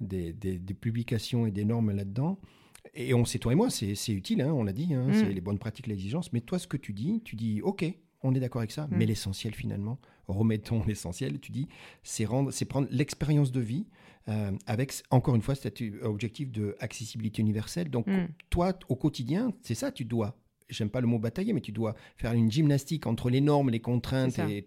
des, 0.00 0.58
publications 0.80 1.46
et 1.46 1.50
des 1.50 1.64
normes 1.64 1.90
là-dedans. 1.92 2.38
Et 2.94 3.14
on 3.14 3.24
sait, 3.24 3.38
toi 3.38 3.52
et 3.52 3.56
moi, 3.56 3.68
c'est 3.70 4.08
utile, 4.08 4.40
hein, 4.40 4.52
on 4.52 4.64
l'a 4.64 4.72
dit, 4.72 4.94
hein, 4.94 5.08
mm. 5.08 5.14
c'est 5.14 5.32
les 5.32 5.40
bonnes 5.40 5.58
pratiques, 5.58 5.86
l'exigence. 5.86 6.32
Mais 6.32 6.40
toi, 6.40 6.58
ce 6.58 6.66
que 6.66 6.76
tu 6.76 6.92
dis, 6.92 7.20
tu 7.24 7.36
dis, 7.36 7.60
OK, 7.62 7.84
on 8.22 8.34
est 8.34 8.40
d'accord 8.40 8.60
avec 8.60 8.70
ça, 8.70 8.86
mm. 8.86 8.96
mais 8.96 9.06
l'essentiel 9.06 9.54
finalement, 9.54 9.98
remettons 10.28 10.82
l'essentiel, 10.86 11.40
tu 11.40 11.52
dis, 11.52 11.68
c'est 12.02 12.26
prendre 12.66 12.88
l'expérience 12.90 13.52
de 13.52 13.60
vie 13.60 13.86
euh, 14.28 14.52
avec, 14.66 14.94
encore 15.10 15.34
une 15.34 15.42
fois, 15.42 15.54
cet 15.54 15.82
objectif 16.02 16.50
de 16.50 16.76
accessibilité 16.80 17.42
universelle. 17.42 17.90
Donc, 17.90 18.06
mm. 18.06 18.28
toi, 18.50 18.78
au 18.88 18.96
quotidien, 18.96 19.52
c'est 19.62 19.74
ça, 19.74 19.92
tu 19.92 20.04
dois 20.04 20.38
j'aime 20.68 20.90
pas 20.90 21.00
le 21.00 21.06
mot 21.06 21.18
batailler, 21.18 21.52
mais 21.52 21.60
tu 21.60 21.72
dois 21.72 21.94
faire 22.16 22.32
une 22.32 22.50
gymnastique 22.50 23.06
entre 23.06 23.30
les 23.30 23.40
normes, 23.40 23.70
les 23.70 23.80
contraintes 23.80 24.38
et, 24.38 24.66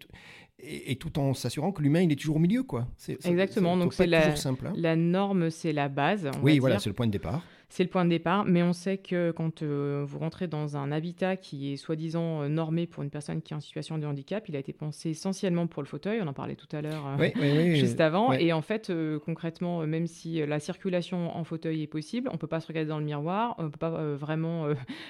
et, 0.62 0.96
tout 0.98 1.20
en 1.20 1.34
s'assurant 1.34 1.72
que 1.72 1.82
l'humain 1.82 2.02
il 2.02 2.12
est 2.12 2.16
toujours 2.16 2.38
au 2.38 2.40
milieu 2.40 2.64
quoi. 2.64 2.88
Exactement. 3.24 3.78
Donc 3.78 3.94
c'est 3.94 4.08
la, 4.08 4.36
simple, 4.36 4.68
hein. 4.68 4.74
la 4.76 4.96
norme, 4.96 5.50
c'est 5.50 5.74
la 5.74 5.90
base. 5.90 6.30
oui, 6.42 6.60
voilà, 6.60 6.80
c'est 6.80 6.90
le 6.90 6.96
point 6.96 7.08
de 7.08 7.12
départ 7.12 7.44
c'est 7.70 7.84
le 7.84 7.90
point 7.90 8.04
de 8.04 8.10
départ. 8.10 8.46
Mais 8.46 8.64
on 8.64 8.74
sait 8.74 8.98
que 8.98 9.32
quand 9.32 9.62
euh, 9.62 10.04
vous 10.06 10.20
rentrez 10.20 10.48
dans 10.48 10.76
un 10.76 10.92
habitat 10.92 11.38
qui 11.38 11.72
est 11.72 11.78
soi-disant 11.78 12.42
euh, 12.42 12.48
normé 12.48 12.88
pour 12.88 13.04
une 13.04 13.12
personne 13.12 13.42
qui 13.42 13.54
est 13.54 13.56
en 13.56 13.60
situation 13.60 13.98
de 13.98 14.06
handicap, 14.06 14.50
il 14.50 14.56
a 14.56 14.60
été 14.60 14.74
pensé 14.74 15.12
essentiellement 15.12 15.68
pour 15.68 15.84
le 15.84 15.88
fauteuil. 15.88 16.20
On 16.22 16.28
en 16.28 16.34
parlait 16.34 16.56
tout 16.56 16.68
à 16.76 16.82
l'heure, 16.82 17.06
euh, 17.20 17.76
juste 17.76 18.02
avant. 18.02 18.34
Et 18.34 18.52
en 18.52 18.62
fait, 18.62 18.92
concrètement, 19.24 19.86
même 19.86 20.08
si 20.08 20.46
la 20.46 20.60
circulation 20.60 21.36
en 21.36 21.44
fauteuil 21.44 21.84
est 21.84 21.88
possible, 21.88 22.30
on 22.34 22.38
peut 22.38 22.48
pas 22.48 22.60
se 22.60 22.68
regarder 22.68 22.90
dans 22.90 23.00
le 23.00 23.06
miroir, 23.06 23.56
on 23.60 23.70
peut 23.70 23.78
pas 23.78 24.16
vraiment, 24.16 24.68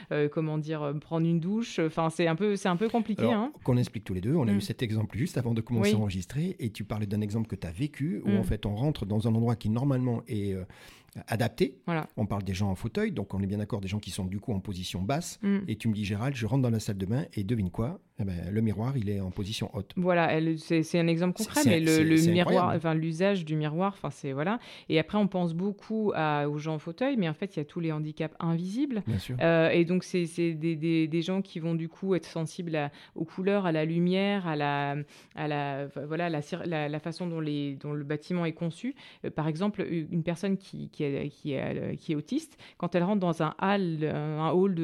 comment 0.32 0.58
dire, 0.58 0.94
prendre 1.00 1.26
une 1.26 1.40
douche. 1.40 1.80
Enfin, 1.80 2.10
c'est 2.10 2.28
un 2.28 2.36
peu, 2.36 2.56
c'est 2.56 2.70
un 2.70 2.76
peu 2.76 2.90
compliqué. 2.90 3.32
hein. 3.32 3.52
Qu'on 3.64 3.78
explique 3.78 4.04
tous 4.04 4.14
les 4.14 4.22
deux. 4.22 4.36
On 4.36 4.48
a 4.48 4.52
eu 4.52 4.58
mm. 4.58 4.62
cet 4.62 4.84
exemple 4.84 5.18
juste 5.18 5.38
avant 5.38 5.54
de 5.54 5.62
commencer 5.62 5.94
à 5.94 5.98
enregistrer, 5.98 6.56
et 6.60 6.72
tu 6.72 6.84
parlais 6.84 7.08
d'un 7.08 7.22
exemple 7.22 7.48
que 7.48 7.56
tu 7.56 7.66
as 7.66 7.72
vécu 7.72 8.22
où 8.26 8.30
mm. 8.30 8.38
en 8.38 8.44
fait 8.44 8.66
on 8.66 8.76
rentre 8.76 9.06
dans 9.06 9.28
un 9.28 9.34
endroit 9.34 9.56
qui 9.56 9.70
normalement 9.70 10.24
est 10.28 10.56
adapté. 11.28 11.78
On 12.18 12.26
parle 12.26 12.44
des 12.44 12.54
gens 12.54 12.70
en 12.70 12.76
fauteuil, 12.76 13.12
donc 13.12 13.34
on 13.34 13.42
est 13.42 13.48
bien 13.48 13.58
d'accord, 13.58 13.82
des 13.82 13.88
gens 13.88 14.00
qui 14.00 14.12
sont 14.12 14.26
du 14.26 14.40
coup 14.40 14.54
en 14.54 14.60
position 14.60 15.02
basse. 15.02 15.40
Mm. 15.42 15.60
Et 15.68 15.76
tu 15.76 15.88
me 15.88 15.94
dis, 15.94 16.06
Gérald, 16.06 16.36
je 16.36 16.46
rentre 16.46 16.62
dans 16.62 16.70
la 16.70 16.80
salle 16.80 16.98
de 16.98 17.06
bain 17.06 17.26
et 17.34 17.44
devine 17.44 17.70
quoi? 17.70 18.00
Eh 18.20 18.24
ben, 18.24 18.50
Le 18.52 18.62
miroir, 18.62 18.98
il 18.98 19.10
est 19.10 19.20
en 19.20 19.32
position 19.32 19.70
haute. 19.74 19.92
Voilà, 19.96 20.40
c'est 20.58 21.00
un 21.00 21.08
exemple 21.08 21.38
concret, 21.38 21.62
mais 21.66 21.80
le, 21.80 22.32
miroir, 22.32 22.74
enfin 22.76 22.94
l'usage 22.94 23.46
du 23.46 23.56
miroir, 23.56 23.94
enfin 23.96 24.10
c'est 24.10 24.34
voilà. 24.34 24.60
Et 24.90 25.00
après, 25.00 25.18
on 25.18 25.28
pense 25.28 25.54
beaucoup 25.54 26.12
aux 26.12 26.58
gens 26.58 26.76
en 26.76 26.80
fauteuil, 26.80 27.18
mais 27.18 27.30
en 27.30 27.34
fait, 27.34 27.56
il 27.56 27.60
y 27.60 27.62
a 27.62 27.66
tous 27.66 27.80
les 27.80 27.92
handicaps 27.92 28.36
invisibles. 28.40 29.04
Euh, 29.42 29.70
et 29.70 29.86
donc, 29.86 30.04
c'est 30.04 30.54
des, 30.54 31.22
gens 31.22 31.42
qui 31.42 31.60
vont 31.60 31.76
du 31.76 31.90
coup 31.90 32.16
être 32.16 32.26
sensibles 32.26 32.92
aux 33.16 33.26
couleurs, 33.26 33.66
à 33.66 33.72
la 33.72 33.86
lumière, 33.86 34.48
à 34.48 34.56
la, 34.56 34.96
à 35.36 35.48
la, 35.48 35.88
voilà, 36.08 36.30
la, 36.30 36.88
la, 36.88 37.00
façon 37.00 37.28
dont, 37.28 37.40
les, 37.40 37.76
dont 37.76 37.94
le 37.94 38.04
bâtiment 38.04 38.46
est 38.46 38.54
conçu. 38.54 38.96
Euh, 39.26 39.30
par 39.30 39.48
exemple, 39.48 39.86
une 39.90 40.24
personne 40.24 40.58
qui 40.58 40.90
qui 40.90 41.04
est, 41.04 41.30
qui 41.30 41.54
est, 41.54 41.98
qui 41.98 42.14
est 42.14 42.16
autiste, 42.16 42.58
quand 42.78 42.96
elle 42.96 43.04
rentre 43.04 43.20
dans 43.20 43.44
un 43.44 43.54
hall, 43.62 44.04
un 44.04 44.52
hall 44.52 44.76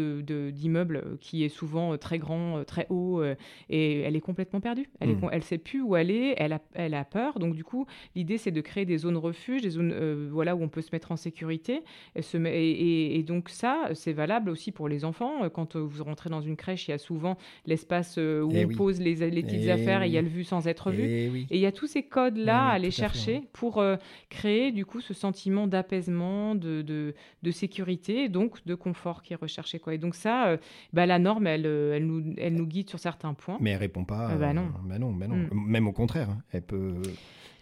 d'immeuble 0.52 1.04
de, 1.04 1.18
qui 1.20 1.44
est 1.44 1.50
souvent 1.50 1.98
très 1.98 2.20
grand, 2.20 2.64
très 2.66 2.86
haut, 2.90 3.24
euh, 3.26 3.36
et 3.70 4.02
elle 4.02 4.16
est 4.16 4.22
complètement 4.22 4.62
perdue. 4.62 4.90
Elle 5.00 5.10
ne 5.10 5.16
hmm. 5.16 5.42
sait 5.42 5.58
plus 5.58 5.82
où 5.82 5.96
aller, 5.96 6.34
elle 6.38 6.54
a, 6.54 6.62
elle 6.74 6.94
a 6.94 7.04
peur. 7.04 7.40
Donc 7.40 7.56
du 7.56 7.64
coup, 7.64 7.86
l'idée 8.16 8.38
c'est 8.38 8.52
de 8.52 8.62
créer 8.62 8.86
des 8.86 8.98
zones 8.98 9.18
refuge, 9.18 9.62
des 9.62 9.72
zones 9.72 9.92
euh, 9.94 10.28
voilà 10.32 10.56
où 10.56 10.64
on 10.64 10.70
peut 10.70 10.82
se 10.82 10.90
mettre 10.92 11.12
en 11.12 11.18
sécurité. 11.18 11.84
Et, 12.16 12.22
se, 12.22 12.38
et, 12.38 13.20
et, 13.20 13.24
donc 13.24 13.50
ça, 13.50 13.90
c'est 13.94 14.14
valable 14.14 14.50
aussi 14.50 14.72
pour 14.72 14.88
les 14.88 15.06
enfants. 15.06 15.50
Quand 15.50 15.76
vous 15.76 16.04
rentrez 16.04 16.30
dans 16.30 16.42
une 16.42 16.56
crèche, 16.56 16.88
il 16.88 16.92
y 16.92 16.94
a 16.94 16.98
souvent 16.98 17.38
l'espace 17.66 18.16
euh, 18.18 18.42
où 18.42 18.52
eh 18.54 18.66
on 18.66 18.70
pose 18.70 19.00
les, 19.00 19.16
les 19.16 19.44
petites 19.44 19.66
eh 19.66 19.72
affaires 19.72 20.04
et 20.04 20.08
il 20.08 20.14
y 20.14 20.18
a 20.18 20.22
le 20.22 20.28
vu 20.28 20.44
sans 20.44 20.68
être 20.68 20.92
vu. 20.92 21.04
Eh 21.04 21.26
et 21.50 21.56
il 21.56 21.60
y 21.60 21.66
a 21.66 21.72
tous 21.72 21.88
ces 21.88 22.04
codes 22.04 22.38
là 22.38 22.68
à 22.68 22.72
aller 22.74 22.92
chercher 22.92 23.44
pour 23.54 23.84
créer 24.30 24.72
du 24.72 24.86
coup 24.86 25.02
ce 25.02 25.14
sentiment 25.14 25.68
d'apaisement 25.68 26.56
de, 26.56 26.82
de, 26.82 27.52
sécurité, 27.52 28.30
donc 28.30 28.66
de 28.66 28.76
confort 28.76 29.24
qui 29.24 29.34
est 29.34 29.38
recherché. 29.38 29.80
Quoi. 29.80 29.94
Et 29.94 29.98
donc 29.98 30.16
ça, 30.16 30.48
euh, 30.48 30.58
bah, 30.94 31.06
la 31.06 31.20
norme, 31.20 31.48
elle, 31.48 31.66
euh, 31.66 31.96
elle, 31.96 32.06
nous, 32.06 32.34
elle 32.38 32.54
nous 32.54 32.68
guide 32.68 32.90
sur 32.90 33.00
certains 33.00 33.15
points. 33.16 33.58
Mais 33.60 33.72
elle 33.72 33.78
répond 33.78 34.06
pas. 34.06 34.32
Euh, 34.32 34.38
bah 34.38 34.54
non. 34.54 34.72
Bah 34.84 35.00
non, 35.00 35.12
bah 35.12 35.28
non. 35.28 35.36
Mm. 35.36 35.50
Même 35.54 35.88
au 35.88 35.92
contraire, 35.92 36.30
hein. 36.30 36.42
elle 36.52 36.64
peut 36.64 37.02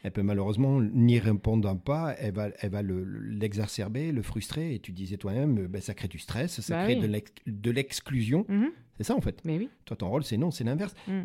elle 0.04 0.12
peut 0.12 0.22
malheureusement 0.22 0.82
n'y 0.82 1.18
répondre 1.18 1.78
pas, 1.80 2.14
elle 2.20 2.34
va, 2.34 2.50
elle 2.60 2.72
va 2.72 2.82
l'exacerber, 2.82 4.12
le, 4.12 4.22
frustrer, 4.22 4.76
et 4.76 4.80
tu 4.80 4.92
disais 4.92 5.16
toi-même, 5.16 5.68
ben, 5.68 5.82
ça 5.82 5.94
crée 5.94 6.10
du 6.10 6.20
stress, 6.20 6.60
ça 6.60 6.84
crée 6.84 6.98
de 6.98 7.72
l'exclusion. 7.72 8.46
Mm-hmm. 8.50 8.70
C'est 8.98 9.04
ça 9.04 9.16
en 9.16 9.22
fait. 9.22 9.40
Mais 9.46 9.58
oui. 9.58 9.70
Toi, 9.86 9.96
ton 9.96 10.10
rôle, 10.10 10.26
c'est 10.26 10.38
non, 10.38 10.52
c'est 10.52 10.66
l'inverse. 10.66 10.94
Mm. 11.08 11.22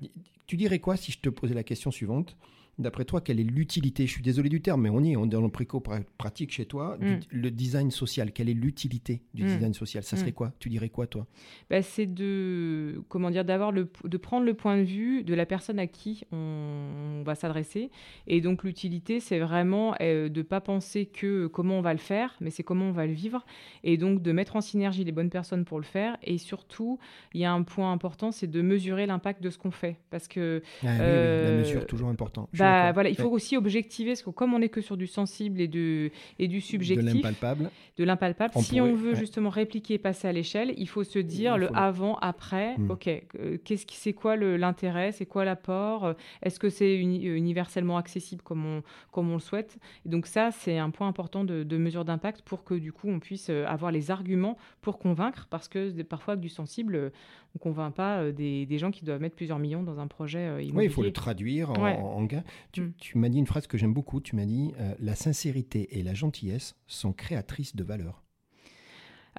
Tu 0.47 0.57
dirais 0.57 0.79
quoi 0.79 0.97
si 0.97 1.11
je 1.11 1.19
te 1.19 1.29
posais 1.29 1.55
la 1.55 1.65
question 1.65 1.91
suivante? 1.91 2.37
D'après 2.79 3.05
toi, 3.05 3.21
quelle 3.21 3.41
est 3.41 3.45
l'utilité 3.45 4.07
Je 4.07 4.13
suis 4.13 4.23
désolé 4.23 4.49
du 4.49 4.61
terme, 4.61 4.83
mais 4.83 4.91
on 4.91 5.03
y 5.03 5.13
est, 5.13 5.17
on 5.17 5.25
est 5.25 5.31
dans 5.31 5.41
le 5.41 5.49
préco 5.49 5.83
pratique 6.17 6.53
chez 6.53 6.65
toi. 6.65 6.97
Mm. 7.01 7.19
le 7.31 7.51
design 7.51 7.91
social, 7.91 8.33
quelle 8.33 8.49
est 8.49 8.55
l'utilité 8.55 9.23
du 9.35 9.43
mm. 9.43 9.47
design 9.47 9.75
social? 9.75 10.05
Ça 10.05 10.17
serait 10.17 10.31
mm. 10.31 10.35
quoi? 10.35 10.53
Tu 10.61 10.69
dirais 10.69 10.89
quoi, 10.89 11.09
toi? 11.09 11.27
Bah, 11.71 11.83
C'est 11.83 12.07
de, 12.07 13.03
comment 13.09 13.31
dire, 13.31 13.45
d'avoir 13.45 13.73
le, 13.73 13.91
de 14.05 14.17
prendre 14.17 14.47
le 14.47 14.55
point 14.55 14.77
de 14.77 14.85
vue 14.85 15.25
de 15.25 15.35
la 15.35 15.45
personne 15.45 15.81
à 15.81 15.89
qui 15.89 16.23
on, 16.31 17.23
va 17.25 17.35
s'adresser. 17.35 17.91
Et 18.29 18.41
donc, 18.41 18.63
l'utilité, 18.63 19.19
c'est 19.19 19.41
vraiment 19.41 19.95
euh, 20.01 20.29
de 20.29 20.39
ne 20.39 20.43
pas 20.43 20.61
penser 20.61 21.07
que 21.07 21.49
comment 21.49 21.79
on 21.79 21.83
va 21.83 21.93
le 21.93 21.99
faire, 21.99 22.37
mais 22.41 22.51
c'est 22.51 22.63
comment 22.63 22.87
on 22.87 22.93
va 22.93 23.07
le 23.07 23.13
vivre. 23.13 23.45
Et 23.83 23.97
donc, 23.97 24.23
de 24.23 24.31
mettre 24.31 24.55
en 24.55 24.61
synergie 24.61 25.03
les 25.03 25.13
bonnes 25.13 25.31
personnes 25.31 25.65
pour 25.65 25.79
le 25.79 25.85
faire. 25.85 26.17
Et 26.23 26.39
surtout, 26.39 27.01
il 27.35 27.41
y 27.41 27.45
a 27.45 27.53
un 27.53 27.63
point 27.65 27.93
important, 27.93 28.31
c'est 28.31 28.47
de 28.47 28.63
mesurer 28.63 29.07
l'impact 29.07 29.43
de 29.43 29.51
ce 29.51 29.59
qu'on 29.59 29.73
fait. 29.73 29.97
Parce 30.11 30.29
que. 30.29 30.63
Ah 30.85 30.87
oui, 30.91 30.99
la 30.99 31.57
mesure, 31.59 31.87
toujours 31.87 32.09
important. 32.09 32.49
Bah, 32.57 32.68
voilà, 32.93 33.09
il 33.09 33.17
faut 33.17 33.31
aussi 33.31 33.57
objectiver, 33.57 34.13
parce 34.13 34.23
que 34.23 34.31
comme 34.31 34.55
on 34.55 34.59
n'est 34.59 34.69
que 34.69 34.81
sur 34.81 34.97
du 34.97 35.07
sensible 35.07 35.61
et, 35.61 35.69
de, 35.69 36.11
et 36.39 36.49
du 36.49 36.61
subjectif, 36.61 37.05
de 37.05 37.15
l'impalpable, 37.17 37.71
de 37.97 38.05
l'impalpable, 38.05 38.55
si 38.61 38.81
on 38.81 38.95
veut 38.95 39.15
justement 39.15 39.51
répliquer 39.51 39.95
et 39.95 39.99
passer 39.99 40.29
à 40.29 40.33
l'échelle, 40.33 40.75
il 40.77 40.89
faut 40.89 41.05
se 41.05 41.19
dire 41.19 41.57
le 41.59 41.69
avant, 41.77 42.17
après, 42.19 42.77
hmm. 42.77 42.91
ok, 42.91 43.09
euh, 43.09 43.59
qu'est-ce 43.65 43.87
qui, 43.87 43.97
c'est 43.97 44.13
quoi 44.13 44.37
l'intérêt, 44.37 45.13
c'est 45.13 45.27
quoi 45.27 45.45
l'apport, 45.45 46.15
est-ce 46.43 46.59
que 46.59 46.71
c'est 46.71 46.97
euh, 46.97 47.37
universellement 47.37 47.97
accessible 47.97 48.43
comme 48.43 48.65
on, 48.65 48.83
comme 49.13 49.31
on 49.31 49.35
le 49.35 49.41
souhaite? 49.41 49.79
Et 50.07 50.09
Donc 50.09 50.27
ça, 50.27 50.51
c'est 50.51 50.79
un 50.79 50.91
point 50.91 51.09
important 51.09 51.45
de, 51.45 51.63
de 51.63 51.77
mesure 51.77 52.05
d'impact 52.05 52.43
pour 52.43 52.65
que 52.65 52.75
du 52.75 52.93
coup 52.93 53.09
on 53.09 53.21
puisse 53.21 53.51
euh, 53.51 53.65
avoir 53.67 53.93
les 53.93 54.11
arguments 54.11 54.57
pour 54.81 54.99
convaincre, 54.99 55.47
parce 55.51 55.69
que 55.69 56.03
parfois 56.03 56.33
avec 56.33 56.43
du 56.43 56.49
sensible, 56.49 57.13
on 57.59 57.71
convainc 57.71 57.95
pas 57.95 58.31
des, 58.31 58.67
des, 58.67 58.79
gens 58.79 58.91
qui 58.91 59.05
doivent 59.05 59.21
mettre 59.21 59.37
plusieurs 59.37 59.59
millions 59.59 59.83
dans 59.83 59.99
un 59.99 60.07
projet 60.07 60.45
immobilier. 60.65 60.73
Oui, 60.75 60.85
il 60.85 60.91
faut 60.91 61.03
le 61.03 61.13
traduire 61.13 61.71
en, 61.71 61.75
en 61.75 62.25
gain. 62.25 62.45
Mm. 62.77 62.89
Tu, 62.99 63.19
m'as 63.19 63.29
dit 63.29 63.39
une 63.39 63.47
phrase 63.47 63.67
que 63.67 63.77
j'aime 63.77 63.95
beaucoup. 63.95 64.21
Tu 64.21 64.37
m'as 64.37 64.47
dit 64.47 64.73
euh, 64.81 64.95
La 65.01 65.15
sincérité 65.15 65.99
et 65.99 66.03
la 66.03 66.15
gentillesse 66.15 66.77
sont 66.87 67.13
créatrices 67.13 67.77
de 67.77 67.85
valeur. 67.85 68.23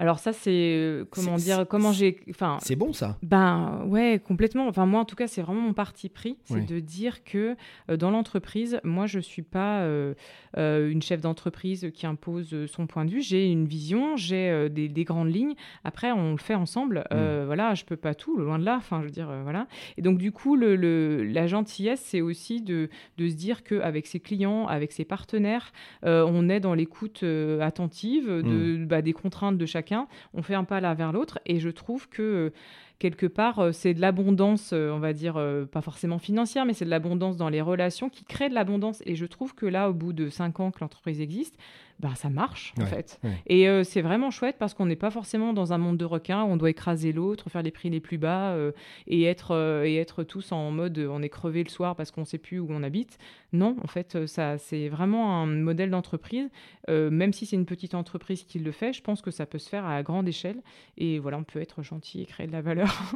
Alors 0.00 0.18
ça, 0.18 0.32
c'est 0.32 0.50
euh, 0.50 1.04
comment 1.10 1.36
dire, 1.36 1.66
comment 1.68 1.92
j'ai, 1.92 2.20
enfin. 2.30 2.56
C'est 2.62 2.74
bon 2.74 2.94
ça. 2.94 3.18
Ben 3.22 3.84
ouais, 3.86 4.18
complètement. 4.18 4.66
Enfin 4.66 4.86
moi, 4.86 5.00
en 5.00 5.04
tout 5.04 5.14
cas, 5.14 5.26
c'est 5.26 5.42
vraiment 5.42 5.60
mon 5.60 5.74
parti 5.74 6.08
pris, 6.08 6.38
c'est 6.44 6.66
de 6.66 6.80
dire 6.80 7.22
que 7.22 7.54
euh, 7.90 7.98
dans 7.98 8.10
l'entreprise, 8.10 8.80
moi, 8.82 9.06
je 9.06 9.20
suis 9.20 9.42
pas 9.42 9.80
euh, 9.80 10.14
une 10.56 11.02
chef 11.02 11.20
d'entreprise 11.20 11.90
qui 11.92 12.06
impose 12.06 12.64
son 12.66 12.86
point 12.86 13.04
de 13.04 13.10
vue. 13.10 13.20
J'ai 13.20 13.52
une 13.52 13.66
vision, 13.66 14.16
j'ai 14.16 14.70
des, 14.70 15.04
grandes 15.04 15.32
lignes. 15.32 15.54
Après, 15.84 16.12
on 16.12 16.32
le 16.32 16.38
fait 16.38 16.54
ensemble. 16.54 17.04
Mm. 17.10 17.44
Voilà, 17.44 17.74
je 17.74 17.84
peux 17.84 17.96
pas 17.96 18.14
tout, 18.14 18.38
loin 18.38 18.58
de 18.58 18.64
là. 18.64 18.76
Enfin, 18.78 19.00
je 19.02 19.06
veux 19.06 19.12
dire, 19.12 19.30
voilà. 19.42 19.66
Et 19.98 20.02
donc 20.02 20.16
du 20.16 20.32
coup, 20.32 20.56
le, 20.56 21.24
la 21.24 21.46
gentillesse, 21.46 22.00
c'est 22.00 22.22
aussi 22.22 22.62
de, 22.62 22.88
de 23.18 23.28
se 23.28 23.34
dire 23.34 23.62
qu'avec 23.64 24.06
ses 24.06 24.20
clients, 24.20 24.66
avec 24.66 24.92
ses 24.92 25.04
partenaires, 25.04 25.72
on 26.04 26.48
est 26.48 26.60
dans 26.60 26.72
l'écoute 26.72 27.22
attentive 27.60 28.28
de, 28.28 28.78
mm. 28.78 28.86
bah, 28.86 29.02
des 29.02 29.12
contraintes 29.12 29.58
de 29.58 29.66
chacun 29.66 29.89
on 30.34 30.42
fait 30.42 30.54
un 30.54 30.64
pas 30.64 30.80
l'un 30.80 30.94
vers 30.94 31.12
l'autre. 31.12 31.38
Et 31.46 31.60
je 31.60 31.68
trouve 31.68 32.08
que 32.08 32.22
euh, 32.22 32.50
quelque 32.98 33.26
part, 33.26 33.58
euh, 33.58 33.72
c'est 33.72 33.94
de 33.94 34.00
l'abondance, 34.00 34.70
euh, 34.72 34.90
on 34.90 34.98
va 34.98 35.12
dire, 35.12 35.42
pas 35.72 35.80
forcément 35.80 36.18
financière, 36.18 36.64
mais 36.64 36.74
c'est 36.74 36.84
de 36.84 36.90
l'abondance 36.90 37.36
dans 37.36 37.48
les 37.48 37.60
relations 37.60 38.08
qui 38.08 38.24
crée 38.24 38.48
de 38.48 38.54
l'abondance. 38.54 39.02
Et 39.06 39.16
je 39.16 39.26
trouve 39.26 39.54
que 39.54 39.66
là, 39.66 39.90
au 39.90 39.92
bout 39.92 40.12
de 40.12 40.28
cinq 40.28 40.60
ans 40.60 40.70
que 40.70 40.80
l'entreprise 40.80 41.20
existe, 41.20 41.56
bah, 42.00 42.14
ça 42.14 42.30
marche 42.30 42.72
en 42.80 42.86
fait. 42.86 43.20
Et 43.46 43.68
euh, 43.68 43.84
c'est 43.84 44.00
vraiment 44.00 44.30
chouette 44.30 44.56
parce 44.58 44.72
qu'on 44.72 44.86
n'est 44.86 44.96
pas 44.96 45.10
forcément 45.10 45.52
dans 45.52 45.74
un 45.74 45.78
monde 45.78 45.98
de 45.98 46.06
requins 46.06 46.42
où 46.44 46.46
on 46.46 46.56
doit 46.56 46.70
écraser 46.70 47.12
l'autre, 47.12 47.50
faire 47.50 47.62
les 47.62 47.70
prix 47.70 47.90
les 47.90 48.00
plus 48.00 48.16
bas 48.16 48.52
euh, 48.52 48.72
et, 49.06 49.24
être, 49.24 49.50
euh, 49.52 49.84
et 49.84 49.96
être 49.96 50.24
tous 50.24 50.52
en 50.52 50.70
mode 50.70 50.98
on 50.98 51.20
est 51.22 51.28
crevé 51.28 51.62
le 51.62 51.68
soir 51.68 51.96
parce 51.96 52.10
qu'on 52.10 52.22
ne 52.22 52.26
sait 52.26 52.38
plus 52.38 52.58
où 52.58 52.68
on 52.70 52.82
habite. 52.82 53.18
Non, 53.52 53.76
en 53.84 53.86
fait, 53.86 54.26
ça 54.26 54.56
c'est 54.56 54.88
vraiment 54.88 55.42
un 55.42 55.46
modèle 55.46 55.90
d'entreprise. 55.90 56.48
même 56.88 57.32
si 57.32 57.44
c'est 57.46 57.56
une 57.56 57.66
petite 57.66 57.94
entreprise 57.94 58.44
qui 58.44 58.58
le 58.58 58.72
fait, 58.72 58.92
je 58.92 59.02
pense 59.02 59.20
que 59.20 59.30
ça 59.30 59.44
peut 59.44 59.58
se 59.58 59.68
faire 59.68 59.84
à 59.84 60.02
grande 60.02 60.26
échelle. 60.28 60.62
Et 60.96 61.18
voilà, 61.18 61.36
on 61.36 61.44
peut 61.44 61.60
être 61.60 61.82
gentil 61.82 62.22
et 62.22 62.26
créer 62.26 62.46
de 62.46 62.52
la 62.52 62.62
valeur. 62.62 63.12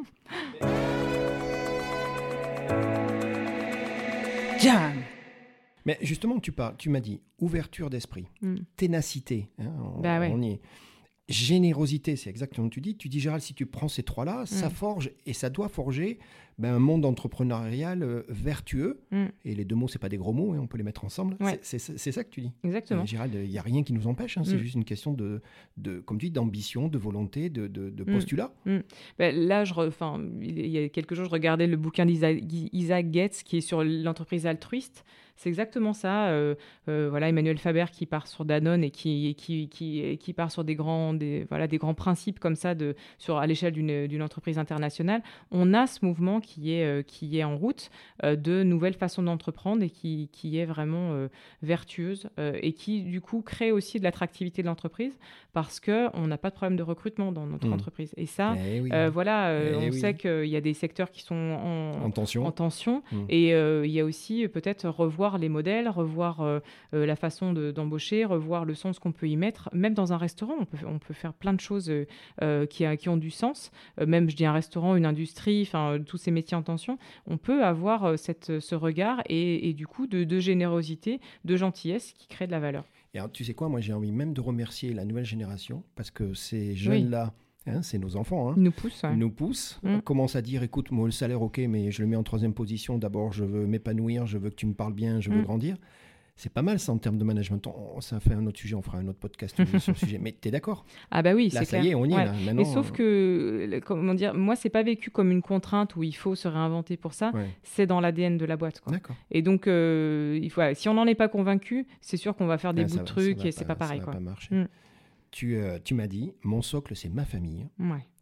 Jam 4.60 4.92
mais 5.84 5.98
justement, 6.02 6.38
tu 6.40 6.52
parles, 6.52 6.76
tu 6.78 6.88
m'as 6.88 7.00
dit 7.00 7.20
ouverture 7.40 7.90
d'esprit, 7.90 8.26
mm. 8.40 8.56
ténacité. 8.76 9.48
Hein, 9.58 9.72
bah 10.00 10.20
on, 10.30 10.42
y 10.42 10.52
est. 10.52 10.60
Générosité, 11.28 12.16
c'est 12.16 12.30
exactement 12.30 12.66
ce 12.66 12.70
que 12.70 12.74
tu 12.74 12.80
dis. 12.80 12.96
Tu 12.96 13.08
dis, 13.08 13.20
Gérald, 13.20 13.42
si 13.42 13.54
tu 13.54 13.66
prends 13.66 13.88
ces 13.88 14.02
trois-là, 14.02 14.44
ça 14.46 14.68
mm. 14.68 14.72
forge 14.72 15.10
et 15.26 15.32
ça 15.32 15.50
doit 15.50 15.68
forger 15.68 16.18
ben, 16.58 16.74
un 16.74 16.78
monde 16.78 17.04
entrepreneurial 17.04 18.02
euh, 18.02 18.22
vertueux. 18.28 19.00
Mm. 19.10 19.24
Et 19.44 19.54
les 19.54 19.64
deux 19.64 19.74
mots, 19.74 19.88
c'est 19.88 19.98
pas 19.98 20.08
des 20.08 20.16
gros 20.16 20.32
mots, 20.32 20.52
hein, 20.52 20.58
on 20.60 20.66
peut 20.66 20.78
les 20.78 20.84
mettre 20.84 21.04
ensemble. 21.04 21.36
C'est 21.62 21.78
ça 21.78 22.24
que 22.24 22.30
tu 22.30 22.40
dis. 22.40 22.52
Exactement. 22.62 23.02
Euh, 23.02 23.06
Gérald, 23.06 23.34
il 23.34 23.50
n'y 23.50 23.58
a 23.58 23.62
rien 23.62 23.82
qui 23.82 23.92
nous 23.92 24.06
empêche. 24.06 24.38
Hein, 24.38 24.42
c'est 24.44 24.58
juste 24.58 24.74
une 24.74 24.84
question 24.84 25.12
de, 25.12 25.40
de 25.76 26.00
comme 26.00 26.18
tu 26.18 26.26
dis, 26.26 26.32
d'ambition, 26.32 26.88
de 26.88 26.98
volonté, 26.98 27.50
de, 27.50 27.66
de, 27.66 28.04
postulat. 28.04 28.52
Ben, 29.18 29.34
là, 29.34 29.64
je 29.64 29.74
il 30.40 30.66
y 30.68 30.78
a 30.78 30.88
quelques 30.88 31.14
jours, 31.14 31.24
je 31.24 31.30
regardais 31.30 31.66
le 31.66 31.76
bouquin 31.76 32.06
d'Isaac 32.06 33.12
Getz 33.12 33.42
qui 33.42 33.58
est 33.58 33.60
sur 33.60 33.82
l'entreprise 33.84 34.46
altruiste. 34.46 35.04
C'est 35.36 35.48
exactement 35.48 35.92
ça. 35.92 36.28
Euh, 36.28 36.54
euh, 36.88 37.08
voilà, 37.10 37.28
Emmanuel 37.28 37.58
Faber 37.58 37.86
qui 37.92 38.06
part 38.06 38.26
sur 38.26 38.44
Danone 38.44 38.84
et 38.84 38.90
qui, 38.90 39.34
qui, 39.36 39.68
qui, 39.68 40.16
qui 40.18 40.32
part 40.32 40.50
sur 40.50 40.64
des 40.64 40.74
grands, 40.74 41.12
des, 41.12 41.44
voilà, 41.48 41.66
des 41.66 41.78
grands 41.78 41.94
principes 41.94 42.38
comme 42.38 42.54
ça 42.54 42.74
de, 42.74 42.94
sur, 43.18 43.38
à 43.38 43.46
l'échelle 43.46 43.72
d'une 43.72 44.22
entreprise 44.22 44.58
internationale. 44.58 45.22
On 45.50 45.74
a 45.74 45.86
ce 45.86 46.04
mouvement 46.04 46.40
qui 46.44 46.74
est, 46.74 46.84
euh, 46.84 47.02
qui 47.02 47.38
est 47.38 47.44
en 47.44 47.56
route 47.56 47.90
de 48.22 48.62
nouvelles 48.62 48.94
façons 48.94 49.22
d'entreprendre 49.22 49.82
et 49.82 49.90
qui, 49.90 50.28
qui 50.32 50.58
est 50.58 50.64
vraiment 50.64 51.28
vertueuse 51.62 52.28
et 52.38 52.72
qui, 52.72 53.02
du 53.02 53.20
coup, 53.20 53.42
crée 53.42 53.72
aussi 53.72 53.98
de 53.98 54.04
l'attractivité 54.04 54.62
de 54.62 54.66
l'entreprise 54.66 55.18
parce 55.52 55.80
qu'on 55.80 56.26
n'a 56.26 56.38
pas 56.38 56.50
de 56.50 56.54
problème 56.54 56.76
de 56.76 56.82
recrutement 56.82 57.32
dans 57.32 57.46
notre 57.46 57.68
mmh. 57.68 57.72
entreprise. 57.72 58.14
Et 58.16 58.26
ça, 58.26 58.54
eh 58.56 59.08
voilà, 59.08 59.52
eh 59.52 59.74
on 59.76 59.92
sait 59.92 60.14
qu'il 60.14 60.46
y 60.46 60.56
a 60.56 60.60
des 60.60 60.74
secteurs 60.74 61.10
qui 61.10 61.22
sont 61.22 61.34
en, 61.34 62.10
tension. 62.10 62.46
En 62.46 62.52
tension 62.52 63.02
mmh. 63.12 63.24
Et 63.28 63.50
il 63.50 63.90
y 63.90 64.00
a 64.00 64.04
aussi 64.04 64.48
peut-être 64.48 64.88
revoir 64.88 65.38
les 65.38 65.48
modèles, 65.48 65.88
revoir 65.88 66.40
euh, 66.40 66.60
euh, 66.94 67.06
la 67.06 67.16
façon 67.16 67.52
d'embaucher, 67.52 68.24
revoir 68.24 68.64
le 68.64 68.74
sens 68.74 68.98
qu'on 68.98 69.12
peut 69.12 69.28
y 69.28 69.36
mettre. 69.36 69.68
Même 69.72 69.94
dans 69.94 70.12
un 70.12 70.16
restaurant, 70.16 70.54
on 70.60 70.64
peut, 70.64 70.78
on 70.86 70.98
peut 70.98 71.14
faire 71.14 71.32
plein 71.32 71.52
de 71.52 71.60
choses 71.60 71.90
euh, 72.42 72.66
qui, 72.66 72.84
qui, 72.96 73.08
ont 73.08 73.16
du 73.16 73.30
sens. 73.30 73.70
même, 74.04 74.30
je 74.30 74.36
dis 74.36 74.46
un 74.46 74.52
restaurant, 74.52 74.96
une 74.96 75.06
industrie, 75.06 75.62
enfin, 75.62 75.98
tous 76.04 76.16
ces 76.16 76.30
métiers 76.34 76.56
en 76.56 76.62
tension. 76.62 76.98
On 77.26 77.38
peut 77.38 77.64
avoir 77.64 78.18
cette, 78.18 78.60
ce 78.60 78.74
regard 78.74 79.22
et, 79.28 79.72
du 79.72 79.86
coup 79.86 80.06
de, 80.06 80.24
de 80.24 80.38
générosité, 80.38 81.20
de 81.44 81.56
gentillesse 81.56 82.12
qui 82.12 82.26
crée 82.28 82.46
de 82.46 82.52
la 82.52 82.60
valeur. 82.60 82.84
Et 83.14 83.20
tu 83.32 83.44
sais 83.44 83.54
quoi, 83.54 83.68
moi 83.68 83.80
j'ai 83.80 83.92
envie 83.92 84.12
même 84.12 84.34
de 84.34 84.40
remercier 84.40 84.92
la 84.92 85.04
nouvelle 85.04 85.24
génération 85.24 85.84
parce 85.94 86.10
que 86.10 86.34
ces 86.34 86.74
jeunes-là, 86.74 87.32
Hein, 87.66 87.80
c'est 87.82 87.98
nos 87.98 88.16
enfants. 88.16 88.50
Hein. 88.50 88.54
Ils 88.56 88.62
nous 88.62 88.72
poussent. 88.72 89.02
Ils 89.04 89.18
nous 89.18 89.30
poussent. 89.30 89.80
Mm. 89.82 89.94
On 89.94 90.00
commence 90.00 90.36
à 90.36 90.42
dire 90.42 90.62
écoute, 90.62 90.90
moi, 90.90 91.06
le 91.06 91.12
salaire, 91.12 91.40
ok, 91.40 91.58
mais 91.68 91.90
je 91.90 92.02
le 92.02 92.08
mets 92.08 92.16
en 92.16 92.22
troisième 92.22 92.52
position. 92.52 92.98
D'abord, 92.98 93.32
je 93.32 93.44
veux 93.44 93.66
m'épanouir, 93.66 94.26
je 94.26 94.38
veux 94.38 94.50
que 94.50 94.54
tu 94.54 94.66
me 94.66 94.74
parles 94.74 94.92
bien, 94.92 95.20
je 95.20 95.30
veux 95.30 95.40
mm. 95.40 95.44
grandir. 95.44 95.76
C'est 96.36 96.52
pas 96.52 96.62
mal 96.62 96.80
ça 96.80 96.92
en 96.92 96.98
termes 96.98 97.16
de 97.16 97.24
management. 97.24 97.62
ça 98.00 98.18
fait 98.18 98.34
un 98.34 98.44
autre 98.46 98.58
sujet, 98.58 98.74
on 98.74 98.82
fera 98.82 98.98
un 98.98 99.06
autre 99.06 99.20
podcast 99.20 99.54
sur 99.78 99.90
le 99.90 99.94
sujet. 99.96 100.18
Mais 100.18 100.34
tu 100.38 100.48
es 100.48 100.50
d'accord 100.50 100.84
Ah 101.10 101.22
bah 101.22 101.32
oui, 101.32 101.50
c'est 101.50 101.64
clair. 101.64 101.82
ça 101.82 101.86
y 101.86 101.90
est, 101.90 101.94
on 101.94 102.04
y 102.04 102.12
est. 102.12 102.44
Là. 102.44 102.54
mais 102.54 102.64
sauf 102.64 102.90
que, 102.90 103.80
comment 103.84 104.14
dire, 104.14 104.34
moi 104.34 104.56
c'est 104.56 104.68
pas 104.68 104.82
vécu 104.82 105.10
comme 105.10 105.30
une 105.30 105.42
contrainte 105.42 105.94
où 105.96 106.02
il 106.02 106.14
faut 106.14 106.34
se 106.34 106.48
réinventer 106.48 106.96
pour 106.96 107.12
ça. 107.12 107.32
C'est 107.62 107.86
dans 107.86 108.00
l'ADN 108.00 108.36
de 108.36 108.44
la 108.44 108.56
boîte. 108.56 108.82
D'accord. 108.86 109.16
Et 109.30 109.42
donc, 109.42 109.66
euh, 109.66 110.38
il 110.42 110.50
faut, 110.50 110.62
si 110.74 110.88
on 110.88 110.94
n'en 110.94 111.06
est 111.06 111.14
pas 111.14 111.28
convaincu, 111.28 111.86
c'est 112.00 112.16
sûr 112.16 112.34
qu'on 112.34 112.46
va 112.46 112.58
faire 112.58 112.74
des 112.74 112.84
bouts 112.84 112.98
de 112.98 113.04
trucs 113.04 113.44
et 113.44 113.52
c'est 113.52 113.64
pas 113.64 113.76
pareil. 113.76 114.00
Ça 114.00 114.06
va 114.06 114.12
pas 114.12 114.20
marcher. 114.20 114.54
Mm. 114.54 114.68
Euh, 115.42 115.78
tu, 115.82 115.94
m'as 115.94 116.06
dit, 116.06 116.32
mon 116.42 116.62
socle, 116.62 116.94
c'est 116.94 117.08
ma 117.08 117.24
famille. 117.24 117.66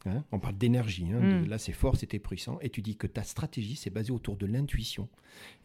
Hein, 0.06 0.24
on 0.32 0.38
parle 0.38 0.56
d'énergie. 0.56 1.12
Hein, 1.12 1.20
mm. 1.20 1.48
là, 1.48 1.58
c'est 1.58 1.72
fort, 1.72 1.96
c'était 1.96 2.18
puissant. 2.18 2.58
Et 2.60 2.70
tu 2.70 2.82
dis 2.82 2.96
que 2.96 3.06
ta 3.06 3.22
stratégie, 3.22 3.76
c'est 3.76 3.90
basée 3.90 4.12
autour 4.12 4.36
de 4.36 4.46
l'intuition. 4.46 5.08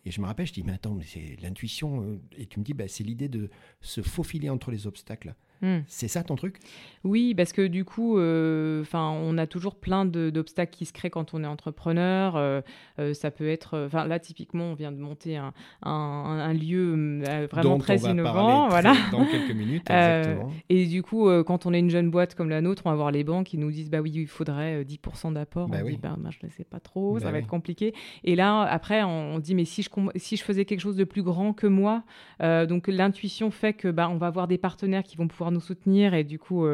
Et 0.06 0.12
je 0.12 0.22
me 0.22 0.28
rappelle, 0.28 0.46
je 0.46 0.54
dis, 0.54 0.64
mais 0.64 0.74
attends, 0.74 0.94
mais 0.94 1.06
c'est 1.06 1.38
l'intuition. 1.42 2.04
Euh, 2.04 2.22
et 2.38 2.46
tu 2.46 2.60
me 2.60 2.64
dis, 2.64 2.74
bah, 2.74 2.88
c'est 2.88 3.04
l'idée 3.04 3.30
de 3.30 3.50
se 3.82 4.02
faufiler 4.02 4.50
entre 4.50 4.72
les 4.72 4.88
obstacles. 4.88 5.36
Hmm. 5.62 5.80
C'est 5.88 6.08
ça 6.08 6.24
ton 6.24 6.36
truc? 6.36 6.60
Oui, 7.04 7.34
parce 7.36 7.54
que 7.54 7.66
du 7.66 7.86
coup, 7.86 8.18
euh, 8.18 8.82
enfin, 8.82 9.10
on 9.10 9.38
a 9.38 9.48
toujours 9.48 9.76
plein 9.76 10.06
d'obstacles 10.06 10.76
qui 10.76 10.86
se 10.86 10.94
créent 10.94 11.10
quand 11.10 11.34
on 11.34 11.44
est 11.44 11.48
entrepreneur. 11.48 12.36
Euh, 12.36 12.62
euh, 13.00 13.14
ça 13.14 13.32
peut 13.32 13.48
être, 13.48 13.86
enfin 13.86 14.06
là 14.06 14.20
typiquement, 14.20 14.66
on 14.66 14.74
vient 14.74 14.92
de 14.92 14.98
monter 14.98 15.38
un, 15.38 15.54
un, 15.84 16.54
lieu 16.54 17.22
vraiment 17.52 17.78
très 17.78 18.00
innovant, 18.00 18.68
voilà. 18.68 18.94
Dans 19.12 19.26
quelques 19.26 19.56
minutes, 19.56 19.90
exactement. 19.90 20.52
et 20.70 20.86
du 20.86 21.02
coup, 21.04 21.30
quand 21.44 21.66
on 21.66 21.74
est 21.74 21.80
une 21.80 21.90
jeune 21.90 22.10
boîte 22.10 22.36
comme 22.36 22.50
la 22.50 22.62
nôtre, 22.62 22.84
on 22.86 22.90
va 22.90 22.96
voir 22.96 23.12
les 23.12 23.24
banques 23.24 23.48
qui 23.48 23.58
nous 23.58 23.72
disent, 23.72 23.90
bah 23.90 24.02
oui, 24.02 24.12
il 24.14 24.28
faudrait 24.28 24.84
10% 24.84 25.34
d'apport. 25.34 25.70
Bah 25.70 25.78
on 25.84 25.90
dit, 25.90 25.98
bah, 25.98 26.16
je 26.30 26.46
ne 26.46 26.52
sais 26.52 26.64
pas 26.64 26.80
trop, 26.80 27.16
bah 27.16 27.20
ça 27.22 27.32
va 27.32 27.40
être 27.40 27.48
compliqué. 27.48 27.94
Et 28.24 28.36
là, 28.36 28.62
après, 28.64 29.04
on, 29.04 29.40
dit, 29.40 29.56
mais 29.56 29.66
si 29.66 29.84
je 29.84 29.90
si 30.16 30.36
je 30.36 30.44
faisais 30.44 30.66
quelque 30.66 30.82
chose 30.82 30.96
de 30.96 31.04
plus 31.04 31.24
grand 31.24 31.54
que 31.54 31.68
moi, 31.68 32.04
donc 32.42 32.88
l'intuition 32.88 33.52
fait 33.52 33.74
que 33.74 33.90
bah 33.90 34.10
on 34.10 34.18
va 34.18 34.28
avoir 34.28 34.48
des 34.48 34.58
partenaires 34.58 35.04
qui 35.04 35.16
vont 35.16 35.28
pouvoir 35.28 35.47
nous 35.52 35.60
soutenir. 35.60 36.14
Et 36.14 36.24
du 36.24 36.40
coup, 36.40 36.66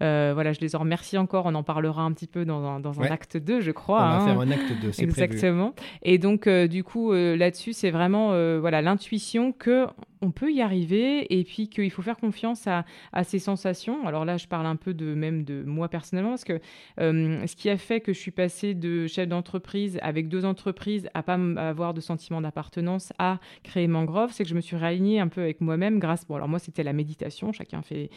voilà, 0.00 0.52
je 0.52 0.60
les 0.60 0.76
en 0.76 0.80
remercie 0.80 1.18
encore. 1.18 1.46
On 1.46 1.54
en 1.54 1.62
parlera 1.62 2.02
un 2.02 2.12
petit 2.12 2.26
peu 2.26 2.44
dans 2.44 2.64
un, 2.64 2.80
dans 2.80 3.00
un 3.00 3.06
acte 3.06 3.36
2, 3.36 3.60
je 3.60 3.70
crois. 3.70 3.98
On 3.98 4.00
va 4.00 4.16
hein. 4.16 4.26
faire 4.26 4.40
un 4.40 4.50
acte 4.50 4.72
2, 4.82 4.92
c'est 4.92 5.02
Exactement. 5.02 5.74
Et 6.02 6.18
donc, 6.18 6.48
du 6.48 6.84
coup, 6.84 7.12
là-dessus, 7.12 7.72
c'est 7.72 7.90
vraiment 7.90 8.28
voilà 8.60 8.82
l'intuition 8.82 9.52
que 9.52 9.86
on 10.22 10.30
peut 10.30 10.52
y 10.52 10.60
arriver 10.60 11.38
et 11.38 11.44
puis 11.44 11.68
qu'il 11.68 11.90
faut 11.90 12.02
faire 12.02 12.16
confiance 12.16 12.66
à, 12.66 12.84
à, 13.12 13.24
ses 13.24 13.38
sensations. 13.38 14.06
Alors 14.06 14.24
là, 14.24 14.36
je 14.36 14.46
parle 14.46 14.66
un 14.66 14.76
peu 14.76 14.94
de 14.94 15.14
même 15.14 15.44
de 15.44 15.62
moi 15.62 15.88
personnellement 15.88 16.30
parce 16.30 16.44
que 16.44 16.60
euh, 17.00 17.46
ce 17.46 17.56
qui 17.56 17.70
a 17.70 17.76
fait 17.76 18.00
que 18.00 18.12
je 18.12 18.18
suis 18.18 18.30
passée 18.30 18.74
de 18.74 19.06
chef 19.06 19.28
d'entreprise 19.28 19.98
avec 20.02 20.28
deux 20.28 20.44
entreprises 20.44 21.08
à 21.14 21.22
pas 21.22 21.38
avoir 21.56 21.94
de 21.94 22.00
sentiment 22.00 22.40
d'appartenance 22.40 23.12
à 23.18 23.38
créer 23.62 23.86
Mangrove, 23.86 24.32
c'est 24.32 24.44
que 24.44 24.50
je 24.50 24.54
me 24.54 24.60
suis 24.60 24.76
réalignée 24.76 25.20
un 25.20 25.28
peu 25.28 25.40
avec 25.40 25.60
moi-même 25.60 25.98
grâce. 25.98 26.26
Bon, 26.26 26.36
alors 26.36 26.48
moi, 26.48 26.58
c'était 26.58 26.82
la 26.82 26.92
méditation. 26.92 27.52
Chacun 27.52 27.82
fait 27.82 28.10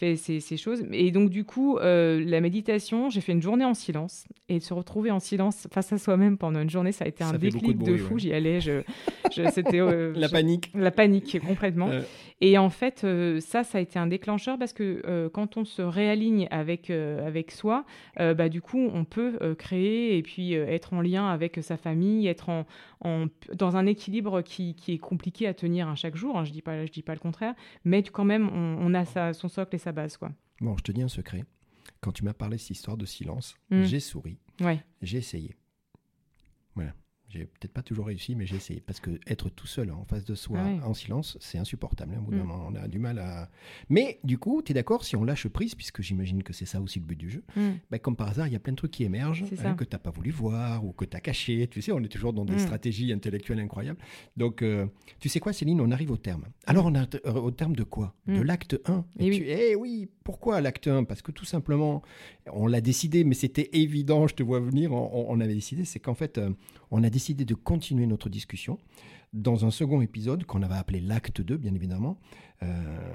fait 0.00 0.16
ces, 0.16 0.56
choses. 0.56 0.82
Et 0.92 1.10
donc, 1.10 1.28
du 1.28 1.44
coup, 1.44 1.76
euh, 1.76 2.22
la 2.24 2.40
méditation, 2.40 3.10
j'ai 3.10 3.20
fait 3.20 3.32
une 3.32 3.42
journée 3.42 3.64
en 3.64 3.74
silence. 3.74 4.24
Et 4.48 4.58
se 4.58 4.72
retrouver 4.72 5.10
en 5.10 5.20
silence 5.20 5.68
face 5.72 5.92
à 5.92 5.98
soi-même 5.98 6.38
pendant 6.38 6.60
une 6.60 6.70
journée, 6.70 6.92
ça 6.92 7.04
a 7.04 7.08
été 7.08 7.22
un 7.22 7.34
déclic 7.34 7.78
de, 7.78 7.96
fou. 7.98 8.18
J'y 8.18 8.32
allais, 8.32 8.60
je, 8.60 8.80
c'était... 9.30 9.80
Euh, 9.80 10.12
la 10.16 10.28
panique. 10.28 10.70
La 10.74 10.90
panique, 10.90 11.38
complètement. 11.46 11.90
Et 12.40 12.56
en 12.56 12.70
fait, 12.70 13.02
euh, 13.04 13.38
ça, 13.40 13.64
ça 13.64 13.78
a 13.78 13.80
été 13.80 13.98
un 13.98 14.06
déclencheur 14.06 14.58
parce 14.58 14.72
que 14.72 15.28
quand 15.32 15.56
on 15.56 15.64
se 15.64 15.82
réaligne 15.82 16.48
avec, 16.50 16.90
avec 16.90 17.50
soi, 17.50 17.84
bah, 18.18 18.48
du 18.48 18.60
coup, 18.60 18.88
on 18.92 19.04
peut 19.04 19.54
créer 19.58 20.16
et 20.16 20.22
puis 20.22 20.54
être 20.54 20.94
en 20.94 21.00
lien 21.00 21.28
avec 21.28 21.58
sa 21.62 21.76
famille, 21.76 22.26
être 22.26 22.48
en, 22.48 22.66
en 23.04 23.26
dans 23.54 23.76
un 23.76 23.86
équilibre 23.86 24.42
qui, 24.42 24.74
qui, 24.74 24.92
est 24.92 24.98
compliqué 24.98 25.46
à 25.46 25.54
tenir 25.54 25.88
à 25.88 25.94
chaque 25.94 26.16
jour. 26.16 26.38
Hein, 26.38 26.44
je 26.44 26.50
ne 26.50 26.54
dis, 26.54 26.62
pas, 26.62 26.86
je 26.86 26.92
dis 26.92 27.02
pas 27.02 27.14
le 27.14 27.20
contraire. 27.20 27.54
Mais 27.84 28.02
quand 28.02 28.24
même, 28.24 28.48
on, 28.48 28.78
on 28.80 28.94
a 28.94 29.04
sa, 29.04 29.32
son 29.32 29.48
socle 29.48 29.74
et 29.74 29.78
sa 29.78 29.92
base. 29.92 30.16
Quoi. 30.16 30.30
Bon, 30.60 30.76
je 30.76 30.82
te 30.82 30.92
dis 30.92 31.02
un 31.02 31.08
secret. 31.08 31.44
Quand 32.00 32.12
tu 32.12 32.24
m'as 32.24 32.32
parlé 32.32 32.56
de 32.56 32.60
cette 32.60 32.70
histoire 32.70 32.96
de 32.96 33.04
silence, 33.04 33.56
hmm. 33.70 33.82
j'ai 33.82 34.00
souri. 34.00 34.38
Ouais. 34.60 34.82
J'ai 35.02 35.18
essayé. 35.18 35.54
J'ai 37.30 37.46
peut-être 37.46 37.72
pas 37.72 37.82
toujours 37.82 38.06
réussi, 38.06 38.34
mais 38.34 38.44
j'ai 38.44 38.56
essayé. 38.56 38.80
Parce 38.84 38.98
que 38.98 39.20
être 39.26 39.50
tout 39.50 39.66
seul 39.66 39.92
en 39.92 40.04
face 40.04 40.24
de 40.24 40.34
soi, 40.34 40.60
en 40.84 40.94
silence, 40.94 41.38
c'est 41.40 41.58
insupportable. 41.58 42.14
Hein, 42.16 42.24
mm. 42.28 42.50
on 42.50 42.74
a 42.74 42.88
du 42.88 42.98
mal 42.98 43.18
à. 43.18 43.48
Mais 43.88 44.18
du 44.24 44.36
coup, 44.38 44.62
tu 44.62 44.72
es 44.72 44.74
d'accord, 44.74 45.04
si 45.04 45.14
on 45.14 45.24
lâche 45.24 45.46
prise, 45.48 45.74
puisque 45.74 46.02
j'imagine 46.02 46.42
que 46.42 46.52
c'est 46.52 46.66
ça 46.66 46.80
aussi 46.80 46.98
le 46.98 47.04
but 47.04 47.16
du 47.16 47.30
jeu, 47.30 47.44
mm. 47.56 47.70
bah, 47.90 47.98
comme 47.98 48.16
par 48.16 48.28
hasard, 48.28 48.48
il 48.48 48.52
y 48.52 48.56
a 48.56 48.58
plein 48.58 48.72
de 48.72 48.76
trucs 48.76 48.90
qui 48.90 49.04
émergent 49.04 49.44
hein, 49.64 49.74
que 49.74 49.84
tu 49.84 49.94
n'as 49.94 49.98
pas 49.98 50.10
voulu 50.10 50.30
voir 50.30 50.84
ou 50.84 50.92
que 50.92 51.04
tu 51.04 51.16
as 51.16 51.20
caché. 51.20 51.68
Tu 51.68 51.82
sais, 51.82 51.92
on 51.92 52.00
est 52.00 52.08
toujours 52.08 52.32
dans 52.32 52.44
des 52.44 52.54
mm. 52.54 52.58
stratégies 52.60 53.12
intellectuelles 53.12 53.60
incroyables. 53.60 54.00
Donc, 54.36 54.62
euh, 54.62 54.86
tu 55.20 55.28
sais 55.28 55.38
quoi, 55.38 55.52
Céline, 55.52 55.80
on 55.80 55.90
arrive 55.90 56.10
au 56.10 56.16
terme. 56.16 56.44
Alors, 56.66 56.86
on 56.86 56.94
a 56.94 57.06
euh, 57.26 57.32
au 57.32 57.50
terme 57.50 57.76
de 57.76 57.84
quoi? 57.84 58.14
De 58.26 58.40
l'acte 58.42 58.80
1. 58.86 59.04
Et, 59.18 59.26
eh 59.26 59.30
oui. 59.30 59.44
Eh 59.46 59.74
oui, 59.76 60.08
pourquoi 60.24 60.60
l'acte 60.60 60.88
1 60.88 61.04
Parce 61.04 61.22
que 61.22 61.32
tout 61.32 61.44
simplement, 61.44 62.02
on 62.52 62.66
l'a 62.66 62.80
décidé, 62.80 63.24
mais 63.24 63.34
c'était 63.34 63.68
évident, 63.72 64.26
je 64.26 64.34
te 64.34 64.42
vois 64.42 64.60
venir, 64.60 64.92
on, 64.92 65.40
avait 65.40 65.54
décidé, 65.54 65.84
c'est 65.84 66.00
qu'en 66.00 66.14
fait, 66.14 66.38
euh, 66.38 66.50
on 66.90 67.02
a 67.04 67.10
décidé 67.10 67.44
de 67.44 67.54
continuer 67.54 68.06
notre 68.06 68.28
discussion 68.28 68.78
dans 69.32 69.64
un 69.64 69.70
second 69.70 70.00
épisode 70.00 70.44
qu'on 70.44 70.62
avait 70.62 70.74
appelé 70.74 71.00
l'acte 71.00 71.40
2, 71.40 71.56
bien 71.56 71.74
évidemment. 71.74 72.18
Euh, 72.62 73.14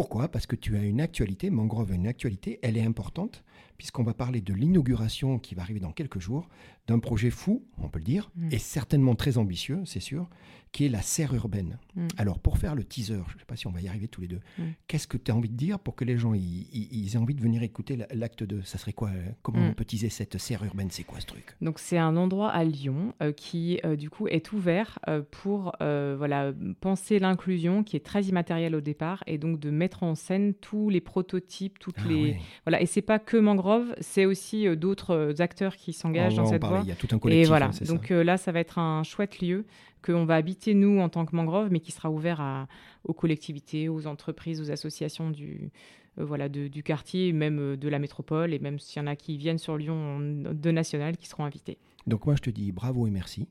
pourquoi? 0.00 0.28
Parce 0.28 0.46
que 0.46 0.56
tu 0.56 0.78
as 0.78 0.82
une 0.82 0.98
actualité, 0.98 1.50
Mangrove 1.50 1.92
a 1.92 1.94
une 1.94 2.06
actualité, 2.06 2.58
elle 2.62 2.78
est 2.78 2.82
importante, 2.82 3.44
puisqu'on 3.76 4.02
va 4.02 4.14
parler 4.14 4.40
de 4.40 4.54
l'inauguration 4.54 5.38
qui 5.38 5.54
va 5.54 5.60
arriver 5.60 5.78
dans 5.78 5.92
quelques 5.92 6.20
jours, 6.20 6.48
d'un 6.86 6.98
projet 6.98 7.30
fou, 7.30 7.64
on 7.78 7.88
peut 7.88 7.98
le 7.98 8.04
dire, 8.04 8.30
mm. 8.34 8.48
et 8.52 8.58
certainement 8.58 9.14
très 9.14 9.38
ambitieux, 9.38 9.82
c'est 9.84 10.00
sûr, 10.00 10.28
qui 10.72 10.84
est 10.84 10.88
la 10.88 11.02
serre 11.02 11.34
urbaine. 11.34 11.78
Mm. 11.94 12.08
Alors, 12.16 12.38
pour 12.38 12.58
faire 12.58 12.74
le 12.74 12.84
teaser, 12.84 13.20
je 13.28 13.34
ne 13.34 13.38
sais 13.38 13.44
pas 13.46 13.56
si 13.56 13.66
on 13.66 13.70
va 13.70 13.80
y 13.80 13.88
arriver 13.88 14.08
tous 14.08 14.20
les 14.20 14.28
deux, 14.28 14.40
mm. 14.58 14.62
qu'est-ce 14.86 15.06
que 15.06 15.16
tu 15.16 15.30
as 15.30 15.36
envie 15.36 15.48
de 15.48 15.56
dire 15.56 15.78
pour 15.78 15.94
que 15.96 16.04
les 16.04 16.16
gens 16.16 16.34
ils 16.34 17.14
aient 17.14 17.18
envie 17.18 17.34
de 17.34 17.40
venir 17.40 17.62
écouter 17.62 17.98
l'acte 18.12 18.44
2 18.44 18.62
Ça 18.62 18.78
serait 18.78 18.92
quoi? 18.92 19.10
Euh, 19.10 19.30
Comment 19.42 19.68
on 19.68 19.74
peut 19.74 19.84
teaser 19.84 20.08
cette 20.08 20.38
serre 20.38 20.64
urbaine? 20.64 20.88
C'est 20.90 21.04
quoi 21.04 21.20
ce 21.20 21.26
truc? 21.26 21.56
Donc, 21.60 21.78
c'est 21.78 21.98
un 21.98 22.16
endroit 22.16 22.50
à 22.50 22.64
Lyon 22.64 23.14
euh, 23.22 23.32
qui, 23.32 23.80
euh, 23.84 23.96
du 23.96 24.10
coup, 24.10 24.28
est 24.28 24.52
ouvert 24.52 24.98
pour 25.30 25.74
voilà, 25.78 26.52
penser 26.80 27.18
l'inclusion, 27.18 27.82
qui 27.82 27.96
est 27.96 28.04
très 28.04 28.24
immatérielle 28.24 28.74
au 28.74 28.80
départ, 28.80 29.22
et 29.26 29.38
donc 29.38 29.58
de 29.58 29.70
mettre 29.70 29.89
en 30.02 30.14
scène 30.14 30.54
tous 30.54 30.88
les 30.88 31.00
prototypes, 31.00 31.78
toutes 31.78 31.96
ah 31.98 32.08
les... 32.08 32.36
Voilà, 32.64 32.80
et 32.80 32.86
c'est 32.86 33.02
pas 33.02 33.18
que 33.18 33.36
Mangrove, 33.36 33.94
c'est 34.00 34.24
aussi 34.24 34.66
d'autres 34.76 35.34
acteurs 35.40 35.76
qui 35.76 35.92
s'engagent 35.92 36.36
dans 36.36 36.46
cette 36.46 36.64
voie. 36.64 36.80
Il 36.82 36.88
y 36.88 36.92
a 36.92 36.96
tout 36.96 37.08
un 37.10 37.18
collectif. 37.18 37.44
Et 37.44 37.48
voilà, 37.48 37.70
donc 37.86 38.10
là, 38.10 38.36
ça 38.36 38.52
va 38.52 38.60
être 38.60 38.78
un 38.78 39.02
chouette 39.02 39.40
lieu 39.40 39.64
qu'on 40.02 40.24
va 40.24 40.36
habiter 40.36 40.74
nous 40.74 41.00
en 41.00 41.08
tant 41.08 41.26
que 41.26 41.36
mangrove, 41.36 41.68
mais 41.70 41.80
qui 41.80 41.92
sera 41.92 42.10
ouvert 42.10 42.40
à, 42.40 42.68
aux 43.04 43.12
collectivités, 43.12 43.88
aux 43.88 44.06
entreprises, 44.06 44.60
aux 44.60 44.70
associations 44.70 45.30
du, 45.30 45.70
euh, 46.18 46.24
voilà, 46.24 46.48
du 46.48 46.82
quartier, 46.82 47.32
même 47.32 47.58
euh, 47.58 47.76
de 47.76 47.88
la 47.88 47.98
métropole, 47.98 48.52
et 48.52 48.58
même 48.58 48.78
s'il 48.78 49.00
y 49.00 49.04
en 49.04 49.06
a 49.06 49.16
qui 49.16 49.36
viennent 49.36 49.58
sur 49.58 49.76
Lyon 49.76 50.18
de 50.20 50.70
national, 50.70 51.16
qui 51.16 51.28
seront 51.28 51.44
invités. 51.44 51.78
Donc 52.06 52.26
moi 52.26 52.34
je 52.36 52.42
te 52.42 52.50
dis 52.50 52.72
bravo 52.72 53.06
et 53.06 53.10
merci. 53.10 53.48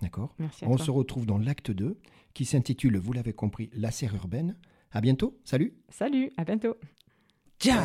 D'accord? 0.00 0.34
Merci 0.38 0.64
On 0.66 0.78
se 0.78 0.90
retrouve 0.90 1.26
dans 1.26 1.38
l'acte 1.38 1.72
2 1.72 1.98
qui 2.32 2.44
s'intitule, 2.44 2.98
vous 2.98 3.12
l'avez 3.12 3.32
compris, 3.32 3.68
La 3.72 3.90
serre 3.90 4.14
urbaine. 4.14 4.56
À 4.92 5.00
bientôt. 5.00 5.38
Salut. 5.44 5.74
Salut, 5.88 6.30
à 6.36 6.44
bientôt. 6.44 6.76
Jam 7.60 7.82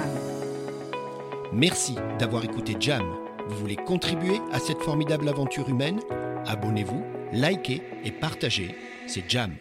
Merci 1.51 1.95
d'avoir 2.19 2.43
écouté 2.43 2.75
Jam. 2.79 3.03
Vous 3.47 3.57
voulez 3.57 3.75
contribuer 3.75 4.39
à 4.51 4.59
cette 4.59 4.81
formidable 4.81 5.27
aventure 5.27 5.69
humaine? 5.69 5.99
Abonnez-vous 6.45 7.03
likez 7.31 7.81
et 8.03 8.11
partagez. 8.11 8.75
C'est 9.07 9.29
Jam. 9.29 9.55